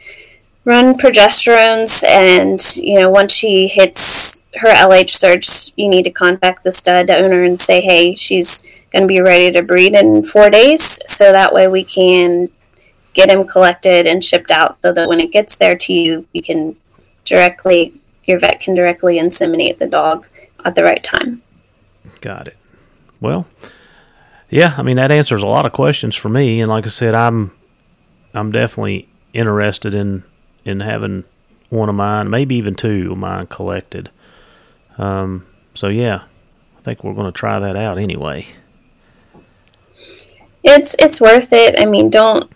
run 0.64 0.98
progesterones 0.98 2.04
and 2.08 2.76
you 2.76 3.00
know 3.00 3.10
once 3.10 3.34
she 3.34 3.68
hits 3.68 4.44
her 4.58 4.70
lh 4.70 5.10
surge 5.10 5.74
you 5.76 5.88
need 5.88 6.04
to 6.04 6.12
contact 6.12 6.64
the 6.64 6.72
stud 6.72 7.10
owner 7.10 7.44
and 7.44 7.60
say 7.60 7.82
hey 7.82 8.14
she's 8.14 8.64
going 8.92 9.04
to 9.04 9.08
be 9.08 9.22
ready 9.22 9.52
to 9.52 9.64
breed 9.64 9.96
in 9.96 10.24
four 10.24 10.50
days. 10.50 11.00
So 11.06 11.32
that 11.32 11.54
way 11.54 11.68
we 11.68 11.84
can 11.84 12.50
get 13.14 13.30
him 13.30 13.48
collected 13.48 14.06
and 14.06 14.24
shipped 14.24 14.52
out 14.52 14.82
so 14.82 14.94
that 14.94 15.10
when 15.10 15.20
it 15.20 15.32
gets 15.32 15.58
there 15.58 15.76
to 15.76 15.94
you 15.94 16.28
you 16.34 16.42
can 16.42 16.76
directly 17.26 17.94
your 18.26 18.38
vet 18.40 18.60
can 18.60 18.76
directly 18.76 19.18
inseminate 19.18 19.78
the 19.78 19.88
dog 19.88 20.28
at 20.64 20.76
the 20.76 20.84
right 20.84 21.04
time. 21.04 21.42
Got 22.20 22.50
it. 22.50 22.58
Well, 23.22 23.46
yeah, 24.50 24.76
I 24.78 24.82
mean 24.82 24.98
that 24.98 25.12
answers 25.12 25.44
a 25.44 25.48
lot 25.48 25.66
of 25.66 25.72
questions 25.72 26.16
for 26.16 26.28
me, 26.28 26.60
and 26.60 26.70
like 26.70 26.86
I 26.86 26.90
said, 26.90 27.16
I'm 27.16 27.52
I'm 28.34 28.52
definitely 28.52 29.08
interested 29.34 29.94
in 29.94 30.24
in 30.66 30.82
having 30.82 31.24
one 31.70 31.88
of 31.88 31.96
mine, 31.96 32.30
maybe 32.30 32.56
even 32.56 32.76
two 32.76 33.10
of 33.12 33.18
mine 33.18 33.48
collected. 33.48 34.10
Um, 34.98 35.46
so 35.74 35.88
yeah, 35.88 36.24
I 36.78 36.82
think 36.82 37.04
we're 37.04 37.14
going 37.14 37.32
to 37.32 37.38
try 37.38 37.60
that 37.60 37.78
out 37.78 37.98
anyway. 37.98 38.48
it's 40.64 40.96
it's 41.00 41.22
worth 41.22 41.54
it. 41.54 41.80
I 41.80 41.86
mean, 41.86 42.10
don't 42.10 42.52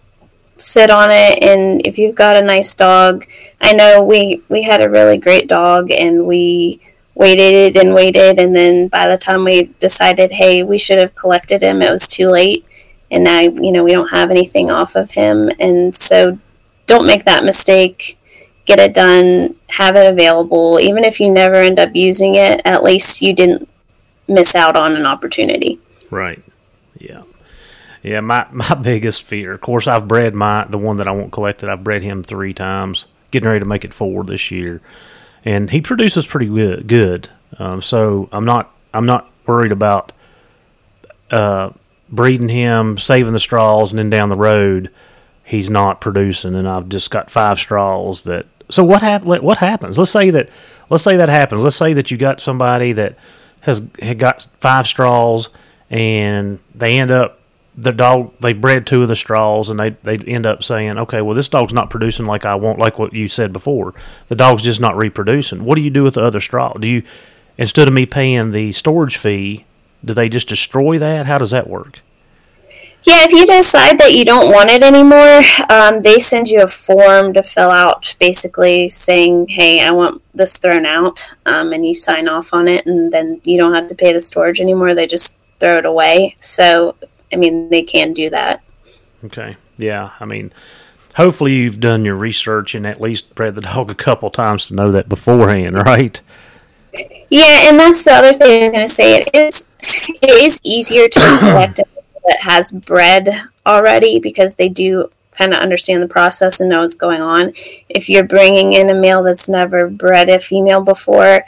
sit 0.58 0.90
on 0.90 1.10
it. 1.12 1.44
And 1.44 1.86
if 1.86 1.98
you've 1.98 2.16
got 2.16 2.36
a 2.36 2.46
nice 2.46 2.74
dog, 2.74 3.26
I 3.62 3.74
know 3.74 4.04
we 4.04 4.42
we 4.50 4.64
had 4.64 4.82
a 4.82 4.90
really 4.90 5.18
great 5.18 5.48
dog, 5.48 5.92
and 5.92 6.26
we 6.26 6.82
waited 7.16 7.76
and 7.76 7.94
waited, 7.94 8.38
and 8.40 8.56
then 8.56 8.88
by 8.88 9.08
the 9.08 9.18
time 9.18 9.44
we 9.44 9.64
decided, 9.80 10.32
hey, 10.32 10.64
we 10.64 10.78
should 10.78 11.00
have 11.00 11.16
collected 11.16 11.62
him, 11.62 11.82
it 11.82 11.92
was 11.92 12.08
too 12.08 12.30
late. 12.30 12.66
And 13.12 13.24
now 13.24 13.40
you 13.40 13.72
know 13.72 13.84
we 13.84 13.94
don't 13.94 14.10
have 14.10 14.32
anything 14.32 14.70
off 14.70 14.96
of 14.96 15.12
him, 15.12 15.50
and 15.60 15.96
so 15.96 16.38
don't 16.88 17.08
make 17.08 17.26
that 17.26 17.44
mistake. 17.44 18.18
Get 18.66 18.80
it 18.80 18.94
done. 18.94 19.56
Have 19.70 19.96
it 19.96 20.12
available. 20.12 20.80
Even 20.80 21.04
if 21.04 21.20
you 21.20 21.32
never 21.32 21.56
end 21.56 21.80
up 21.80 21.96
using 21.96 22.36
it, 22.36 22.62
at 22.66 22.84
least 22.84 23.22
you 23.22 23.34
didn't 23.34 23.70
miss 24.28 24.56
out 24.56 24.76
on 24.76 24.96
an 24.96 25.06
opportunity. 25.06 25.80
Right. 26.10 26.44
Yeah. 27.00 27.22
Yeah, 28.02 28.20
my, 28.22 28.48
my 28.52 28.74
biggest 28.82 29.24
fear. 29.24 29.54
Of 29.54 29.62
course, 29.62 29.88
I've 29.88 30.08
bred 30.08 30.36
my 30.36 30.66
the 30.66 30.78
one 30.78 30.98
that 30.98 31.08
I 31.08 31.12
want 31.12 31.32
collected. 31.32 31.70
I've 31.70 31.84
bred 31.84 32.02
him 32.02 32.24
three 32.24 32.54
times. 32.54 33.06
getting 33.32 33.48
ready 33.48 33.62
to 33.62 33.66
make 33.66 33.86
it 33.86 33.94
four 33.94 34.24
this 34.24 34.52
year, 34.52 34.82
and 35.46 35.70
he 35.70 35.80
produces 35.80 36.26
pretty 36.26 36.48
good. 36.48 37.30
Um, 37.60 37.82
so 37.82 38.28
I'm 38.32 38.46
not 38.46 38.72
I'm 38.94 39.06
not 39.06 39.30
worried 39.46 39.72
about 39.72 40.12
uh, 41.32 41.72
breeding 42.10 42.50
him, 42.50 42.98
saving 42.98 43.34
the 43.34 43.40
straws, 43.40 43.92
and 43.92 44.00
then 44.00 44.10
down 44.10 44.30
the 44.30 44.36
road 44.36 44.90
he's 45.44 45.70
not 45.70 46.02
producing, 46.02 46.56
and 46.56 46.68
I've 46.68 46.90
just 46.90 47.12
got 47.12 47.30
five 47.30 47.58
straws 47.60 48.24
that. 48.24 48.48
So 48.70 48.84
what 48.84 49.02
hap- 49.04 49.24
What 49.26 49.60
happens? 49.60 49.98
Let's 49.98 50.12
say 50.12 50.32
that. 50.32 50.50
Let's 50.90 51.04
say 51.04 51.18
that 51.18 51.30
happens. 51.30 51.64
Let's 51.64 51.76
say 51.76 51.94
that 51.94 52.10
you 52.12 52.18
got 52.18 52.40
somebody 52.40 52.94
that 52.94 53.16
has 53.62 53.88
had 54.02 54.20
got 54.20 54.48
five 54.60 54.88
straws, 54.88 55.50
and 55.90 56.60
they 56.74 57.00
end 57.00 57.12
up 57.12 57.40
the 57.78 57.92
dog 57.92 58.34
they've 58.40 58.60
bred 58.60 58.88
two 58.88 59.02
of 59.02 59.08
the 59.08 59.16
straws, 59.16 59.70
and 59.70 59.80
they 59.80 59.92
they 60.04 60.18
end 60.18 60.46
up 60.46 60.64
saying, 60.64 60.98
okay, 60.98 61.22
well 61.22 61.36
this 61.36 61.50
dog's 61.50 61.74
not 61.74 61.90
producing 61.90 62.26
like 62.26 62.46
I 62.46 62.56
want, 62.56 62.80
like 62.80 62.98
what 62.98 63.14
you 63.14 63.28
said 63.28 63.52
before. 63.52 63.94
The 64.30 64.36
dog's 64.36 64.64
just 64.64 64.80
not 64.80 64.98
reproducing. 64.98 65.66
What 65.66 65.76
do 65.76 65.82
you 65.82 65.90
do 65.90 66.04
with 66.04 66.16
the 66.16 66.24
other 66.24 66.40
straw? 66.40 66.74
Do 66.74 66.88
you 66.88 67.04
instead 67.58 67.88
of 67.88 67.94
me 67.94 68.06
paying 68.06 68.52
the 68.52 68.72
storage 68.72 69.18
fee, 69.18 69.66
do 70.04 70.14
they 70.14 70.30
just 70.30 70.48
destroy 70.48 70.98
that? 71.00 71.26
How 71.26 71.38
does 71.38 71.52
that 71.52 71.70
work? 71.70 72.02
Yeah, 73.06 73.24
if 73.24 73.32
you 73.32 73.46
decide 73.46 74.00
that 74.00 74.14
you 74.14 74.26
don't 74.26 74.52
want 74.52 74.72
it 74.72 74.82
anymore, 74.82 75.42
um, 75.70 76.02
they 76.02 76.18
send 76.18 76.48
you 76.48 76.64
a 76.64 76.68
form 76.68 77.34
to 77.34 77.44
fill 77.44 77.70
out, 77.70 78.16
basically 78.20 78.90
saying, 78.90 79.48
"Hey, 79.50 79.80
I 79.80 79.92
want 79.92 80.24
this 80.34 80.58
thrown 80.58 80.88
out," 80.88 81.30
um, 81.46 81.72
and 81.72 81.86
you 81.86 81.94
sign 81.94 82.28
off 82.28 82.52
on 82.52 82.68
it, 82.68 82.88
and 82.88 83.12
then 83.12 83.42
you 83.44 83.60
don't 83.60 83.76
have 83.76 83.86
to 83.88 83.96
pay 83.96 84.12
the 84.12 84.22
storage 84.22 84.60
anymore. 84.60 84.96
They 84.96 85.06
just 85.06 85.38
throw 85.60 85.78
it 85.78 85.86
away. 85.86 86.36
So, 86.40 86.96
I 87.32 87.38
mean, 87.38 87.70
they 87.70 87.82
can 87.82 88.14
do 88.14 88.30
that. 88.30 88.64
Okay. 89.24 89.58
Yeah. 89.78 90.12
I 90.20 90.26
mean, 90.26 90.54
hopefully 91.16 91.54
you've 91.54 91.80
done 91.80 92.06
your 92.06 92.16
research 92.16 92.76
and 92.76 92.86
at 92.86 93.02
least 93.02 93.36
bred 93.36 93.56
the 93.56 93.62
dog 93.62 93.90
a 93.90 93.96
couple 93.96 94.30
times 94.30 94.66
to 94.68 94.74
know 94.74 94.92
that 94.92 95.10
beforehand, 95.10 95.76
right? 95.86 96.22
Yeah, 97.30 97.68
and 97.68 97.80
that's 97.80 98.04
the 98.04 98.12
other 98.12 98.32
thing 98.34 98.60
I 98.60 98.64
was 98.64 98.72
going 98.72 98.88
to 98.88 98.94
say. 98.94 99.18
It 99.18 99.30
is 99.34 99.66
it 99.80 100.30
is 100.30 100.60
easier 100.64 101.08
to 101.10 101.20
collect 101.40 101.80
a 101.80 101.86
that 102.26 102.42
has 102.42 102.72
bred 102.72 103.44
already 103.66 104.20
because 104.20 104.56
they 104.56 104.70
do 104.70 105.10
kind 105.32 105.54
of 105.54 105.60
understand 105.60 106.02
the 106.02 106.08
process 106.08 106.60
and 106.60 106.70
know 106.70 106.82
what's 106.82 106.96
going 106.96 107.22
on. 107.22 107.54
If 107.90 108.10
you're 108.10 108.24
bringing 108.24 108.74
in 108.74 108.90
a 108.90 108.96
male 108.96 109.22
that's 109.22 109.50
never 109.50 109.90
bred 109.90 110.30
a 110.30 110.40
female 110.40 110.82
before, 110.82 111.44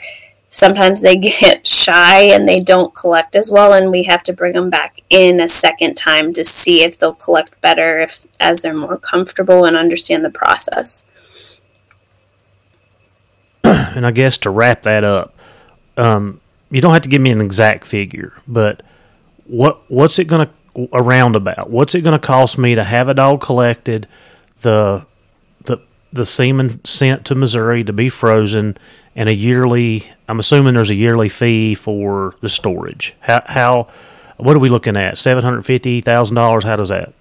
sometimes 0.50 1.00
they 1.00 1.16
get 1.40 1.66
shy 1.66 2.22
and 2.22 2.48
they 2.48 2.60
don't 2.60 2.94
collect 2.94 3.36
as 3.36 3.50
well 3.50 3.72
and 3.72 3.90
we 3.90 4.04
have 4.04 4.22
to 4.22 4.32
bring 4.32 4.54
them 4.54 4.70
back 4.70 5.00
in 5.10 5.40
a 5.40 5.48
second 5.48 5.94
time 5.94 6.32
to 6.32 6.44
see 6.44 6.82
if 6.82 6.98
they'll 6.98 7.14
collect 7.14 7.60
better 7.60 8.00
if 8.00 8.26
as 8.40 8.62
they're 8.62 8.74
more 8.74 8.98
comfortable 8.98 9.64
and 9.64 9.76
understand 9.76 10.24
the 10.24 10.30
process. 10.30 11.04
And 13.64 14.06
I 14.06 14.12
guess 14.12 14.38
to 14.38 14.50
wrap 14.50 14.82
that 14.82 15.02
up, 15.02 15.34
um, 15.96 16.40
you 16.70 16.80
don't 16.80 16.92
have 16.92 17.02
to 17.02 17.08
give 17.08 17.20
me 17.20 17.30
an 17.30 17.40
exact 17.40 17.86
figure, 17.86 18.34
but 18.46 18.82
what 19.46 19.90
what's 19.90 20.18
it 20.18 20.24
going 20.26 20.46
to 20.46 20.52
a 20.92 21.02
roundabout. 21.02 21.70
What's 21.70 21.94
it 21.94 22.02
going 22.02 22.18
to 22.18 22.24
cost 22.24 22.58
me 22.58 22.74
to 22.74 22.84
have 22.84 23.08
a 23.08 23.14
dog 23.14 23.40
collected, 23.40 24.06
the 24.60 25.06
the 26.12 26.26
semen 26.26 26.84
sent 26.84 27.24
to 27.26 27.34
Missouri 27.34 27.84
to 27.84 27.92
be 27.92 28.08
frozen, 28.08 28.76
and 29.14 29.28
a 29.28 29.34
yearly? 29.34 30.10
I'm 30.28 30.38
assuming 30.38 30.74
there's 30.74 30.90
a 30.90 30.94
yearly 30.94 31.28
fee 31.28 31.74
for 31.74 32.34
the 32.40 32.48
storage. 32.48 33.14
How 33.20 33.40
how 33.46 33.88
what 34.36 34.56
are 34.56 34.60
we 34.60 34.70
looking 34.70 34.96
at? 34.96 35.18
Seven 35.18 35.44
hundred 35.44 35.62
fifty 35.66 36.00
thousand 36.00 36.36
dollars. 36.36 36.64
How 36.64 36.76
does 36.76 36.88
that? 36.88 37.12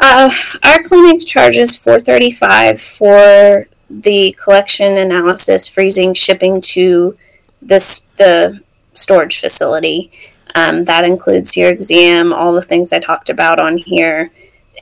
Uh, 0.00 0.30
our 0.62 0.82
clinic 0.82 1.26
charges 1.26 1.76
four 1.76 2.00
thirty 2.00 2.30
five 2.30 2.80
for 2.80 3.66
the 3.90 4.32
collection, 4.42 4.98
analysis, 4.98 5.66
freezing, 5.66 6.14
shipping 6.14 6.60
to 6.60 7.16
this 7.62 8.02
the 8.16 8.60
storage 8.94 9.40
facility. 9.40 10.10
Um, 10.54 10.84
that 10.84 11.04
includes 11.04 11.56
your 11.56 11.70
exam, 11.70 12.32
all 12.32 12.52
the 12.52 12.62
things 12.62 12.92
I 12.92 12.98
talked 12.98 13.28
about 13.28 13.60
on 13.60 13.76
here, 13.76 14.30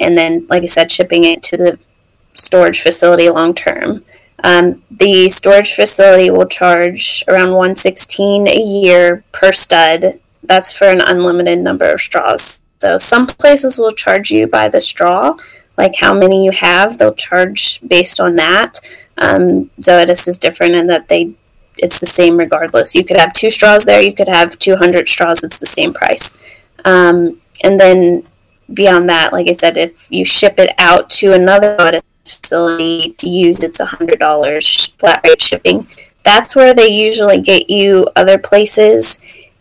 and 0.01 0.16
then, 0.16 0.47
like 0.49 0.62
I 0.62 0.66
said, 0.66 0.90
shipping 0.90 1.24
it 1.24 1.42
to 1.44 1.57
the 1.57 1.78
storage 2.37 2.80
facility 2.80 3.28
long 3.28 3.55
term. 3.55 4.05
Um, 4.45 4.82
the 4.91 5.28
storage 5.28 5.72
facility 5.72 6.30
will 6.30 6.47
charge 6.47 7.24
around 7.28 7.49
116 7.49 8.49
a 8.49 8.61
year 8.61 9.24
per 9.32 9.53
stud. 9.53 10.20
That's 10.43 10.72
for 10.72 10.87
an 10.87 11.01
unlimited 11.01 11.59
number 11.59 11.91
of 11.91 12.01
straws. 12.01 12.62
So 12.78 12.99
some 12.99 13.26
places 13.26 13.78
will 13.78 13.91
charge 13.91 14.30
you 14.30 14.47
by 14.47 14.68
the 14.68 14.80
straw, 14.80 15.34
like 15.76 15.97
how 15.97 16.14
many 16.14 16.45
you 16.45 16.53
have. 16.53 16.99
They'll 16.99 17.14
charge 17.14 17.80
based 17.87 18.20
on 18.20 18.37
that. 18.37 18.78
Um, 19.18 19.70
Zoetis 19.80 20.28
is 20.28 20.37
different 20.39 20.74
in 20.74 20.87
that 20.89 21.09
they 21.09 21.34
it's 21.78 21.99
the 21.99 22.07
same 22.07 22.37
regardless. 22.37 22.95
You 22.95 23.05
could 23.05 23.18
have 23.18 23.32
two 23.32 23.51
straws 23.51 23.84
there, 23.84 24.01
you 24.01 24.14
could 24.14 24.28
have 24.28 24.59
200 24.59 25.09
straws, 25.09 25.45
it's 25.45 25.59
the 25.59 25.66
same 25.66 25.93
price. 25.93 26.39
Um, 26.84 27.41
and 27.62 27.78
then 27.78 28.26
beyond 28.72 29.09
that, 29.09 29.32
like 29.32 29.49
I 29.49 29.53
said, 29.53 29.76
if 29.76 30.11
you 30.11 30.24
ship 30.24 30.59
it 30.59 30.74
out 30.78 31.11
to 31.11 31.32
another 31.32 32.03
facility 32.30 33.10
to 33.18 33.28
use, 33.28 33.62
it's 33.62 33.80
$100 33.80 34.98
flat 34.98 35.20
rate 35.24 35.42
shipping. 35.42 35.88
That's 36.24 36.56
where 36.56 36.74
they 36.74 36.88
usually 36.88 37.40
get 37.40 37.70
you 37.70 38.08
other 38.16 38.38
places 38.38 39.18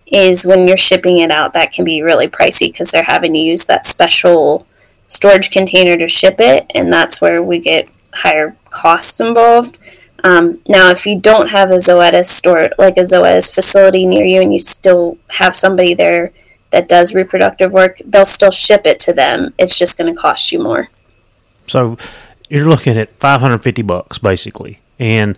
is 0.07 0.45
when 0.45 0.67
you're 0.67 0.77
shipping 0.77 1.17
it 1.17 1.31
out 1.31 1.53
that 1.53 1.71
can 1.71 1.83
be 1.83 2.01
really 2.01 2.27
pricey 2.27 2.71
because 2.71 2.91
they're 2.91 3.03
having 3.03 3.33
to 3.33 3.39
use 3.39 3.65
that 3.65 3.85
special 3.85 4.67
storage 5.07 5.49
container 5.49 5.97
to 5.97 6.07
ship 6.07 6.35
it 6.39 6.65
and 6.75 6.93
that's 6.93 7.21
where 7.21 7.41
we 7.41 7.59
get 7.59 7.89
higher 8.13 8.55
costs 8.69 9.19
involved 9.19 9.77
um, 10.25 10.59
now, 10.67 10.89
if 10.89 11.05
you 11.05 11.19
don't 11.19 11.51
have 11.51 11.69
a 11.69 11.75
Zoetis 11.75 12.25
store, 12.25 12.69
like 12.79 12.97
a 12.97 13.01
Zoetis 13.01 13.53
facility 13.53 14.07
near 14.07 14.25
you, 14.25 14.41
and 14.41 14.51
you 14.51 14.57
still 14.57 15.19
have 15.29 15.55
somebody 15.55 15.93
there 15.93 16.31
that 16.71 16.87
does 16.87 17.13
reproductive 17.13 17.71
work, 17.71 18.01
they'll 18.05 18.25
still 18.25 18.49
ship 18.49 18.87
it 18.87 18.99
to 19.01 19.13
them. 19.13 19.53
It's 19.59 19.77
just 19.77 19.99
going 19.99 20.11
to 20.11 20.19
cost 20.19 20.51
you 20.51 20.57
more. 20.57 20.89
So 21.67 21.99
you're 22.49 22.67
looking 22.67 22.97
at 22.97 23.13
550 23.13 23.81
bucks 23.81 24.17
basically. 24.17 24.79
And 24.99 25.37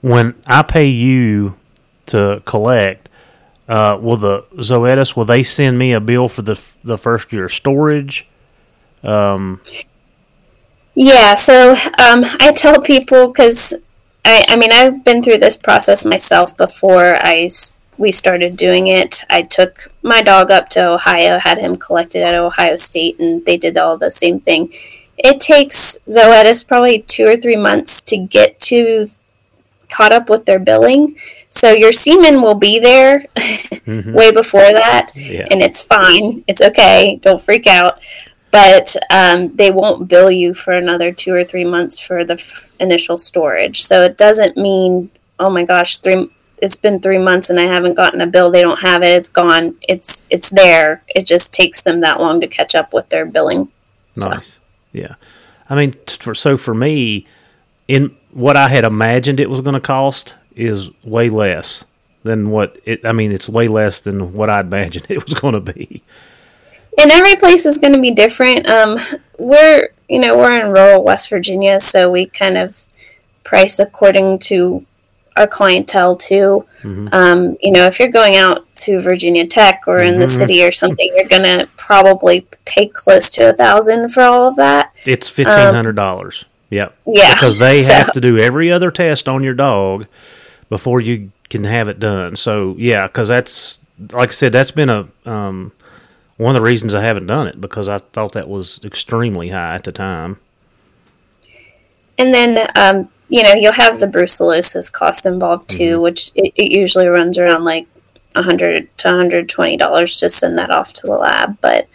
when 0.00 0.34
I 0.46 0.62
pay 0.62 0.86
you 0.86 1.56
to 2.06 2.42
collect, 2.44 3.08
uh, 3.68 3.98
will 4.00 4.16
the 4.16 4.42
Zoetis 4.56 5.14
will 5.14 5.24
they 5.24 5.42
send 5.42 5.78
me 5.78 5.92
a 5.92 6.00
bill 6.00 6.28
for 6.28 6.42
the 6.42 6.60
the 6.82 6.96
first 6.96 7.32
year 7.32 7.48
storage? 7.48 8.26
Um, 9.02 9.60
yeah, 10.94 11.34
so 11.34 11.72
um, 11.72 12.24
I 12.40 12.52
tell 12.56 12.80
people 12.80 13.28
because 13.28 13.74
I, 14.24 14.44
I 14.48 14.56
mean, 14.56 14.72
I've 14.72 15.04
been 15.04 15.22
through 15.22 15.38
this 15.38 15.56
process 15.56 16.04
myself 16.04 16.56
before 16.56 17.16
I 17.20 17.50
we 17.98 18.10
started 18.12 18.56
doing 18.56 18.86
it. 18.86 19.24
I 19.28 19.42
took 19.42 19.92
my 20.02 20.22
dog 20.22 20.50
up 20.50 20.68
to 20.70 20.88
Ohio, 20.88 21.38
had 21.38 21.58
him 21.58 21.76
collected 21.76 22.22
at 22.22 22.34
Ohio 22.34 22.76
State, 22.76 23.18
and 23.18 23.44
they 23.44 23.56
did 23.56 23.76
all 23.76 23.98
the 23.98 24.10
same 24.10 24.40
thing. 24.40 24.72
It 25.18 25.40
takes 25.40 25.98
Zoetis 26.08 26.66
probably 26.66 27.02
two 27.02 27.26
or 27.26 27.36
three 27.36 27.56
months 27.56 28.02
to 28.02 28.16
get 28.16 28.58
to 28.60 29.08
caught 29.88 30.12
up 30.12 30.28
with 30.28 30.44
their 30.44 30.58
billing. 30.58 31.16
So 31.48 31.70
your 31.70 31.92
semen 31.92 32.42
will 32.42 32.54
be 32.54 32.78
there 32.78 33.24
mm-hmm. 33.36 34.12
way 34.14 34.30
before 34.30 34.60
that, 34.60 35.12
yeah. 35.14 35.46
and 35.50 35.62
it's 35.62 35.82
fine. 35.82 36.44
It's 36.46 36.60
okay. 36.60 37.18
Don't 37.22 37.40
freak 37.40 37.66
out 37.66 38.00
but 38.50 38.96
um, 39.10 39.54
they 39.56 39.70
won't 39.70 40.08
bill 40.08 40.30
you 40.30 40.54
for 40.54 40.72
another 40.72 41.12
two 41.12 41.34
or 41.34 41.44
three 41.44 41.64
months 41.64 42.00
for 42.00 42.24
the 42.24 42.34
f- 42.34 42.72
initial 42.80 43.18
storage. 43.18 43.82
So 43.82 44.02
it 44.02 44.16
doesn't 44.16 44.56
mean, 44.56 45.10
oh 45.38 45.50
my 45.50 45.64
gosh, 45.64 45.98
three. 45.98 46.30
It's 46.60 46.76
been 46.76 46.98
three 46.98 47.18
months 47.18 47.50
and 47.50 47.60
I 47.60 47.64
haven't 47.64 47.94
gotten 47.94 48.20
a 48.20 48.26
bill. 48.26 48.50
They 48.50 48.62
don't 48.62 48.80
have 48.80 49.02
it. 49.02 49.14
It's 49.14 49.28
gone. 49.28 49.76
It's 49.88 50.26
it's 50.28 50.50
there. 50.50 51.04
It 51.06 51.24
just 51.24 51.52
takes 51.52 51.82
them 51.82 52.00
that 52.00 52.20
long 52.20 52.40
to 52.40 52.48
catch 52.48 52.74
up 52.74 52.92
with 52.92 53.08
their 53.10 53.24
billing. 53.24 53.70
Nice. 54.16 54.54
So. 54.54 54.57
Yeah. 54.92 55.14
I 55.68 55.74
mean, 55.74 55.92
for, 56.06 56.34
so 56.34 56.56
for 56.56 56.74
me, 56.74 57.26
in 57.86 58.16
what 58.32 58.56
I 58.56 58.68
had 58.68 58.84
imagined 58.84 59.40
it 59.40 59.50
was 59.50 59.60
going 59.60 59.74
to 59.74 59.80
cost 59.80 60.34
is 60.54 60.90
way 61.04 61.28
less 61.28 61.84
than 62.22 62.50
what 62.50 62.80
it. 62.84 63.04
I 63.04 63.12
mean, 63.12 63.32
it's 63.32 63.48
way 63.48 63.68
less 63.68 64.00
than 64.00 64.32
what 64.32 64.50
I 64.50 64.60
imagined 64.60 65.06
it 65.10 65.24
was 65.24 65.34
going 65.34 65.54
to 65.54 65.60
be 65.60 66.02
and 66.98 67.12
every 67.12 67.36
place 67.36 67.64
is 67.64 67.78
going 67.78 67.94
to 67.94 68.00
be 68.00 68.10
different. 68.10 68.68
Um, 68.68 68.98
we're 69.38 69.88
you 70.08 70.18
know 70.18 70.36
we're 70.36 70.58
in 70.58 70.68
rural 70.68 71.02
West 71.02 71.30
Virginia, 71.30 71.80
so 71.80 72.10
we 72.10 72.26
kind 72.26 72.58
of 72.58 72.86
price 73.44 73.78
according 73.78 74.40
to 74.40 74.84
our 75.38 75.46
clientele 75.46 76.16
too. 76.16 76.66
Mm-hmm. 76.82 77.08
Um, 77.12 77.56
you 77.60 77.70
know, 77.70 77.86
if 77.86 77.98
you're 77.98 78.08
going 78.08 78.36
out 78.36 78.66
to 78.76 79.00
Virginia 79.00 79.46
Tech 79.46 79.82
or 79.86 79.98
in 79.98 80.12
mm-hmm. 80.12 80.20
the 80.20 80.28
city 80.28 80.64
or 80.64 80.72
something, 80.72 81.10
you're 81.14 81.28
to 81.28 81.68
probably 81.76 82.46
pay 82.64 82.88
close 82.88 83.30
to 83.30 83.50
a 83.50 83.52
thousand 83.52 84.10
for 84.10 84.22
all 84.22 84.48
of 84.48 84.56
that. 84.56 84.92
It's 85.04 85.28
fifteen 85.28 85.74
hundred 85.74 85.96
dollars. 85.96 86.44
Um, 86.44 86.50
yep. 86.70 86.96
Yeah. 87.06 87.34
Because 87.34 87.58
they 87.58 87.82
so. 87.82 87.92
have 87.92 88.12
to 88.12 88.20
do 88.20 88.38
every 88.38 88.70
other 88.70 88.90
test 88.90 89.28
on 89.28 89.42
your 89.42 89.54
dog 89.54 90.06
before 90.68 91.00
you 91.00 91.32
can 91.48 91.64
have 91.64 91.88
it 91.88 91.98
done. 91.98 92.36
So 92.36 92.74
yeah, 92.78 93.06
because 93.06 93.28
that's 93.28 93.78
like 94.12 94.30
I 94.30 94.32
said, 94.32 94.52
that's 94.52 94.70
been 94.70 94.90
a 94.90 95.08
um, 95.24 95.72
one 96.36 96.54
of 96.54 96.62
the 96.62 96.66
reasons 96.66 96.94
I 96.94 97.02
haven't 97.02 97.26
done 97.26 97.46
it 97.46 97.60
because 97.60 97.88
I 97.88 97.98
thought 97.98 98.32
that 98.32 98.48
was 98.48 98.80
extremely 98.84 99.48
high 99.48 99.74
at 99.74 99.84
the 99.84 99.92
time. 99.92 100.38
and 102.16 102.34
then 102.34 102.70
um, 102.76 103.08
you 103.28 103.42
know 103.42 103.52
you'll 103.54 103.72
have 103.72 104.00
the 104.00 104.06
brucellosis 104.06 104.90
cost 104.92 105.26
involved 105.26 105.68
too, 105.70 105.94
Mm-hmm. 105.94 106.02
which 106.02 106.30
it, 106.34 106.52
it 106.56 106.76
usually 106.76 107.06
runs 107.06 107.38
around 107.38 107.64
like 107.64 107.86
a 108.34 108.42
hundred 108.42 108.88
to 108.98 109.08
hundred 109.08 109.48
twenty 109.48 109.76
dollars 109.76 110.18
to 110.20 110.28
send 110.30 110.58
that 110.58 110.70
off 110.70 110.92
to 110.94 111.06
the 111.06 111.12
lab. 111.14 111.58
But 111.60 111.88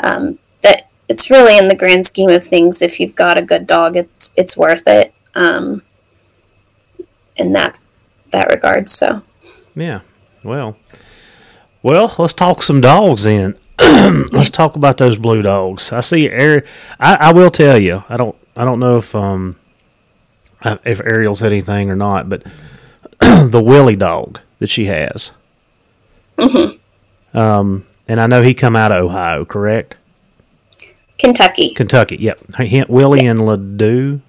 um, 0.00 0.38
that 0.62 0.88
it's 1.08 1.30
really 1.30 1.56
in 1.58 1.68
the 1.68 1.74
grand 1.76 2.06
scheme 2.06 2.30
of 2.30 2.44
things, 2.44 2.82
if 2.82 3.00
you've 3.00 3.14
got 3.16 3.38
a 3.38 3.42
good 3.42 3.66
dog, 3.66 3.96
it's 3.96 4.32
it's 4.36 4.56
worth 4.56 4.86
it. 4.86 5.12
Um, 5.34 5.82
in 7.36 7.52
that 7.54 7.76
that 8.32 8.48
regard, 8.50 8.88
so 8.88 9.22
Yeah. 9.74 10.00
Well. 10.42 10.76
Well, 11.82 12.14
let's 12.18 12.34
talk 12.34 12.62
some 12.62 12.80
dogs 12.82 13.24
then. 13.24 13.56
let's 14.32 14.50
talk 14.50 14.76
about 14.76 14.98
those 14.98 15.16
blue 15.16 15.40
dogs. 15.40 15.92
I 15.92 16.00
see 16.00 16.28
Ari- 16.30 16.64
I, 16.98 17.14
I 17.16 17.32
will 17.32 17.50
tell 17.50 17.78
you. 17.78 18.04
I 18.08 18.16
don't. 18.18 18.36
I 18.54 18.64
don't 18.64 18.80
know 18.80 18.98
if 18.98 19.14
um 19.14 19.56
uh, 20.62 20.76
if 20.84 21.00
Ariel 21.00 21.34
said 21.34 21.52
anything 21.52 21.90
or 21.90 21.96
not, 21.96 22.28
but 22.28 22.42
the 23.20 23.62
Willy 23.64 23.96
dog 23.96 24.40
that 24.58 24.68
she 24.68 24.86
has. 24.86 25.32
Um, 27.32 27.86
and 28.08 28.20
I 28.20 28.26
know 28.26 28.42
he 28.42 28.54
come 28.54 28.74
out 28.76 28.92
of 28.92 29.04
Ohio, 29.04 29.44
correct? 29.44 29.96
Kentucky. 31.18 31.70
Kentucky. 31.70 32.16
Yep. 32.18 32.54
He- 32.56 32.84
Willie 32.88 33.26
and 33.26 33.44
Ledoux. 33.44 34.20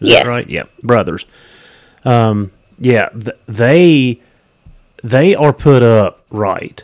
Is 0.00 0.08
Yes. 0.10 0.24
that 0.24 0.30
right? 0.30 0.48
Yep. 0.50 0.70
Brothers. 0.82 1.26
Um, 2.04 2.52
yeah. 2.78 3.08
Th- 3.10 3.36
they 3.46 4.20
they 5.02 5.34
are 5.34 5.52
put 5.52 5.82
up 5.82 6.20
right. 6.30 6.82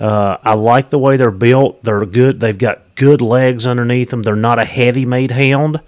Uh, 0.00 0.36
I 0.42 0.54
like 0.54 0.90
the 0.90 0.98
way 0.98 1.16
they're 1.16 1.30
built. 1.30 1.82
They're 1.84 2.04
good. 2.06 2.40
They've 2.40 2.56
got 2.56 2.94
good 2.94 3.20
legs 3.20 3.66
underneath 3.66 4.10
them. 4.10 4.22
They're 4.22 4.36
not 4.36 4.58
a 4.58 4.64
heavy 4.64 5.04
made 5.04 5.30
hound. 5.32 5.80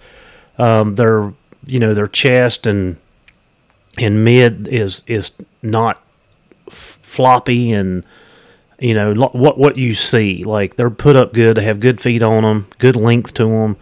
Um, 0.58 0.94
they're 0.96 1.32
you 1.66 1.78
know 1.78 1.94
their 1.94 2.06
chest 2.06 2.66
and 2.66 2.96
and 3.98 4.24
mid 4.24 4.68
is 4.68 5.02
is 5.06 5.32
not 5.62 6.02
f- 6.68 6.98
floppy 7.02 7.72
and 7.72 8.04
you 8.78 8.94
know 8.94 9.12
lo- 9.12 9.30
what 9.32 9.58
what 9.58 9.76
you 9.76 9.94
see 9.94 10.44
like 10.44 10.76
they're 10.76 10.90
put 10.90 11.16
up 11.16 11.32
good 11.32 11.56
they 11.56 11.64
have 11.64 11.80
good 11.80 12.00
feet 12.00 12.22
on 12.22 12.42
them 12.42 12.66
good 12.78 12.96
length 12.96 13.34
to 13.34 13.44
them 13.44 13.76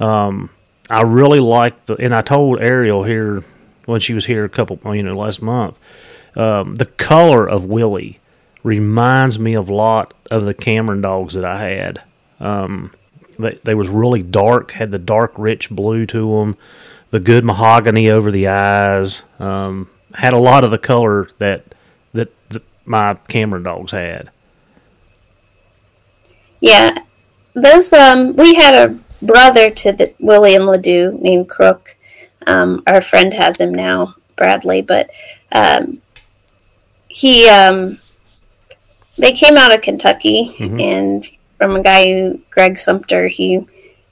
um, 0.00 0.50
i 0.90 1.02
really 1.02 1.40
like 1.40 1.86
the 1.86 1.94
and 1.96 2.14
i 2.14 2.22
told 2.22 2.60
ariel 2.60 3.04
here 3.04 3.44
when 3.84 4.00
she 4.00 4.14
was 4.14 4.26
here 4.26 4.44
a 4.44 4.48
couple 4.48 4.78
you 4.94 5.02
know 5.02 5.16
last 5.16 5.42
month 5.42 5.78
um, 6.36 6.76
the 6.76 6.86
color 6.86 7.48
of 7.48 7.64
willie 7.64 8.20
reminds 8.62 9.38
me 9.38 9.54
of 9.54 9.68
a 9.68 9.74
lot 9.74 10.14
of 10.30 10.44
the 10.44 10.54
cameron 10.54 11.00
dogs 11.00 11.34
that 11.34 11.44
i 11.44 11.58
had. 11.58 12.02
Um, 12.40 12.92
they, 13.38 13.58
they 13.64 13.74
was 13.74 13.88
really 13.88 14.22
dark 14.22 14.72
had 14.72 14.90
the 14.90 14.98
dark 14.98 15.32
rich 15.36 15.70
blue 15.70 16.06
to 16.06 16.38
them 16.38 16.56
the 17.10 17.20
good 17.20 17.44
mahogany 17.44 18.10
over 18.10 18.30
the 18.30 18.48
eyes 18.48 19.24
um, 19.38 19.88
had 20.14 20.32
a 20.32 20.38
lot 20.38 20.64
of 20.64 20.70
the 20.70 20.78
color 20.78 21.28
that 21.38 21.74
that, 22.12 22.28
that 22.50 22.62
my 22.84 23.14
Cameron 23.28 23.62
dogs 23.62 23.92
had. 23.92 24.30
Yeah, 26.60 26.98
those 27.54 27.92
um, 27.92 28.34
we 28.36 28.54
had 28.54 28.74
a 28.74 28.98
brother 29.24 29.70
to 29.70 29.92
the 29.92 30.14
Willie 30.20 30.54
and 30.54 30.66
Ledoux 30.66 31.16
named 31.20 31.48
Crook. 31.48 31.96
Um, 32.46 32.82
our 32.86 33.00
friend 33.00 33.32
has 33.34 33.60
him 33.60 33.74
now, 33.74 34.14
Bradley, 34.36 34.82
but 34.82 35.10
um, 35.52 36.00
he 37.08 37.48
um, 37.48 38.00
they 39.16 39.32
came 39.32 39.56
out 39.56 39.74
of 39.74 39.82
Kentucky 39.82 40.54
and 40.80 41.26
from 41.56 41.76
a 41.76 41.82
guy 41.82 42.06
who 42.06 42.40
Greg 42.50 42.78
Sumter. 42.78 43.28
He 43.28 43.66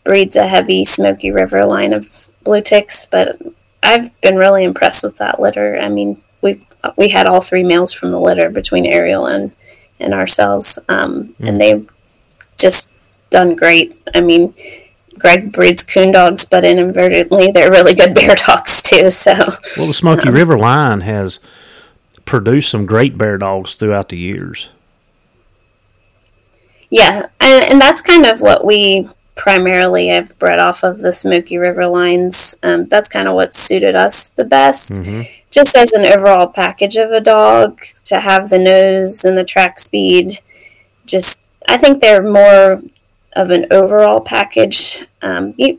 breeds 0.05 0.37
a 0.37 0.47
heavy 0.47 0.85
Smoky 0.85 1.31
River 1.31 1.65
line 1.65 1.93
of 1.93 2.26
blue 2.47 2.63
ticks, 2.63 3.05
but 3.05 3.39
I've 3.83 4.19
been 4.23 4.37
really 4.37 4.65
impressed 4.65 5.03
with 5.03 5.19
that 5.19 5.39
litter. 5.39 5.79
I 5.79 5.91
mean, 5.91 6.23
we 6.41 6.67
we 6.97 7.11
had 7.11 7.27
all 7.27 7.43
three 7.43 7.63
males 7.63 7.93
from 7.93 8.11
the 8.11 8.21
litter 8.21 8.49
between 8.49 8.87
Ariel 8.87 9.27
and 9.27 9.53
and 10.01 10.15
ourselves, 10.15 10.79
um, 10.89 11.35
and 11.41 11.61
they've 11.61 11.87
just 12.57 12.91
done 13.29 13.55
great. 13.55 14.01
I 14.15 14.21
mean, 14.23 14.55
Greg 15.19 15.53
breeds 15.53 15.85
coon 15.85 16.13
dogs, 16.13 16.45
but 16.47 16.65
inadvertently, 16.65 17.51
they're 17.51 17.71
really 17.71 17.95
good 17.95 18.15
bear 18.15 18.35
dogs 18.47 18.81
too. 18.81 19.11
So 19.11 19.35
Well, 19.77 19.89
the 19.89 19.93
Smoky 19.93 20.31
River 20.31 20.57
line 20.59 21.03
has 21.03 21.41
produced 22.25 22.71
some 22.71 22.87
great 22.87 23.19
bear 23.19 23.39
dogs 23.39 23.75
throughout 23.75 24.09
the 24.09 24.19
years. 24.19 24.69
yeah, 26.91 27.27
and, 27.41 27.65
and 27.65 27.81
that's 27.81 28.01
kind 28.03 28.27
of 28.27 28.41
what 28.41 28.65
we 28.65 29.09
primarily 29.37 30.11
I've 30.11 30.37
bred 30.39 30.59
off 30.59 30.83
of 30.83 30.99
the 30.99 31.13
Smoky 31.13 31.59
River 31.59 31.87
lines. 31.87 32.57
Um, 32.63 32.87
that's 32.89 33.09
kind 33.09 33.29
of 33.29 33.35
what 33.35 33.55
suited 33.55 33.95
us 33.95 34.31
the 34.31 34.45
best. 34.45 35.01
Just 35.51 35.77
as 35.77 35.93
an 35.93 36.05
overall 36.05 36.49
package 36.49 36.97
of 36.97 37.13
a 37.13 37.21
dog 37.21 37.81
to 38.05 38.19
have 38.19 38.51
the 38.51 38.59
nose 38.59 39.25
and 39.25 39.39
the 39.39 39.45
track 39.45 39.79
speed, 39.79 40.41
just 41.07 41.43
I 41.69 41.77
think 41.77 42.01
they're 42.01 42.23
more 42.23 42.83
of 43.35 43.51
an 43.51 43.67
overall 43.71 44.21
package. 44.21 45.07
Um, 45.23 45.55
you, 45.57 45.79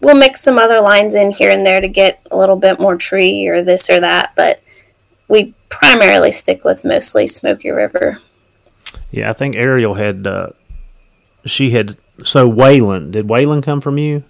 we'll 0.00 0.14
mix 0.14 0.42
some 0.42 0.58
other 0.58 0.80
lines 0.80 1.14
in 1.14 1.32
here 1.32 1.50
and 1.50 1.64
there 1.66 1.80
to 1.80 1.88
get 1.88 2.20
a 2.30 2.36
little 2.36 2.56
bit 2.56 2.78
more 2.78 2.96
tree 2.96 3.46
or 3.48 3.62
this 3.62 3.90
or 3.90 4.00
that, 4.00 4.32
but 4.36 4.62
we 5.28 5.54
primarily 5.68 6.32
stick 6.32 6.64
with 6.64 6.84
mostly 6.84 7.26
Smoky 7.26 7.70
River. 7.70 8.20
Yeah, 9.10 9.30
I 9.30 9.32
think 9.32 9.56
Ariel 9.56 9.94
had. 9.94 10.26
Uh, 10.26 10.50
she 11.44 11.70
had. 11.70 11.96
So 12.24 12.50
Waylon, 12.50 13.10
did 13.10 13.28
Waylon 13.28 13.62
come 13.62 13.80
from 13.80 13.98
you? 13.98 14.24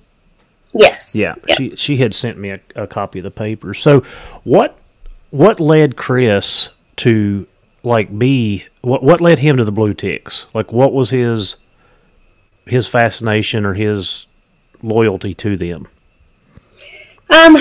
Yes. 0.75 1.15
Yeah, 1.17 1.35
she 1.57 1.75
she 1.77 1.97
had 1.97 2.15
sent 2.15 2.39
me 2.39 2.51
a, 2.51 2.61
a 2.77 2.87
copy 2.87 3.21
of 3.21 3.23
the 3.23 3.31
paper. 3.31 3.75
So 3.75 4.01
what 4.45 4.79
what 5.31 5.61
led 5.61 5.97
Chris 5.97 6.71
to 6.97 7.47
like 7.83 8.17
be 8.19 8.67
what 8.83 9.03
what 9.03 9.21
led 9.21 9.39
him 9.39 9.57
to 9.57 9.65
the 9.65 9.73
blue 9.73 9.95
ticks? 9.95 10.47
Like 10.55 10.73
what 10.73 10.93
was 10.93 11.11
his 11.11 11.57
his 12.67 12.87
fascination 12.87 13.65
or 13.65 13.75
his 13.75 14.27
loyalty 14.83 15.35
to 15.35 15.57
them? 15.57 15.89
Um, 17.31 17.57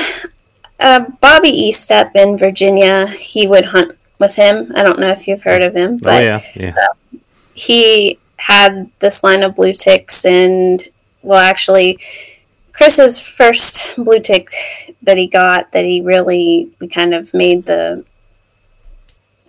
uh, 0.79 1.05
Bobby 1.21 1.51
Eastep 1.51 2.11
in 2.15 2.37
Virginia, 2.37 3.07
he 3.07 3.47
would 3.47 3.65
hunt 3.65 3.97
with 4.19 4.35
him. 4.35 4.71
I 4.75 4.83
don't 4.83 4.99
know 4.99 5.11
if 5.11 5.27
you've 5.27 5.41
heard 5.41 5.63
of 5.63 5.75
him, 5.75 5.97
but 5.97 6.23
oh 6.23 6.25
yeah, 6.25 6.41
yeah. 6.55 7.21
he 7.53 8.19
had 8.37 8.89
this 8.99 9.23
line 9.23 9.43
of 9.43 9.55
blue 9.55 9.73
ticks 9.73 10.25
and 10.25 10.89
well 11.23 11.39
actually 11.39 11.99
chris's 12.71 13.19
first 13.19 13.95
blue 13.97 14.19
tick 14.19 14.49
that 15.01 15.17
he 15.17 15.27
got 15.27 15.71
that 15.71 15.85
he 15.85 16.01
really 16.01 16.69
we 16.79 16.87
kind 16.87 17.13
of 17.13 17.33
made 17.33 17.65
the 17.65 18.03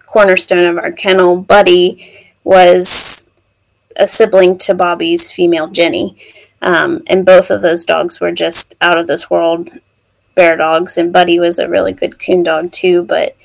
cornerstone 0.07 0.65
of 0.65 0.79
our 0.79 0.93
kennel 0.93 1.37
buddy 1.37 2.29
was 2.45 3.27
a 3.99 4.07
sibling 4.07 4.57
to 4.57 4.75
bobby's 4.75 5.31
female 5.31 5.67
jenny. 5.67 6.17
Um, 6.63 7.03
and 7.07 7.27
both 7.27 7.51
of 7.51 7.63
those 7.63 7.85
dogs 7.85 8.21
were 8.21 8.33
just 8.33 8.75
out 8.81 8.99
of 8.99 9.07
this 9.07 9.31
world 9.31 9.71
bear 10.35 10.57
dogs 10.57 10.97
and 10.97 11.13
buddy 11.13 11.39
was 11.39 11.59
a 11.59 11.69
really 11.69 11.93
good 11.93 12.19
coon 12.19 12.43
dog 12.43 12.73
too 12.73 13.03
but 13.05 13.37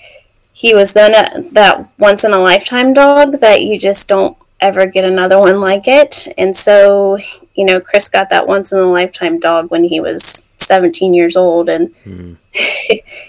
he 0.53 0.73
was 0.73 0.93
then 0.93 1.13
a, 1.13 1.49
that 1.51 1.89
once 1.99 2.23
in 2.23 2.33
a 2.33 2.39
lifetime 2.39 2.93
dog 2.93 3.39
that 3.39 3.63
you 3.63 3.79
just 3.79 4.07
don't 4.07 4.37
ever 4.63 4.85
get 4.85 5.03
another 5.03 5.37
one 5.37 5.59
like 5.59 5.87
it. 5.87 6.27
And 6.37 6.55
so, 6.55 7.17
you 7.53 7.65
know, 7.65 7.81
Chris 7.81 8.07
got 8.07 8.29
that 8.29 8.47
once 8.47 8.71
in 8.71 8.79
a 8.79 8.89
lifetime 8.89 9.39
dog 9.39 9.69
when 9.69 9.83
he 9.83 9.99
was 9.99 10.47
17 10.57 11.13
years 11.13 11.35
old, 11.35 11.69
and 11.69 11.93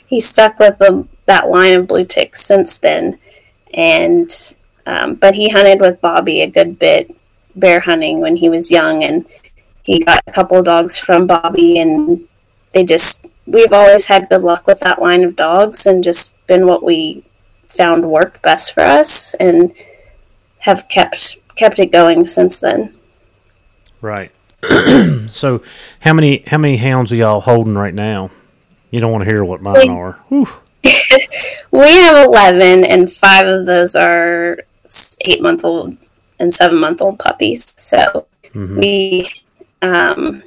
he 0.07 0.21
stuck 0.21 0.59
with 0.59 0.79
the, 0.79 1.07
that 1.27 1.51
line 1.51 1.75
of 1.75 1.89
blue 1.89 2.05
ticks 2.05 2.45
since 2.45 2.79
then. 2.79 3.19
And 3.75 4.31
um, 4.87 5.15
but 5.15 5.35
he 5.35 5.49
hunted 5.49 5.81
with 5.81 6.01
Bobby 6.01 6.43
a 6.43 6.47
good 6.47 6.79
bit, 6.79 7.15
bear 7.57 7.81
hunting 7.81 8.21
when 8.21 8.37
he 8.37 8.49
was 8.49 8.71
young, 8.71 9.03
and 9.03 9.27
he 9.83 9.99
got 9.99 10.23
a 10.27 10.33
couple 10.33 10.63
dogs 10.63 10.97
from 10.97 11.27
Bobby, 11.27 11.79
and 11.79 12.27
they 12.73 12.85
just 12.85 13.27
we've 13.47 13.73
always 13.73 14.07
had 14.07 14.29
good 14.29 14.43
luck 14.43 14.67
with 14.67 14.81
that 14.81 15.03
line 15.03 15.25
of 15.25 15.37
dogs, 15.37 15.87
and 15.87 16.05
just 16.05 16.37
been 16.47 16.67
what 16.67 16.85
we 16.85 17.25
found 17.67 18.09
worked 18.09 18.41
best 18.43 18.73
for 18.73 18.83
us, 18.83 19.35
and 19.35 19.75
have 20.65 20.89
kept 20.89 21.37
kept 21.57 21.79
it 21.79 21.93
going 21.93 22.27
since 22.27 22.59
then. 22.61 22.95
Right. 24.01 24.33
so 25.29 25.63
how 26.01 26.13
many 26.13 26.43
how 26.47 26.59
many 26.59 26.77
hounds 26.79 27.13
are 27.13 27.17
y'all 27.17 27.41
holding 27.41 27.75
right 27.75 27.95
now? 27.95 28.31
You 28.91 29.01
don't 29.01 29.13
want 29.13 29.25
to 29.25 29.31
hear 29.31 29.45
what 29.45 29.61
mine 29.63 29.75
Like- 29.75 29.91
are. 29.91 30.19
We 31.71 31.81
have 31.81 32.25
11, 32.27 32.85
and 32.85 33.13
five 33.13 33.47
of 33.49 33.67
those 33.67 33.97
are 33.97 34.59
eight 35.23 35.43
month 35.43 35.65
old 35.65 35.97
and 36.39 36.55
seven 36.55 36.79
month 36.79 37.03
old 37.03 37.19
puppies. 37.19 37.75
So 37.77 38.27
we 38.55 39.29
um, 39.83 40.43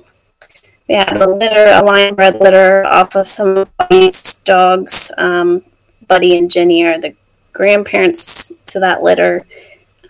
we 0.87 0.95
had 0.95 1.17
a 1.17 1.27
litter, 1.27 1.65
a 1.73 1.83
line 1.83 2.15
bred 2.15 2.39
litter 2.39 2.85
off 2.85 3.15
of 3.15 3.27
some 3.27 3.57
of 3.57 3.77
Buddy's 3.77 4.37
dogs. 4.37 5.11
Um, 5.17 5.63
Buddy 6.07 6.37
and 6.37 6.49
Jenny 6.49 6.85
are 6.85 6.97
the 6.99 7.13
grandparents 7.51 8.51
to 8.67 8.79
that 8.79 9.03
litter. 9.03 9.45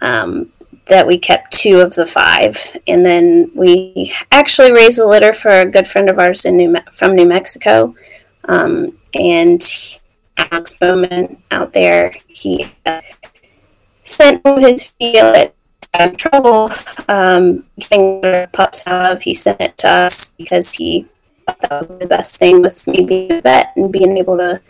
Um, 0.01 0.51
that 0.87 1.05
we 1.05 1.17
kept 1.17 1.51
two 1.51 1.79
of 1.81 1.93
the 1.95 2.07
five, 2.07 2.77
and 2.87 3.05
then 3.05 3.51
we 3.53 4.13
actually 4.31 4.71
raised 4.71 4.99
a 4.99 5.05
litter 5.05 5.33
for 5.33 5.51
a 5.51 5.69
good 5.69 5.87
friend 5.87 6.09
of 6.09 6.19
ours 6.19 6.45
in 6.45 6.55
New 6.55 6.69
Me- 6.69 6.81
from 6.93 7.13
New 7.13 7.25
Mexico, 7.25 7.93
um, 8.45 8.97
and 9.13 9.61
Alex 10.37 10.73
Bowman 10.79 11.41
out 11.51 11.73
there. 11.73 12.15
He 12.27 12.71
uh, 12.85 13.01
spent 14.03 14.41
his 14.59 14.83
field 14.83 15.51
at 15.93 16.17
trouble 16.17 16.69
um, 17.09 17.65
getting 17.79 18.47
pups 18.53 18.85
out 18.87 19.11
of. 19.11 19.21
He 19.21 19.33
sent 19.33 19.61
it 19.61 19.77
to 19.77 19.89
us 19.89 20.33
because 20.37 20.73
he 20.73 21.07
thought 21.45 21.61
that 21.61 21.89
was 21.89 21.99
the 21.99 22.07
best 22.07 22.39
thing 22.39 22.61
with 22.61 22.87
me 22.87 23.03
being 23.03 23.31
a 23.31 23.41
vet 23.41 23.73
and 23.75 23.91
being 23.91 24.17
able 24.17 24.37
to 24.37 24.61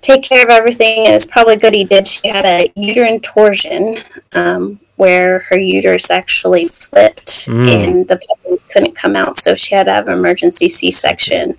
take 0.00 0.22
care 0.22 0.42
of 0.42 0.50
everything. 0.50 1.06
And 1.06 1.14
it's 1.14 1.26
probably 1.26 1.56
good 1.56 1.74
he 1.74 1.84
did. 1.84 2.06
She 2.06 2.28
had 2.28 2.44
a 2.46 2.72
uterine 2.76 3.20
torsion 3.20 3.98
um, 4.32 4.80
where 4.96 5.40
her 5.40 5.56
uterus 5.58 6.10
actually 6.10 6.68
flipped 6.68 7.28
Mm. 7.46 7.68
and 7.84 8.08
the 8.08 8.18
puppies 8.18 8.64
couldn't 8.64 8.94
come 8.94 9.16
out, 9.16 9.38
so 9.38 9.54
she 9.54 9.74
had 9.74 9.84
to 9.84 9.92
have 9.92 10.08
an 10.08 10.12
emergency 10.12 10.68
C-section. 10.68 11.56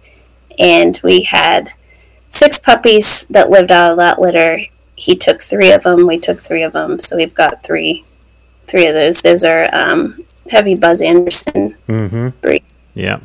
And 0.60 1.00
we 1.04 1.24
had 1.24 1.70
six 2.30 2.60
puppies 2.60 3.26
that 3.32 3.50
lived 3.50 3.72
out 3.72 3.92
of 3.94 3.98
that 3.98 4.22
litter. 4.22 4.60
He 4.96 5.16
took 5.16 5.42
three 5.42 5.72
of 5.72 5.82
them. 5.84 6.06
We 6.06 6.20
took 6.20 6.40
three 6.40 6.62
of 6.62 6.74
them. 6.74 7.00
So 7.00 7.16
we've 7.16 7.34
got 7.34 7.64
three, 7.64 8.06
three 8.68 8.86
of 8.88 8.94
those. 8.94 9.22
Those 9.24 9.44
are 9.44 9.68
um, 9.74 10.24
heavy 10.52 10.76
Buzz 10.76 11.02
Anderson 11.02 11.76
Mm-hmm. 11.88 12.30
breed. 12.42 12.64
Yeah. 12.94 13.22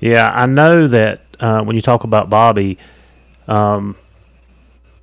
Yeah, 0.00 0.32
I 0.34 0.46
know 0.46 0.88
that 0.88 1.20
uh, 1.38 1.62
when 1.62 1.76
you 1.76 1.82
talk 1.82 2.02
about 2.02 2.28
Bobby, 2.28 2.76
um, 3.48 3.96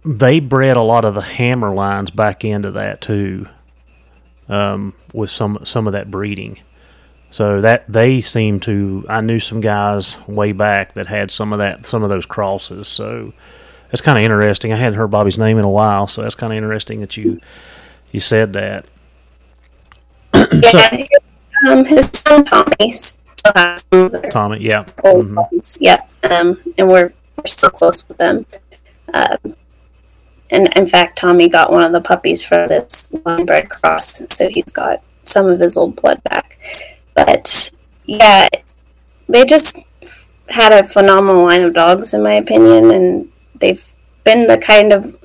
they 0.05 0.39
bred 0.39 0.77
a 0.77 0.81
lot 0.81 1.05
of 1.05 1.13
the 1.13 1.21
hammer 1.21 1.73
lines 1.73 2.09
back 2.11 2.45
into 2.45 2.71
that 2.71 3.01
too, 3.01 3.45
um, 4.47 4.93
with 5.13 5.29
some 5.29 5.59
some 5.63 5.87
of 5.87 5.93
that 5.93 6.09
breeding. 6.09 6.59
So 7.31 7.61
that 7.61 7.85
they 7.87 8.21
seem 8.21 8.59
to. 8.61 9.05
I 9.07 9.21
knew 9.21 9.39
some 9.39 9.61
guys 9.61 10.19
way 10.27 10.51
back 10.51 10.93
that 10.93 11.07
had 11.07 11.29
some 11.29 11.53
of 11.53 11.59
that, 11.59 11.85
some 11.85 12.01
of 12.03 12.09
those 12.09 12.25
crosses. 12.25 12.87
So 12.87 13.33
that's 13.91 14.01
kind 14.01 14.17
of 14.17 14.23
interesting. 14.23 14.73
I 14.73 14.77
hadn't 14.77 14.97
heard 14.97 15.11
Bobby's 15.11 15.37
name 15.37 15.57
in 15.59 15.65
a 15.65 15.69
while, 15.69 16.07
so 16.07 16.23
that's 16.23 16.35
kind 16.35 16.51
of 16.51 16.57
interesting 16.57 17.01
that 17.01 17.17
you 17.17 17.39
you 18.11 18.19
said 18.19 18.53
that. 18.53 18.85
Yeah, 20.33 20.95
his, 20.95 21.09
um, 21.67 21.85
his 21.85 22.09
son 22.09 22.45
Tommy 22.45 22.91
still 22.91 23.51
has 23.55 23.85
some 23.91 24.13
of 24.13 24.29
Tommy, 24.31 24.59
yeah, 24.61 24.85
old 25.03 25.27
mhm. 25.27 25.35
ones. 25.51 25.77
Yep, 25.81 26.09
um, 26.31 26.59
and 26.77 26.87
we're 26.87 27.13
we're 27.39 27.47
still 27.47 27.69
close 27.69 28.07
with 28.07 28.17
them. 28.17 28.45
Um, 29.13 29.55
and 30.51 30.71
in 30.77 30.87
fact, 30.87 31.17
Tommy 31.17 31.47
got 31.47 31.71
one 31.71 31.83
of 31.83 31.91
the 31.91 32.01
puppies 32.01 32.43
for 32.43 32.67
this 32.67 33.11
line 33.25 33.45
bred 33.45 33.69
cross, 33.69 34.23
so 34.33 34.49
he's 34.49 34.71
got 34.71 35.01
some 35.23 35.47
of 35.47 35.59
his 35.59 35.77
old 35.77 35.95
blood 36.01 36.21
back. 36.23 36.57
But 37.13 37.71
yeah, 38.05 38.47
they 39.27 39.45
just 39.45 39.77
had 40.49 40.71
a 40.71 40.87
phenomenal 40.87 41.43
line 41.43 41.63
of 41.63 41.73
dogs, 41.73 42.13
in 42.13 42.23
my 42.23 42.33
opinion, 42.33 42.91
and 42.91 43.29
they've 43.59 43.83
been 44.23 44.47
the 44.47 44.57
kind 44.57 44.91
of 44.91 45.15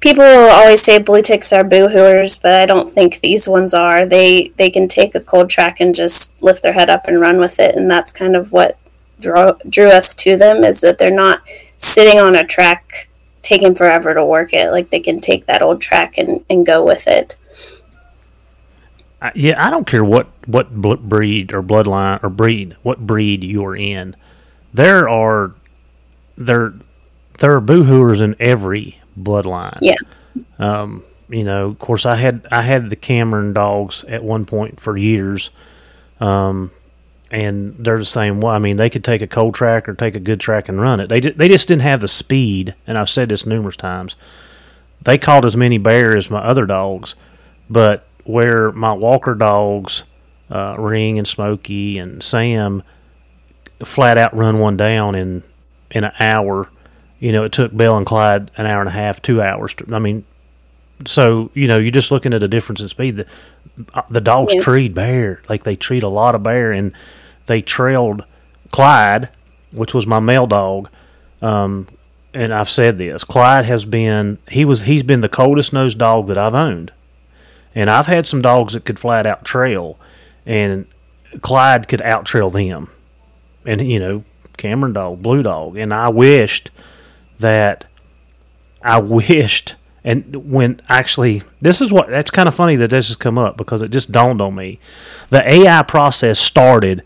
people 0.00 0.22
always 0.22 0.82
say 0.82 0.98
blue 0.98 1.22
ticks 1.22 1.52
are 1.52 1.64
boohooers, 1.64 2.40
but 2.40 2.54
I 2.54 2.66
don't 2.66 2.88
think 2.88 3.20
these 3.20 3.48
ones 3.48 3.74
are. 3.74 4.06
They 4.06 4.52
they 4.56 4.70
can 4.70 4.88
take 4.88 5.14
a 5.14 5.20
cold 5.20 5.50
track 5.50 5.80
and 5.80 5.94
just 5.94 6.32
lift 6.42 6.62
their 6.62 6.72
head 6.72 6.90
up 6.90 7.08
and 7.08 7.20
run 7.20 7.38
with 7.38 7.60
it, 7.60 7.74
and 7.74 7.90
that's 7.90 8.12
kind 8.12 8.36
of 8.36 8.52
what 8.52 8.78
drew 9.24 9.54
drew 9.68 9.88
us 9.88 10.14
to 10.14 10.36
them 10.36 10.62
is 10.62 10.80
that 10.80 10.98
they're 10.98 11.10
not 11.10 11.42
sitting 11.78 12.20
on 12.20 12.36
a 12.36 12.44
track 12.44 13.08
taking 13.42 13.74
forever 13.74 14.14
to 14.14 14.24
work 14.24 14.52
it. 14.52 14.70
Like 14.70 14.90
they 14.90 15.00
can 15.00 15.20
take 15.20 15.46
that 15.46 15.62
old 15.62 15.80
track 15.80 16.18
and, 16.18 16.44
and 16.48 16.64
go 16.64 16.84
with 16.84 17.06
it. 17.06 17.36
I, 19.20 19.32
yeah, 19.34 19.64
I 19.64 19.70
don't 19.70 19.86
care 19.86 20.04
what 20.04 20.28
what 20.46 20.72
breed 21.08 21.52
or 21.52 21.62
bloodline 21.62 22.22
or 22.22 22.30
breed 22.30 22.76
what 22.82 23.06
breed 23.06 23.44
you're 23.44 23.76
in. 23.76 24.16
There 24.72 25.08
are 25.08 25.54
there 26.36 26.74
there 27.38 27.56
are 27.56 27.60
boohooers 27.60 28.20
in 28.20 28.36
every 28.38 29.00
bloodline. 29.18 29.78
Yeah. 29.80 29.96
Um, 30.58 31.04
you 31.28 31.44
know, 31.44 31.68
of 31.68 31.78
course, 31.78 32.04
I 32.04 32.16
had 32.16 32.46
I 32.50 32.62
had 32.62 32.90
the 32.90 32.96
Cameron 32.96 33.52
dogs 33.52 34.04
at 34.04 34.22
one 34.22 34.44
point 34.44 34.80
for 34.80 34.96
years, 34.96 35.50
um, 36.20 36.70
and 37.34 37.74
they're 37.78 37.98
the 37.98 38.04
same 38.04 38.40
way. 38.40 38.52
I 38.54 38.58
mean, 38.58 38.76
they 38.76 38.88
could 38.88 39.02
take 39.04 39.20
a 39.22 39.26
cold 39.26 39.54
track 39.54 39.88
or 39.88 39.94
take 39.94 40.14
a 40.14 40.20
good 40.20 40.40
track 40.40 40.68
and 40.68 40.80
run 40.80 41.00
it. 41.00 41.08
They 41.08 41.20
ju- 41.20 41.32
they 41.34 41.48
just 41.48 41.68
didn't 41.68 41.82
have 41.82 42.00
the 42.00 42.08
speed, 42.08 42.74
and 42.86 42.96
I've 42.96 43.10
said 43.10 43.28
this 43.28 43.44
numerous 43.44 43.76
times. 43.76 44.14
They 45.02 45.18
caught 45.18 45.44
as 45.44 45.56
many 45.56 45.76
bear 45.78 46.16
as 46.16 46.30
my 46.30 46.38
other 46.38 46.64
dogs, 46.66 47.14
but 47.68 48.06
where 48.24 48.72
my 48.72 48.92
Walker 48.92 49.34
dogs, 49.34 50.04
uh, 50.50 50.76
Ring 50.78 51.18
and 51.18 51.26
Smokey 51.28 51.98
and 51.98 52.22
Sam, 52.22 52.82
flat 53.84 54.16
out 54.16 54.34
run 54.36 54.58
one 54.60 54.76
down 54.76 55.14
in 55.14 55.42
in 55.90 56.04
an 56.04 56.12
hour. 56.20 56.68
You 57.18 57.32
know, 57.32 57.44
it 57.44 57.52
took 57.52 57.76
Bell 57.76 57.96
and 57.96 58.06
Clyde 58.06 58.50
an 58.56 58.66
hour 58.66 58.80
and 58.80 58.88
a 58.88 58.92
half, 58.92 59.20
two 59.22 59.42
hours. 59.42 59.74
To, 59.74 59.94
I 59.94 59.98
mean, 59.98 60.24
so 61.06 61.50
you 61.54 61.66
know, 61.66 61.78
you're 61.78 61.90
just 61.90 62.10
looking 62.10 62.32
at 62.34 62.42
a 62.42 62.48
difference 62.48 62.80
in 62.80 62.88
speed. 62.88 63.16
The, 63.16 63.26
uh, 63.92 64.02
the 64.08 64.20
dogs 64.20 64.54
Yeah. 64.54 64.60
treat 64.60 64.94
bear 64.94 65.42
like 65.48 65.64
they 65.64 65.74
treat 65.76 66.02
a 66.02 66.08
lot 66.08 66.34
of 66.34 66.42
bear, 66.42 66.70
and 66.72 66.92
they 67.46 67.62
trailed 67.62 68.24
Clyde, 68.72 69.28
which 69.72 69.94
was 69.94 70.06
my 70.06 70.20
male 70.20 70.46
dog. 70.46 70.88
Um, 71.42 71.88
and 72.32 72.52
I've 72.52 72.70
said 72.70 72.98
this: 72.98 73.24
Clyde 73.24 73.64
has 73.66 73.84
been 73.84 74.38
he 74.48 74.64
was 74.64 74.82
he's 74.82 75.02
been 75.02 75.20
the 75.20 75.28
coldest 75.28 75.72
nosed 75.72 75.98
dog 75.98 76.26
that 76.28 76.38
I've 76.38 76.54
owned, 76.54 76.92
and 77.74 77.88
I've 77.90 78.06
had 78.06 78.26
some 78.26 78.42
dogs 78.42 78.74
that 78.74 78.84
could 78.84 78.98
flat 78.98 79.26
out 79.26 79.44
trail, 79.44 79.98
and 80.44 80.86
Clyde 81.40 81.88
could 81.88 82.02
out 82.02 82.24
trail 82.24 82.50
them, 82.50 82.90
and 83.64 83.88
you 83.88 84.00
know 84.00 84.24
Cameron 84.56 84.94
dog, 84.94 85.22
blue 85.22 85.42
dog, 85.42 85.76
and 85.76 85.92
I 85.94 86.08
wished 86.08 86.70
that 87.38 87.86
I 88.82 88.98
wished 88.98 89.76
and 90.04 90.50
when 90.52 90.80
actually 90.88 91.42
this 91.62 91.80
is 91.80 91.90
what 91.90 92.08
that's 92.10 92.30
kind 92.30 92.46
of 92.46 92.54
funny 92.54 92.76
that 92.76 92.90
this 92.90 93.08
has 93.08 93.16
come 93.16 93.38
up 93.38 93.56
because 93.56 93.80
it 93.80 93.90
just 93.90 94.12
dawned 94.12 94.40
on 94.40 94.54
me. 94.54 94.78
The 95.30 95.48
AI 95.48 95.82
process 95.82 96.38
started 96.38 97.02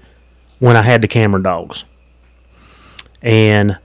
when 0.58 0.76
I 0.76 0.82
had 0.82 1.02
the 1.02 1.08
Cameron 1.08 1.42
dogs 1.42 1.84
and 3.22 3.78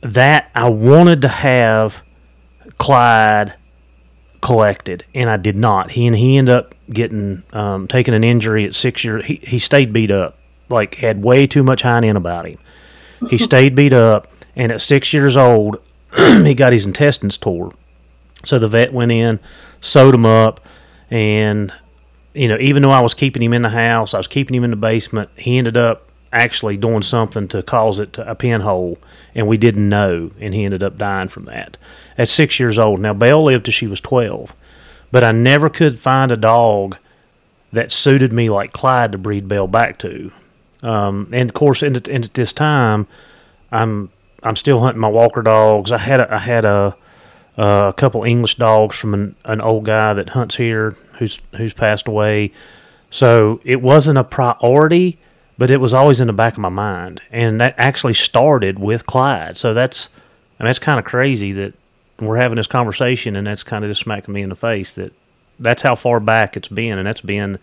that 0.00 0.50
I 0.54 0.68
wanted 0.68 1.22
to 1.22 1.28
have 1.28 2.02
Clyde 2.78 3.54
collected, 4.40 5.04
and 5.14 5.28
I 5.28 5.36
did 5.36 5.56
not. 5.56 5.92
He 5.92 6.06
and 6.06 6.16
he 6.16 6.36
ended 6.36 6.54
up 6.54 6.74
getting 6.90 7.42
um, 7.52 7.88
taking 7.88 8.14
an 8.14 8.22
injury 8.24 8.64
at 8.64 8.74
six 8.74 9.04
years. 9.04 9.24
He 9.24 9.40
he 9.42 9.58
stayed 9.58 9.92
beat 9.92 10.10
up, 10.10 10.38
like 10.68 10.96
had 10.96 11.22
way 11.22 11.46
too 11.46 11.62
much 11.62 11.82
hind 11.82 12.04
end 12.04 12.16
about 12.16 12.46
him. 12.46 12.58
He 13.28 13.38
stayed 13.38 13.74
beat 13.74 13.92
up, 13.92 14.28
and 14.54 14.70
at 14.70 14.80
six 14.80 15.12
years 15.12 15.36
old, 15.36 15.82
he 16.16 16.54
got 16.54 16.72
his 16.72 16.86
intestines 16.86 17.36
tore. 17.36 17.72
So 18.44 18.58
the 18.58 18.68
vet 18.68 18.92
went 18.92 19.10
in, 19.10 19.40
sewed 19.80 20.14
him 20.14 20.24
up, 20.24 20.60
and 21.10 21.72
you 22.34 22.48
know, 22.48 22.58
even 22.60 22.82
though 22.82 22.90
I 22.90 23.00
was 23.00 23.14
keeping 23.14 23.42
him 23.42 23.52
in 23.52 23.62
the 23.62 23.70
house, 23.70 24.14
I 24.14 24.18
was 24.18 24.28
keeping 24.28 24.54
him 24.54 24.64
in 24.64 24.70
the 24.70 24.76
basement. 24.76 25.30
He 25.36 25.58
ended 25.58 25.76
up 25.76 26.08
actually 26.32 26.76
doing 26.76 27.02
something 27.02 27.48
to 27.48 27.62
cause 27.62 27.98
it 27.98 28.12
to 28.12 28.30
a 28.30 28.34
pinhole, 28.34 28.98
and 29.34 29.48
we 29.48 29.56
didn't 29.56 29.88
know, 29.88 30.30
and 30.38 30.54
he 30.54 30.64
ended 30.64 30.82
up 30.82 30.98
dying 30.98 31.28
from 31.28 31.46
that 31.46 31.76
at 32.16 32.28
six 32.28 32.60
years 32.60 32.78
old. 32.78 33.00
Now 33.00 33.14
Belle 33.14 33.42
lived 33.42 33.64
till 33.64 33.72
she 33.72 33.86
was 33.86 34.00
twelve, 34.00 34.54
but 35.10 35.24
I 35.24 35.32
never 35.32 35.70
could 35.70 35.98
find 35.98 36.30
a 36.30 36.36
dog 36.36 36.96
that 37.72 37.92
suited 37.92 38.32
me 38.32 38.48
like 38.50 38.72
Clyde 38.72 39.12
to 39.12 39.18
breed 39.18 39.48
Belle 39.48 39.68
back 39.68 39.98
to. 39.98 40.30
Um, 40.82 41.28
and 41.32 41.50
of 41.50 41.54
course, 41.54 41.82
in, 41.82 41.96
in 41.96 42.24
at 42.24 42.34
this 42.34 42.52
time, 42.52 43.06
I'm 43.72 44.10
I'm 44.42 44.56
still 44.56 44.80
hunting 44.80 45.00
my 45.00 45.08
Walker 45.08 45.42
dogs. 45.42 45.90
I 45.90 45.98
had 45.98 46.20
a, 46.20 46.34
I 46.34 46.38
had 46.38 46.64
a 46.64 46.96
uh, 47.58 47.88
a 47.88 47.92
couple 47.92 48.22
English 48.22 48.54
dogs 48.54 48.96
from 48.96 49.14
an, 49.14 49.34
an 49.44 49.60
old 49.60 49.84
guy 49.84 50.14
that 50.14 50.30
hunts 50.30 50.56
here 50.56 50.96
who's 51.18 51.40
who's 51.56 51.74
passed 51.74 52.06
away. 52.06 52.52
So 53.10 53.60
it 53.64 53.82
wasn't 53.82 54.18
a 54.18 54.24
priority, 54.24 55.18
but 55.56 55.70
it 55.70 55.80
was 55.80 55.92
always 55.92 56.20
in 56.20 56.28
the 56.28 56.32
back 56.32 56.52
of 56.52 56.60
my 56.60 56.68
mind, 56.68 57.20
and 57.30 57.60
that 57.60 57.74
actually 57.76 58.14
started 58.14 58.78
with 58.78 59.06
Clyde. 59.06 59.56
So 59.56 59.74
that's 59.74 60.08
I 60.58 60.62
mean, 60.62 60.68
that's 60.68 60.78
kind 60.78 60.98
of 60.98 61.04
crazy 61.04 61.52
that 61.52 61.74
we're 62.20 62.36
having 62.36 62.56
this 62.56 62.66
conversation, 62.66 63.36
and 63.36 63.46
that's 63.46 63.62
kind 63.62 63.84
of 63.84 63.90
just 63.90 64.02
smacking 64.02 64.34
me 64.34 64.42
in 64.42 64.50
the 64.50 64.56
face 64.56 64.92
that 64.92 65.12
that's 65.58 65.82
how 65.82 65.96
far 65.96 66.20
back 66.20 66.56
it's 66.56 66.68
been, 66.68 66.96
and 66.96 67.06
that's 67.06 67.20
been 67.20 67.58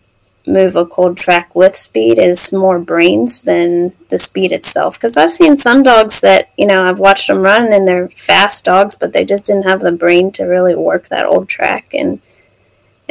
move 0.47 0.76
a 0.76 0.86
cold 0.86 1.17
track 1.17 1.55
with 1.55 1.76
speed 1.76 2.17
is 2.17 2.51
more 2.51 2.80
brains 2.80 3.41
than 3.41 3.93
the 4.09 4.17
speed 4.17 4.51
itself. 4.51 4.95
Because 4.95 5.15
I've 5.17 5.32
seen 5.32 5.55
some 5.55 5.84
dogs 5.84 6.19
that 6.22 6.49
you 6.57 6.65
know 6.65 6.84
I've 6.84 6.99
watched 6.99 7.28
them 7.28 7.41
run 7.41 7.72
and 7.72 7.88
they're 7.88 8.09
fast 8.09 8.65
dogs, 8.65 8.95
but 8.95 9.13
they 9.13 9.24
just 9.24 9.45
didn't 9.45 9.65
have 9.65 9.82
the 9.82 9.91
brain 9.91 10.32
to 10.34 10.45
really 10.45 10.76
work 10.76 11.07
that 11.07 11.26
old 11.26 11.47
track. 11.47 11.93
And 11.93 12.22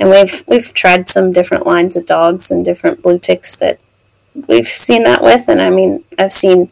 and 0.01 0.09
we've 0.09 0.43
we've 0.49 0.73
tried 0.73 1.09
some 1.09 1.31
different 1.31 1.67
lines 1.67 1.95
of 1.95 2.07
dogs 2.07 2.51
and 2.51 2.65
different 2.65 3.03
blue 3.03 3.19
ticks 3.19 3.55
that 3.57 3.79
we've 4.49 4.67
seen 4.67 5.05
that 5.05 5.23
with. 5.23 5.49
And 5.49 5.61
I 5.61 5.69
mean, 5.71 6.03
I've 6.19 6.33
seen 6.33 6.71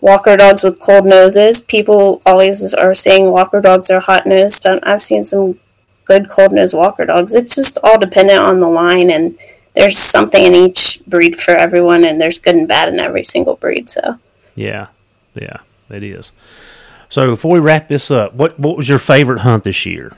walker 0.00 0.36
dogs 0.36 0.62
with 0.62 0.80
cold 0.80 1.06
noses. 1.06 1.62
People 1.62 2.20
always 2.26 2.74
are 2.74 2.94
saying 2.94 3.30
walker 3.30 3.62
dogs 3.62 3.90
are 3.90 4.00
hot 4.00 4.26
nosed. 4.26 4.66
I've 4.66 5.02
seen 5.02 5.24
some 5.24 5.58
good 6.04 6.28
cold 6.28 6.52
nosed 6.52 6.74
walker 6.74 7.06
dogs. 7.06 7.34
It's 7.34 7.54
just 7.56 7.78
all 7.82 7.98
dependent 7.98 8.44
on 8.44 8.60
the 8.60 8.68
line, 8.68 9.10
and 9.10 9.38
there's 9.74 9.96
something 9.96 10.44
in 10.44 10.54
each 10.54 11.00
breed 11.06 11.40
for 11.40 11.52
everyone, 11.52 12.04
and 12.04 12.20
there's 12.20 12.38
good 12.38 12.54
and 12.54 12.68
bad 12.68 12.90
in 12.90 13.00
every 13.00 13.24
single 13.24 13.56
breed. 13.56 13.88
So, 13.88 14.18
Yeah, 14.54 14.88
yeah, 15.34 15.58
it 15.88 16.02
is. 16.02 16.32
So 17.08 17.26
before 17.26 17.52
we 17.52 17.60
wrap 17.60 17.88
this 17.88 18.10
up, 18.10 18.34
what 18.34 18.58
what 18.58 18.76
was 18.76 18.90
your 18.90 18.98
favorite 18.98 19.40
hunt 19.40 19.64
this 19.64 19.86
year? 19.86 20.14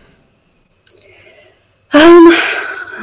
Um, 1.95 2.33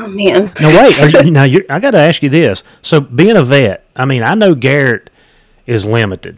oh 0.04 0.08
man, 0.10 0.52
Now 0.60 0.82
wait, 0.84 1.26
you, 1.26 1.32
now 1.32 1.44
you're, 1.44 1.64
I 1.70 1.80
got 1.80 1.92
to 1.92 1.98
ask 1.98 2.22
you 2.22 2.30
this. 2.30 2.64
So 2.82 3.00
being 3.02 3.38
a 3.38 3.44
vet, 3.44 3.86
I 3.96 4.06
mean, 4.06 4.24
I 4.24 4.36
know 4.36 4.56
Garrett 4.56 5.10
is 5.66 5.86
limited. 5.86 6.38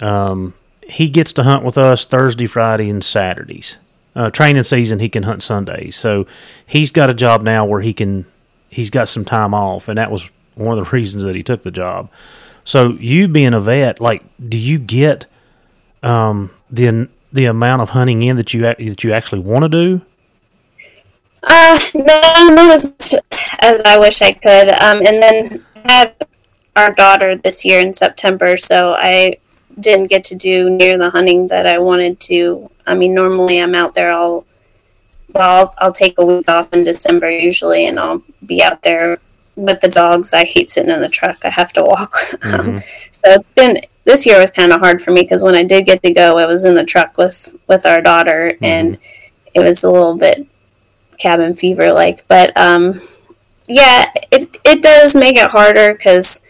Um, 0.00 0.54
he 0.82 1.08
gets 1.08 1.32
to 1.34 1.42
hunt 1.42 1.64
with 1.64 1.78
us 1.78 2.06
Thursday, 2.06 2.46
Friday, 2.46 2.88
and 2.88 3.04
Saturdays. 3.04 3.76
Uh, 4.16 4.30
training 4.30 4.64
season, 4.64 4.98
he 4.98 5.08
can 5.08 5.22
hunt 5.22 5.42
Sundays. 5.42 5.94
So 5.94 6.26
he's 6.66 6.90
got 6.90 7.10
a 7.10 7.14
job 7.14 7.42
now 7.42 7.64
where 7.64 7.80
he 7.80 7.92
can. 7.92 8.26
He's 8.68 8.90
got 8.90 9.08
some 9.08 9.24
time 9.24 9.54
off, 9.54 9.88
and 9.88 9.98
that 9.98 10.10
was 10.10 10.30
one 10.54 10.78
of 10.78 10.84
the 10.84 10.90
reasons 10.96 11.22
that 11.24 11.34
he 11.34 11.42
took 11.42 11.62
the 11.62 11.70
job. 11.70 12.10
So 12.64 12.90
you 13.00 13.28
being 13.28 13.54
a 13.54 13.60
vet, 13.60 14.00
like, 14.00 14.22
do 14.48 14.58
you 14.58 14.78
get 14.78 15.26
um, 16.02 16.50
the 16.70 17.08
the 17.32 17.44
amount 17.44 17.82
of 17.82 17.90
hunting 17.90 18.22
in 18.22 18.36
that 18.36 18.52
you 18.52 18.62
that 18.62 19.04
you 19.04 19.12
actually 19.12 19.40
want 19.40 19.62
to 19.62 19.68
do? 19.68 20.02
Uh, 21.42 21.80
no, 21.94 22.04
not 22.54 22.70
as 22.70 22.86
much 22.86 23.14
as 23.62 23.82
I 23.82 23.98
wish 23.98 24.22
I 24.22 24.32
could. 24.32 24.68
Um, 24.70 24.98
and 25.06 25.22
then 25.22 25.64
I 25.84 25.92
had 25.92 26.14
our 26.76 26.92
daughter 26.92 27.36
this 27.36 27.64
year 27.64 27.80
in 27.80 27.92
September, 27.92 28.56
so 28.56 28.94
I 28.94 29.38
didn't 29.78 30.08
get 30.08 30.24
to 30.24 30.34
do 30.34 30.70
near 30.70 30.98
the 30.98 31.10
hunting 31.10 31.48
that 31.48 31.66
I 31.66 31.78
wanted 31.78 32.20
to. 32.20 32.70
I 32.86 32.94
mean, 32.94 33.14
normally 33.14 33.60
I'm 33.60 33.74
out 33.74 33.94
there 33.94 34.12
all. 34.12 34.46
Well, 35.32 35.66
I'll, 35.66 35.74
I'll 35.78 35.92
take 35.92 36.18
a 36.18 36.26
week 36.26 36.48
off 36.48 36.72
in 36.72 36.82
December 36.82 37.30
usually, 37.30 37.86
and 37.86 37.98
I'll 38.00 38.22
be 38.44 38.62
out 38.62 38.82
there 38.82 39.18
with 39.54 39.80
the 39.80 39.88
dogs. 39.88 40.32
I 40.32 40.44
hate 40.44 40.70
sitting 40.70 40.90
in 40.90 41.00
the 41.00 41.08
truck. 41.08 41.44
I 41.44 41.50
have 41.50 41.72
to 41.74 41.82
walk. 41.82 42.16
Um, 42.42 42.78
so 43.12 43.30
it's 43.32 43.48
been 43.50 43.80
this 44.04 44.24
year 44.26 44.40
was 44.40 44.50
kind 44.50 44.72
of 44.72 44.80
hard 44.80 45.02
for 45.02 45.10
me 45.10 45.20
because 45.22 45.44
when 45.44 45.54
I 45.54 45.62
did 45.62 45.84
get 45.84 46.02
to 46.02 46.12
go, 46.12 46.38
I 46.38 46.46
was 46.46 46.64
in 46.64 46.74
the 46.74 46.84
truck 46.84 47.16
with 47.18 47.54
with 47.68 47.86
our 47.86 48.00
daughter, 48.00 48.52
and 48.60 48.98
it 49.54 49.60
was 49.60 49.84
a 49.84 49.90
little 49.90 50.16
bit 50.16 50.46
cabin 51.20 51.54
fever 51.54 51.92
like 51.92 52.26
but 52.28 52.56
um 52.56 53.00
yeah 53.68 54.10
it 54.32 54.56
it 54.64 54.82
does 54.82 55.14
make 55.14 55.36
it 55.36 55.50
harder 55.50 55.94
because 55.94 56.40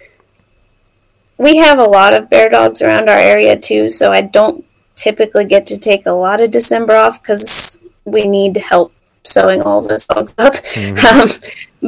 we 1.39 1.57
have 1.57 1.79
a 1.79 1.85
lot 1.85 2.15
of 2.15 2.31
bear 2.31 2.49
dogs 2.49 2.81
around 2.81 3.09
our 3.09 3.19
area 3.19 3.59
too 3.59 3.89
so 3.89 4.13
i 4.13 4.21
don't 4.21 4.65
typically 4.95 5.45
get 5.45 5.67
to 5.67 5.77
take 5.77 6.07
a 6.07 6.13
lot 6.13 6.41
of 6.41 6.51
december 6.51 6.95
off 6.95 7.21
because 7.21 7.79
we 8.05 8.27
need 8.27 8.57
help 8.57 8.93
sewing 9.25 9.61
all 9.63 9.83
those 9.83 10.07
dogs 10.07 10.33
up. 10.39 10.55
Um, 11.05 11.29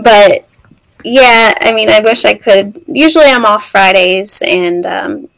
but 0.02 0.46
yeah 1.04 1.54
i 1.60 1.72
mean 1.72 1.90
i 1.90 2.00
wish 2.00 2.24
i 2.24 2.34
could. 2.34 2.82
Usually 2.86 3.24
i'm 3.26 3.44
off 3.44 3.68
fridays 3.68 4.42
and 4.42 4.86
um, 4.86 5.28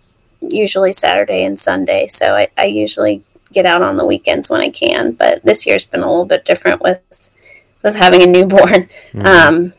usually 0.40 0.92
saturday 0.92 1.44
and 1.44 1.58
sunday 1.58 2.06
so 2.06 2.34
I, 2.34 2.48
I 2.56 2.64
usually 2.66 3.22
get 3.52 3.66
out 3.66 3.82
on 3.82 3.96
the 3.96 4.04
weekends 4.04 4.50
when 4.50 4.60
i 4.60 4.68
can 4.68 5.12
but 5.12 5.42
this 5.44 5.66
year's 5.66 5.86
been 5.86 6.02
a 6.02 6.08
little 6.08 6.24
bit 6.24 6.44
different 6.44 6.82
with 6.82 7.00
with 7.84 7.94
having 7.94 8.22
a 8.22 8.26
newborn. 8.26 8.88
Um, 9.24 9.72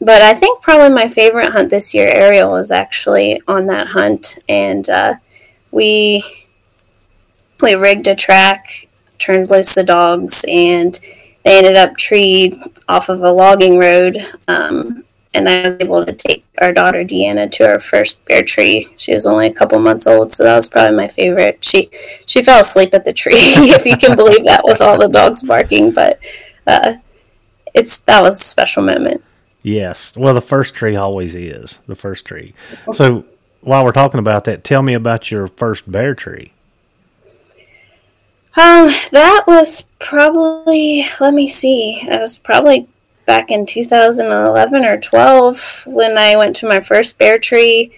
but 0.00 0.22
I 0.22 0.34
think 0.34 0.62
probably 0.62 0.90
my 0.90 1.08
favorite 1.08 1.50
hunt 1.50 1.70
this 1.70 1.92
year, 1.92 2.08
Ariel, 2.14 2.52
was 2.52 2.70
actually 2.70 3.42
on 3.48 3.66
that 3.66 3.88
hunt, 3.88 4.38
and 4.48 4.88
uh, 4.88 5.14
we 5.72 6.46
we 7.60 7.74
rigged 7.74 8.06
a 8.06 8.14
track, 8.14 8.88
turned 9.18 9.50
loose 9.50 9.74
the 9.74 9.82
dogs, 9.82 10.44
and 10.46 10.96
they 11.42 11.58
ended 11.58 11.76
up 11.76 11.96
treed 11.96 12.60
off 12.88 13.08
of 13.08 13.20
a 13.22 13.32
logging 13.32 13.78
road. 13.78 14.18
Um, 14.46 15.04
and 15.34 15.48
I 15.48 15.68
was 15.68 15.76
able 15.80 16.06
to 16.06 16.12
take 16.12 16.44
our 16.62 16.72
daughter 16.72 17.04
Deanna 17.04 17.50
to 17.52 17.66
her 17.66 17.78
first 17.78 18.24
bear 18.24 18.42
tree. 18.42 18.88
She 18.96 19.12
was 19.12 19.26
only 19.26 19.46
a 19.46 19.52
couple 19.52 19.78
months 19.78 20.06
old, 20.06 20.32
so 20.32 20.44
that 20.44 20.54
was 20.54 20.68
probably 20.68 20.96
my 20.96 21.08
favorite. 21.08 21.64
She 21.64 21.90
she 22.26 22.42
fell 22.42 22.60
asleep 22.60 22.94
at 22.94 23.04
the 23.04 23.12
tree, 23.12 23.34
if 23.36 23.84
you 23.84 23.96
can 23.96 24.16
believe 24.16 24.44
that, 24.44 24.62
with 24.64 24.80
all 24.80 24.98
the 24.98 25.08
dogs 25.08 25.42
barking. 25.42 25.90
But 25.90 26.18
uh, 26.66 26.94
it's 27.74 27.98
that 28.00 28.22
was 28.22 28.40
a 28.40 28.44
special 28.44 28.82
moment. 28.82 29.24
Yes. 29.62 30.16
Well, 30.16 30.34
the 30.34 30.40
first 30.40 30.74
tree 30.74 30.96
always 30.96 31.34
is 31.34 31.80
the 31.86 31.94
first 31.94 32.24
tree. 32.24 32.54
So 32.92 33.24
while 33.60 33.84
we're 33.84 33.92
talking 33.92 34.20
about 34.20 34.44
that, 34.44 34.64
tell 34.64 34.82
me 34.82 34.94
about 34.94 35.30
your 35.30 35.48
first 35.48 35.90
bear 35.90 36.14
tree. 36.14 36.52
Um, 38.56 38.88
that 39.12 39.44
was 39.46 39.84
probably 39.98 41.06
let 41.20 41.34
me 41.34 41.48
see. 41.48 42.00
It 42.02 42.20
was 42.20 42.38
probably 42.38 42.88
back 43.26 43.50
in 43.50 43.66
2011 43.66 44.84
or 44.84 44.98
12 44.98 45.82
when 45.86 46.16
I 46.16 46.36
went 46.36 46.56
to 46.56 46.68
my 46.68 46.80
first 46.80 47.18
bear 47.18 47.38
tree. 47.38 47.92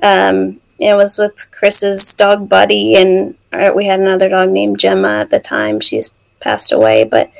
Um, 0.00 0.60
it 0.78 0.94
was 0.94 1.18
with 1.18 1.50
Chris's 1.50 2.14
dog 2.14 2.48
Buddy, 2.48 2.96
and 2.96 3.34
we 3.74 3.86
had 3.86 4.00
another 4.00 4.28
dog 4.28 4.50
named 4.50 4.78
Gemma 4.78 5.20
at 5.20 5.30
the 5.30 5.40
time. 5.40 5.80
She's 5.80 6.10
passed 6.40 6.70
away, 6.70 7.04
but 7.04 7.30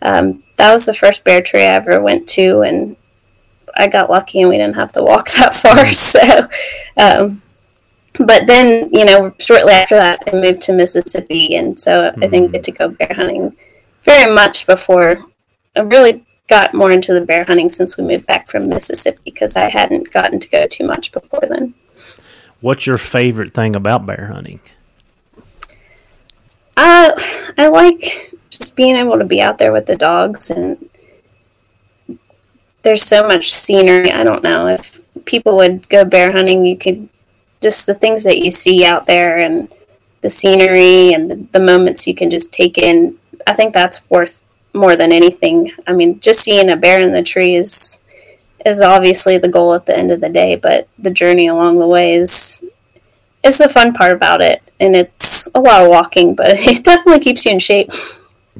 um, 0.00 0.43
that 0.56 0.72
was 0.72 0.86
the 0.86 0.94
first 0.94 1.24
bear 1.24 1.42
tree 1.42 1.62
I 1.62 1.74
ever 1.74 2.00
went 2.00 2.28
to, 2.30 2.62
and 2.62 2.96
I 3.76 3.88
got 3.88 4.10
lucky 4.10 4.40
and 4.40 4.48
we 4.48 4.56
didn't 4.56 4.76
have 4.76 4.92
to 4.92 5.02
walk 5.02 5.28
that 5.32 5.54
far. 5.54 5.92
So, 5.92 6.48
um, 6.96 7.42
but 8.18 8.46
then 8.46 8.90
you 8.92 9.04
know, 9.04 9.34
shortly 9.38 9.72
after 9.72 9.96
that, 9.96 10.20
I 10.26 10.32
moved 10.32 10.62
to 10.62 10.72
Mississippi, 10.72 11.56
and 11.56 11.78
so 11.78 12.12
I 12.16 12.26
didn't 12.26 12.52
get 12.52 12.62
to 12.64 12.72
go 12.72 12.88
bear 12.88 13.12
hunting 13.14 13.56
very 14.04 14.32
much 14.32 14.66
before 14.66 15.24
I 15.74 15.80
really 15.80 16.24
got 16.48 16.74
more 16.74 16.90
into 16.90 17.14
the 17.14 17.20
bear 17.20 17.44
hunting 17.44 17.68
since 17.68 17.96
we 17.96 18.04
moved 18.04 18.26
back 18.26 18.48
from 18.48 18.68
Mississippi 18.68 19.20
because 19.24 19.56
I 19.56 19.70
hadn't 19.70 20.12
gotten 20.12 20.38
to 20.40 20.48
go 20.48 20.66
too 20.66 20.86
much 20.86 21.10
before 21.10 21.42
then. 21.48 21.74
What's 22.60 22.86
your 22.86 22.98
favorite 22.98 23.54
thing 23.54 23.74
about 23.74 24.06
bear 24.06 24.30
hunting? 24.32 24.60
Uh, 26.76 27.12
I 27.58 27.68
like 27.68 28.33
just 28.58 28.76
being 28.76 28.96
able 28.96 29.18
to 29.18 29.24
be 29.24 29.40
out 29.40 29.58
there 29.58 29.72
with 29.72 29.86
the 29.86 29.96
dogs 29.96 30.50
and 30.50 30.88
there's 32.82 33.02
so 33.02 33.26
much 33.26 33.50
scenery. 33.52 34.12
I 34.12 34.22
don't 34.22 34.44
know 34.44 34.68
if 34.68 35.00
people 35.24 35.56
would 35.56 35.88
go 35.88 36.04
bear 36.04 36.30
hunting, 36.30 36.64
you 36.64 36.76
could 36.76 37.08
just 37.60 37.86
the 37.86 37.94
things 37.94 38.22
that 38.24 38.38
you 38.38 38.50
see 38.50 38.84
out 38.84 39.06
there 39.06 39.38
and 39.38 39.72
the 40.20 40.30
scenery 40.30 41.12
and 41.14 41.30
the, 41.30 41.36
the 41.52 41.60
moments 41.60 42.06
you 42.06 42.14
can 42.14 42.30
just 42.30 42.52
take 42.52 42.78
in. 42.78 43.18
I 43.46 43.54
think 43.54 43.72
that's 43.72 44.08
worth 44.10 44.42
more 44.74 44.96
than 44.96 45.12
anything. 45.12 45.72
I 45.86 45.92
mean, 45.92 46.20
just 46.20 46.40
seeing 46.40 46.70
a 46.70 46.76
bear 46.76 47.00
in 47.00 47.12
the 47.12 47.22
tree 47.22 47.56
is 47.56 48.00
is 48.64 48.80
obviously 48.80 49.36
the 49.36 49.48
goal 49.48 49.74
at 49.74 49.84
the 49.86 49.96
end 49.96 50.10
of 50.10 50.20
the 50.20 50.28
day, 50.28 50.56
but 50.56 50.88
the 50.98 51.10
journey 51.10 51.48
along 51.48 51.78
the 51.78 51.86
way 51.86 52.14
is 52.14 52.64
it's 53.42 53.58
the 53.58 53.68
fun 53.68 53.92
part 53.92 54.12
about 54.12 54.40
it, 54.40 54.62
and 54.80 54.96
it's 54.96 55.48
a 55.54 55.60
lot 55.60 55.82
of 55.82 55.88
walking, 55.88 56.34
but 56.34 56.48
it 56.52 56.84
definitely 56.84 57.20
keeps 57.20 57.44
you 57.44 57.52
in 57.52 57.58
shape. 57.58 57.90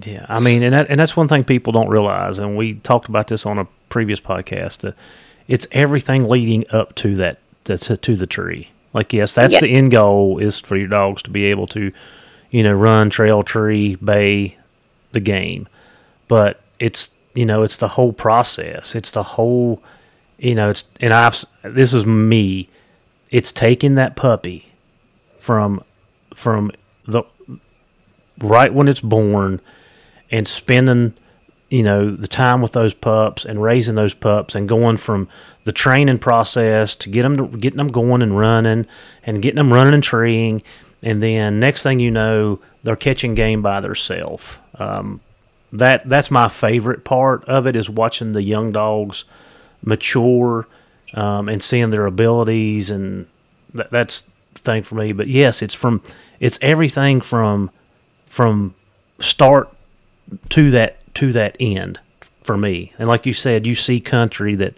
Yeah, 0.02 0.26
I 0.28 0.40
mean, 0.40 0.62
and 0.62 0.74
that, 0.74 0.86
and 0.90 0.98
that's 0.98 1.16
one 1.16 1.28
thing 1.28 1.44
people 1.44 1.72
don't 1.72 1.88
realize, 1.88 2.38
and 2.38 2.56
we 2.56 2.74
talked 2.74 3.08
about 3.08 3.28
this 3.28 3.46
on 3.46 3.58
a 3.58 3.66
previous 3.88 4.20
podcast. 4.20 4.88
Uh, 4.88 4.92
it's 5.46 5.66
everything 5.72 6.28
leading 6.28 6.64
up 6.70 6.94
to 6.96 7.14
that 7.16 7.38
to, 7.64 7.78
to, 7.78 7.96
to 7.96 8.16
the 8.16 8.26
tree. 8.26 8.70
Like, 8.92 9.12
yes, 9.12 9.34
that's 9.34 9.54
Yeah. 9.54 9.60
the 9.60 9.68
end 9.68 9.90
goal 9.92 10.38
is 10.38 10.60
for 10.60 10.76
your 10.76 10.88
dogs 10.88 11.22
to 11.24 11.30
be 11.30 11.44
able 11.46 11.66
to, 11.68 11.92
you 12.50 12.62
know, 12.62 12.72
run, 12.72 13.10
trail, 13.10 13.42
tree, 13.42 13.94
bay, 13.96 14.56
the 15.12 15.20
game. 15.20 15.68
But 16.28 16.60
it's 16.80 17.10
you 17.34 17.44
know, 17.46 17.62
it's 17.62 17.76
the 17.76 17.88
whole 17.88 18.12
process. 18.12 18.94
It's 18.94 19.10
the 19.10 19.22
whole, 19.22 19.82
you 20.38 20.54
know, 20.54 20.70
it's 20.70 20.84
and 21.00 21.12
I've 21.12 21.44
this 21.62 21.92
is 21.94 22.06
me. 22.06 22.68
It's 23.30 23.50
taking 23.52 23.94
that 23.96 24.16
puppy 24.16 24.72
from 25.38 25.82
from 26.34 26.70
the 27.06 27.24
right 28.40 28.72
when 28.72 28.88
it's 28.88 29.00
born 29.00 29.60
and 30.30 30.46
spending 30.46 31.14
you 31.70 31.82
know 31.82 32.14
the 32.14 32.28
time 32.28 32.62
with 32.62 32.72
those 32.72 32.94
pups 32.94 33.44
and 33.44 33.62
raising 33.62 33.94
those 33.94 34.14
pups 34.14 34.54
and 34.54 34.68
going 34.68 34.96
from 34.96 35.28
the 35.64 35.72
training 35.72 36.18
process 36.18 36.94
to 36.94 37.08
get 37.08 37.22
them 37.22 37.36
to 37.36 37.46
getting 37.56 37.78
them 37.78 37.88
going 37.88 38.22
and 38.22 38.38
running 38.38 38.86
and 39.24 39.42
getting 39.42 39.56
them 39.56 39.72
running 39.72 39.94
and 39.94 40.04
treeing. 40.04 40.62
And 41.02 41.22
then 41.22 41.58
next 41.60 41.82
thing 41.82 41.98
you 42.00 42.10
know 42.10 42.60
they're 42.82 42.96
catching 42.96 43.34
game 43.34 43.60
by 43.60 43.80
themselves 43.80 44.58
um, 44.78 45.20
that 45.72 46.08
that's 46.08 46.30
my 46.30 46.48
favorite 46.48 47.04
part 47.04 47.44
of 47.46 47.66
it 47.66 47.74
is 47.74 47.90
watching 47.90 48.32
the 48.32 48.42
young 48.42 48.70
dogs 48.72 49.24
mature 49.82 50.66
um, 51.14 51.48
and 51.48 51.62
seeing 51.62 51.90
their 51.90 52.06
abilities 52.06 52.90
and 52.90 53.26
that, 53.74 53.90
that's 53.90 54.24
the 54.54 54.60
thing 54.60 54.82
for 54.82 54.94
me. 54.94 55.12
But 55.12 55.28
yes 55.28 55.60
it's 55.60 55.74
from 55.74 56.02
it's 56.40 56.58
everything 56.62 57.20
from 57.20 57.70
from 58.26 58.74
start 59.20 59.73
to 60.50 60.70
that 60.70 60.98
to 61.14 61.32
that 61.32 61.56
end 61.60 62.00
for 62.42 62.56
me. 62.56 62.92
And 62.98 63.08
like 63.08 63.26
you 63.26 63.32
said, 63.32 63.66
you 63.66 63.74
see 63.74 64.00
country 64.00 64.54
that 64.56 64.76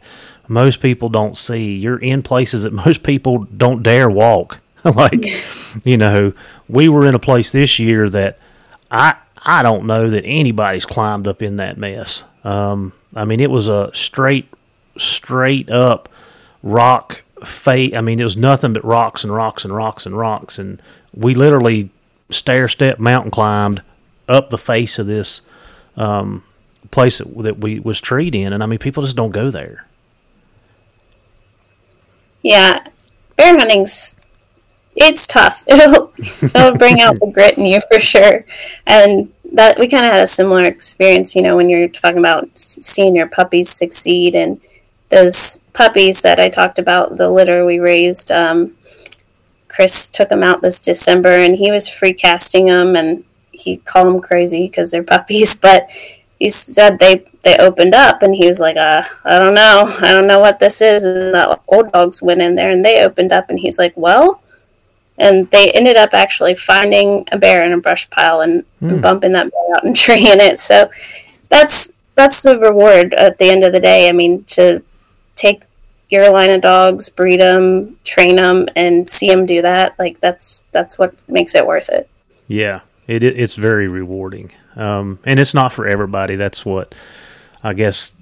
most 0.49 0.80
people 0.80 1.09
don't 1.09 1.36
see. 1.36 1.74
You're 1.74 1.99
in 1.99 2.22
places 2.22 2.62
that 2.62 2.72
most 2.86 3.03
people 3.03 3.44
don't 3.44 3.82
dare 3.82 4.09
walk. 4.09 4.61
like, 4.84 5.44
you 5.84 5.97
know, 5.97 6.32
we 6.68 6.88
were 6.88 7.07
in 7.07 7.14
a 7.14 7.20
place 7.20 7.53
this 7.53 7.78
year 7.78 8.09
that 8.11 8.38
I 8.90 9.16
I 9.44 9.62
don't 9.62 9.86
know 9.86 10.11
that 10.11 10.24
anybody's 10.24 10.86
climbed 10.86 11.28
up 11.28 11.42
in 11.42 11.57
that 11.57 11.76
mess. 11.76 12.24
Um, 12.42 12.92
I 13.14 13.24
mean, 13.24 13.40
it 13.40 13.51
was 13.51 13.68
a 13.68 13.90
straight 13.92 14.49
straight 14.97 15.70
up 15.70 16.09
rock 16.62 17.22
fate. 17.44 17.94
I 17.94 18.01
mean, 18.01 18.18
it 18.18 18.24
was 18.24 18.36
nothing 18.36 18.72
but 18.72 18.84
rocks 18.84 19.24
and 19.24 19.32
rocks 19.32 19.64
and 19.64 19.74
rocks 19.74 20.07
and 20.07 20.16
rocks, 20.16 20.59
and 20.59 20.82
we 21.14 21.34
literally 21.34 21.90
stair 22.30 22.66
step 22.68 22.99
mountain 22.99 23.30
climbed 23.30 23.82
up 24.28 24.50
the 24.50 24.58
face 24.58 24.98
of 24.98 25.06
this 25.06 25.42
um, 25.96 26.44
place 26.90 27.18
that, 27.18 27.36
that 27.42 27.58
we 27.58 27.80
was 27.80 28.00
treed 28.00 28.34
in, 28.34 28.52
and 28.52 28.62
I 28.62 28.66
mean, 28.66 28.78
people 28.78 29.02
just 29.02 29.16
don't 29.16 29.32
go 29.32 29.50
there. 29.50 29.86
Yeah, 32.42 32.86
bear 33.36 33.58
hunting's 33.58 34.16
it's 34.96 35.26
tough. 35.26 35.62
It'll 35.66 36.12
it'll 36.42 36.76
bring 36.76 37.00
out 37.00 37.20
the 37.20 37.30
grit 37.32 37.58
in 37.58 37.66
you 37.66 37.80
for 37.92 38.00
sure, 38.00 38.44
and 38.86 39.32
that 39.52 39.78
we 39.78 39.88
kind 39.88 40.06
of 40.06 40.12
had 40.12 40.22
a 40.22 40.26
similar 40.26 40.64
experience. 40.64 41.36
You 41.36 41.42
know, 41.42 41.56
when 41.56 41.68
you're 41.68 41.88
talking 41.88 42.18
about 42.18 42.48
seeing 42.54 43.14
your 43.14 43.28
puppies 43.28 43.70
succeed, 43.70 44.34
and 44.34 44.60
those 45.10 45.60
puppies 45.74 46.22
that 46.22 46.40
I 46.40 46.48
talked 46.48 46.78
about, 46.78 47.16
the 47.16 47.28
litter 47.28 47.64
we 47.64 47.78
raised. 47.78 48.32
Um, 48.32 48.76
Chris 49.68 50.08
took 50.08 50.30
them 50.30 50.42
out 50.42 50.62
this 50.62 50.80
December, 50.80 51.28
and 51.28 51.54
he 51.54 51.70
was 51.70 51.88
free 51.88 52.14
casting 52.14 52.66
them, 52.66 52.96
and 52.96 53.24
he 53.59 53.78
called 53.78 54.09
them 54.09 54.20
crazy 54.20 54.66
because 54.66 54.90
they're 54.90 55.02
puppies, 55.02 55.57
but 55.68 55.88
he 56.38 56.48
said 56.48 56.98
they 56.98 57.24
they 57.42 57.57
opened 57.59 57.94
up 57.94 58.22
and 58.22 58.34
he 58.34 58.46
was 58.46 58.61
like 58.61 58.76
uh, 58.76 59.02
i 59.24 59.38
don't 59.38 59.54
know. 59.54 59.96
I 60.00 60.12
don't 60.12 60.26
know 60.26 60.40
what 60.40 60.59
this 60.59 60.80
is. 60.80 61.04
And 61.04 61.34
the 61.34 61.59
old 61.68 61.92
dogs 61.92 62.22
went 62.22 62.42
in 62.42 62.54
there 62.54 62.70
and 62.70 62.84
they 62.84 63.02
opened 63.04 63.32
up 63.32 63.48
and 63.48 63.59
he's 63.59 63.78
like 63.78 63.94
well 63.96 64.42
and 65.18 65.50
they 65.50 65.70
ended 65.72 65.96
up 65.96 66.12
actually 66.12 66.54
finding 66.54 67.24
a 67.32 67.38
bear 67.38 67.64
in 67.64 67.72
a 67.72 67.78
brush 67.78 68.09
pile 68.11 68.42
and, 68.42 68.64
mm. 68.82 69.00
bumping 69.00 69.32
that 69.32 69.50
bear 69.50 69.76
out 69.76 69.84
and 69.84 69.96
treeing 70.04 70.40
it. 70.40 70.61
So 70.61 70.90
that's 71.48 71.90
that's 72.14 72.42
the 72.42 72.59
reward 72.59 73.14
at 73.14 73.38
the 73.38 73.50
end 73.50 73.64
of 73.64 73.72
the 73.72 73.80
day. 73.80 74.09
I 74.09 74.12
mean 74.12 74.44
to 74.44 74.82
take 75.34 75.64
your 76.09 76.30
line 76.30 76.50
of 76.50 76.61
dogs 76.61 77.09
breed 77.09 77.40
them 77.40 77.98
train 78.04 78.36
them 78.36 78.68
and 78.76 79.09
see 79.09 79.28
them 79.28 79.44
do 79.44 79.61
that 79.61 79.98
like 79.98 80.20
that's 80.20 80.62
that's 80.70 80.98
what 80.98 81.14
makes 81.28 81.54
it 81.54 81.66
worth 81.66 81.88
it. 81.88 82.09
Yeah 82.48 82.80
it, 83.07 83.22
it 83.22 83.38
it's 83.38 83.54
very 83.54 83.88
rewarding, 83.88 84.50
um, 84.76 85.18
and 85.24 85.38
it's 85.38 85.54
not 85.54 85.72
for 85.72 85.86
everybody. 85.86 86.36
That's 86.36 86.64
what 86.64 86.94
I 87.62 87.72
guess 87.72 88.12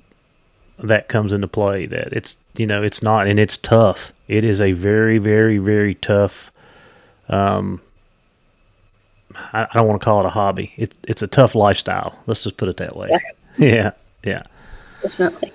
that 0.78 1.08
comes 1.08 1.32
into 1.32 1.48
play. 1.48 1.86
That 1.86 2.12
it's 2.12 2.36
you 2.56 2.66
know 2.66 2.82
it's 2.82 3.02
not, 3.02 3.26
and 3.26 3.38
it's 3.38 3.56
tough. 3.56 4.12
It 4.28 4.44
is 4.44 4.60
a 4.60 4.72
very 4.72 5.18
very 5.18 5.58
very 5.58 5.94
tough. 5.94 6.50
Um, 7.28 7.80
I, 9.52 9.64
I 9.64 9.68
don't 9.74 9.88
want 9.88 10.00
to 10.00 10.04
call 10.04 10.20
it 10.20 10.26
a 10.26 10.30
hobby. 10.30 10.72
It's 10.76 10.96
it's 11.08 11.22
a 11.22 11.26
tough 11.26 11.54
lifestyle. 11.54 12.18
Let's 12.26 12.44
just 12.44 12.56
put 12.56 12.68
it 12.68 12.76
that 12.78 12.96
way. 12.96 13.10
Yeah, 13.10 13.18
yeah, 13.66 13.90
yeah. 14.22 14.42
Definitely. 15.02 15.50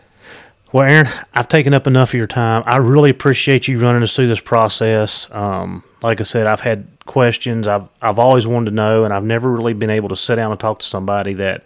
Well, 0.72 0.88
Erin, 0.88 1.10
I've 1.34 1.48
taken 1.48 1.74
up 1.74 1.88
enough 1.88 2.10
of 2.10 2.14
your 2.14 2.28
time. 2.28 2.62
I 2.68 2.78
really 2.78 3.10
appreciate 3.10 3.68
you 3.68 3.80
running 3.80 4.04
us 4.04 4.16
through 4.16 4.28
this 4.28 4.40
process. 4.40 5.30
Um, 5.32 5.84
like 6.04 6.20
I 6.20 6.24
said, 6.24 6.48
I've 6.48 6.60
had 6.60 6.88
questions 7.08 7.68
I've 7.68 7.90
I've 8.04 8.20
always 8.20 8.46
wanted 8.46 8.70
to 8.70 8.76
know, 8.76 9.04
and 9.04 9.12
I've 9.12 9.24
never 9.24 9.50
really 9.50 9.74
been 9.74 9.90
able 9.90 10.10
to 10.10 10.16
sit 10.16 10.36
down 10.36 10.52
and 10.52 10.60
talk 10.60 10.80
to 10.80 10.86
somebody 10.86 11.34
that 11.34 11.64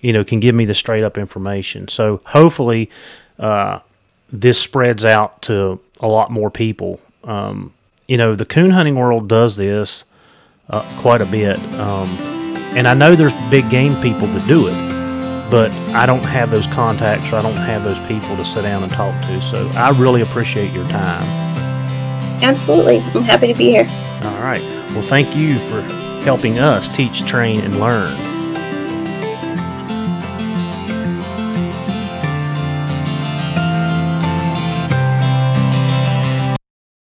you 0.00 0.12
know 0.12 0.24
can 0.24 0.40
give 0.40 0.56
me 0.56 0.64
the 0.64 0.74
straight 0.74 1.04
up 1.04 1.16
information. 1.16 1.86
So 1.86 2.22
hopefully, 2.26 2.90
uh, 3.38 3.80
this 4.32 4.60
spreads 4.60 5.04
out 5.04 5.42
to 5.42 5.80
a 6.00 6.08
lot 6.08 6.32
more 6.32 6.50
people. 6.50 7.00
Um, 7.22 7.72
you 8.08 8.16
know, 8.16 8.34
the 8.34 8.46
coon 8.46 8.72
hunting 8.72 8.96
world 8.96 9.28
does 9.28 9.58
this 9.58 10.04
uh, 10.70 10.82
quite 11.00 11.20
a 11.20 11.26
bit, 11.26 11.56
um, 11.74 12.08
and 12.76 12.88
I 12.88 12.94
know 12.94 13.14
there's 13.14 13.34
big 13.48 13.70
game 13.70 13.94
people 14.02 14.26
that 14.26 14.48
do 14.48 14.66
it 14.66 14.99
but 15.50 15.72
I 15.94 16.06
don't 16.06 16.24
have 16.24 16.50
those 16.50 16.66
contacts 16.68 17.32
or 17.32 17.36
I 17.36 17.42
don't 17.42 17.56
have 17.56 17.84
those 17.84 17.98
people 18.06 18.36
to 18.36 18.44
sit 18.44 18.62
down 18.62 18.82
and 18.82 18.92
talk 18.92 19.20
to. 19.22 19.42
So 19.42 19.68
I 19.74 19.90
really 19.98 20.22
appreciate 20.22 20.72
your 20.72 20.86
time. 20.88 21.22
Absolutely. 22.42 22.98
I'm 22.98 23.22
happy 23.22 23.48
to 23.48 23.54
be 23.54 23.70
here. 23.70 23.86
All 24.22 24.42
right. 24.42 24.62
Well, 24.92 25.02
thank 25.02 25.36
you 25.36 25.58
for 25.58 25.82
helping 26.22 26.58
us 26.58 26.88
teach, 26.88 27.26
train, 27.26 27.60
and 27.60 27.78
learn. 27.80 28.39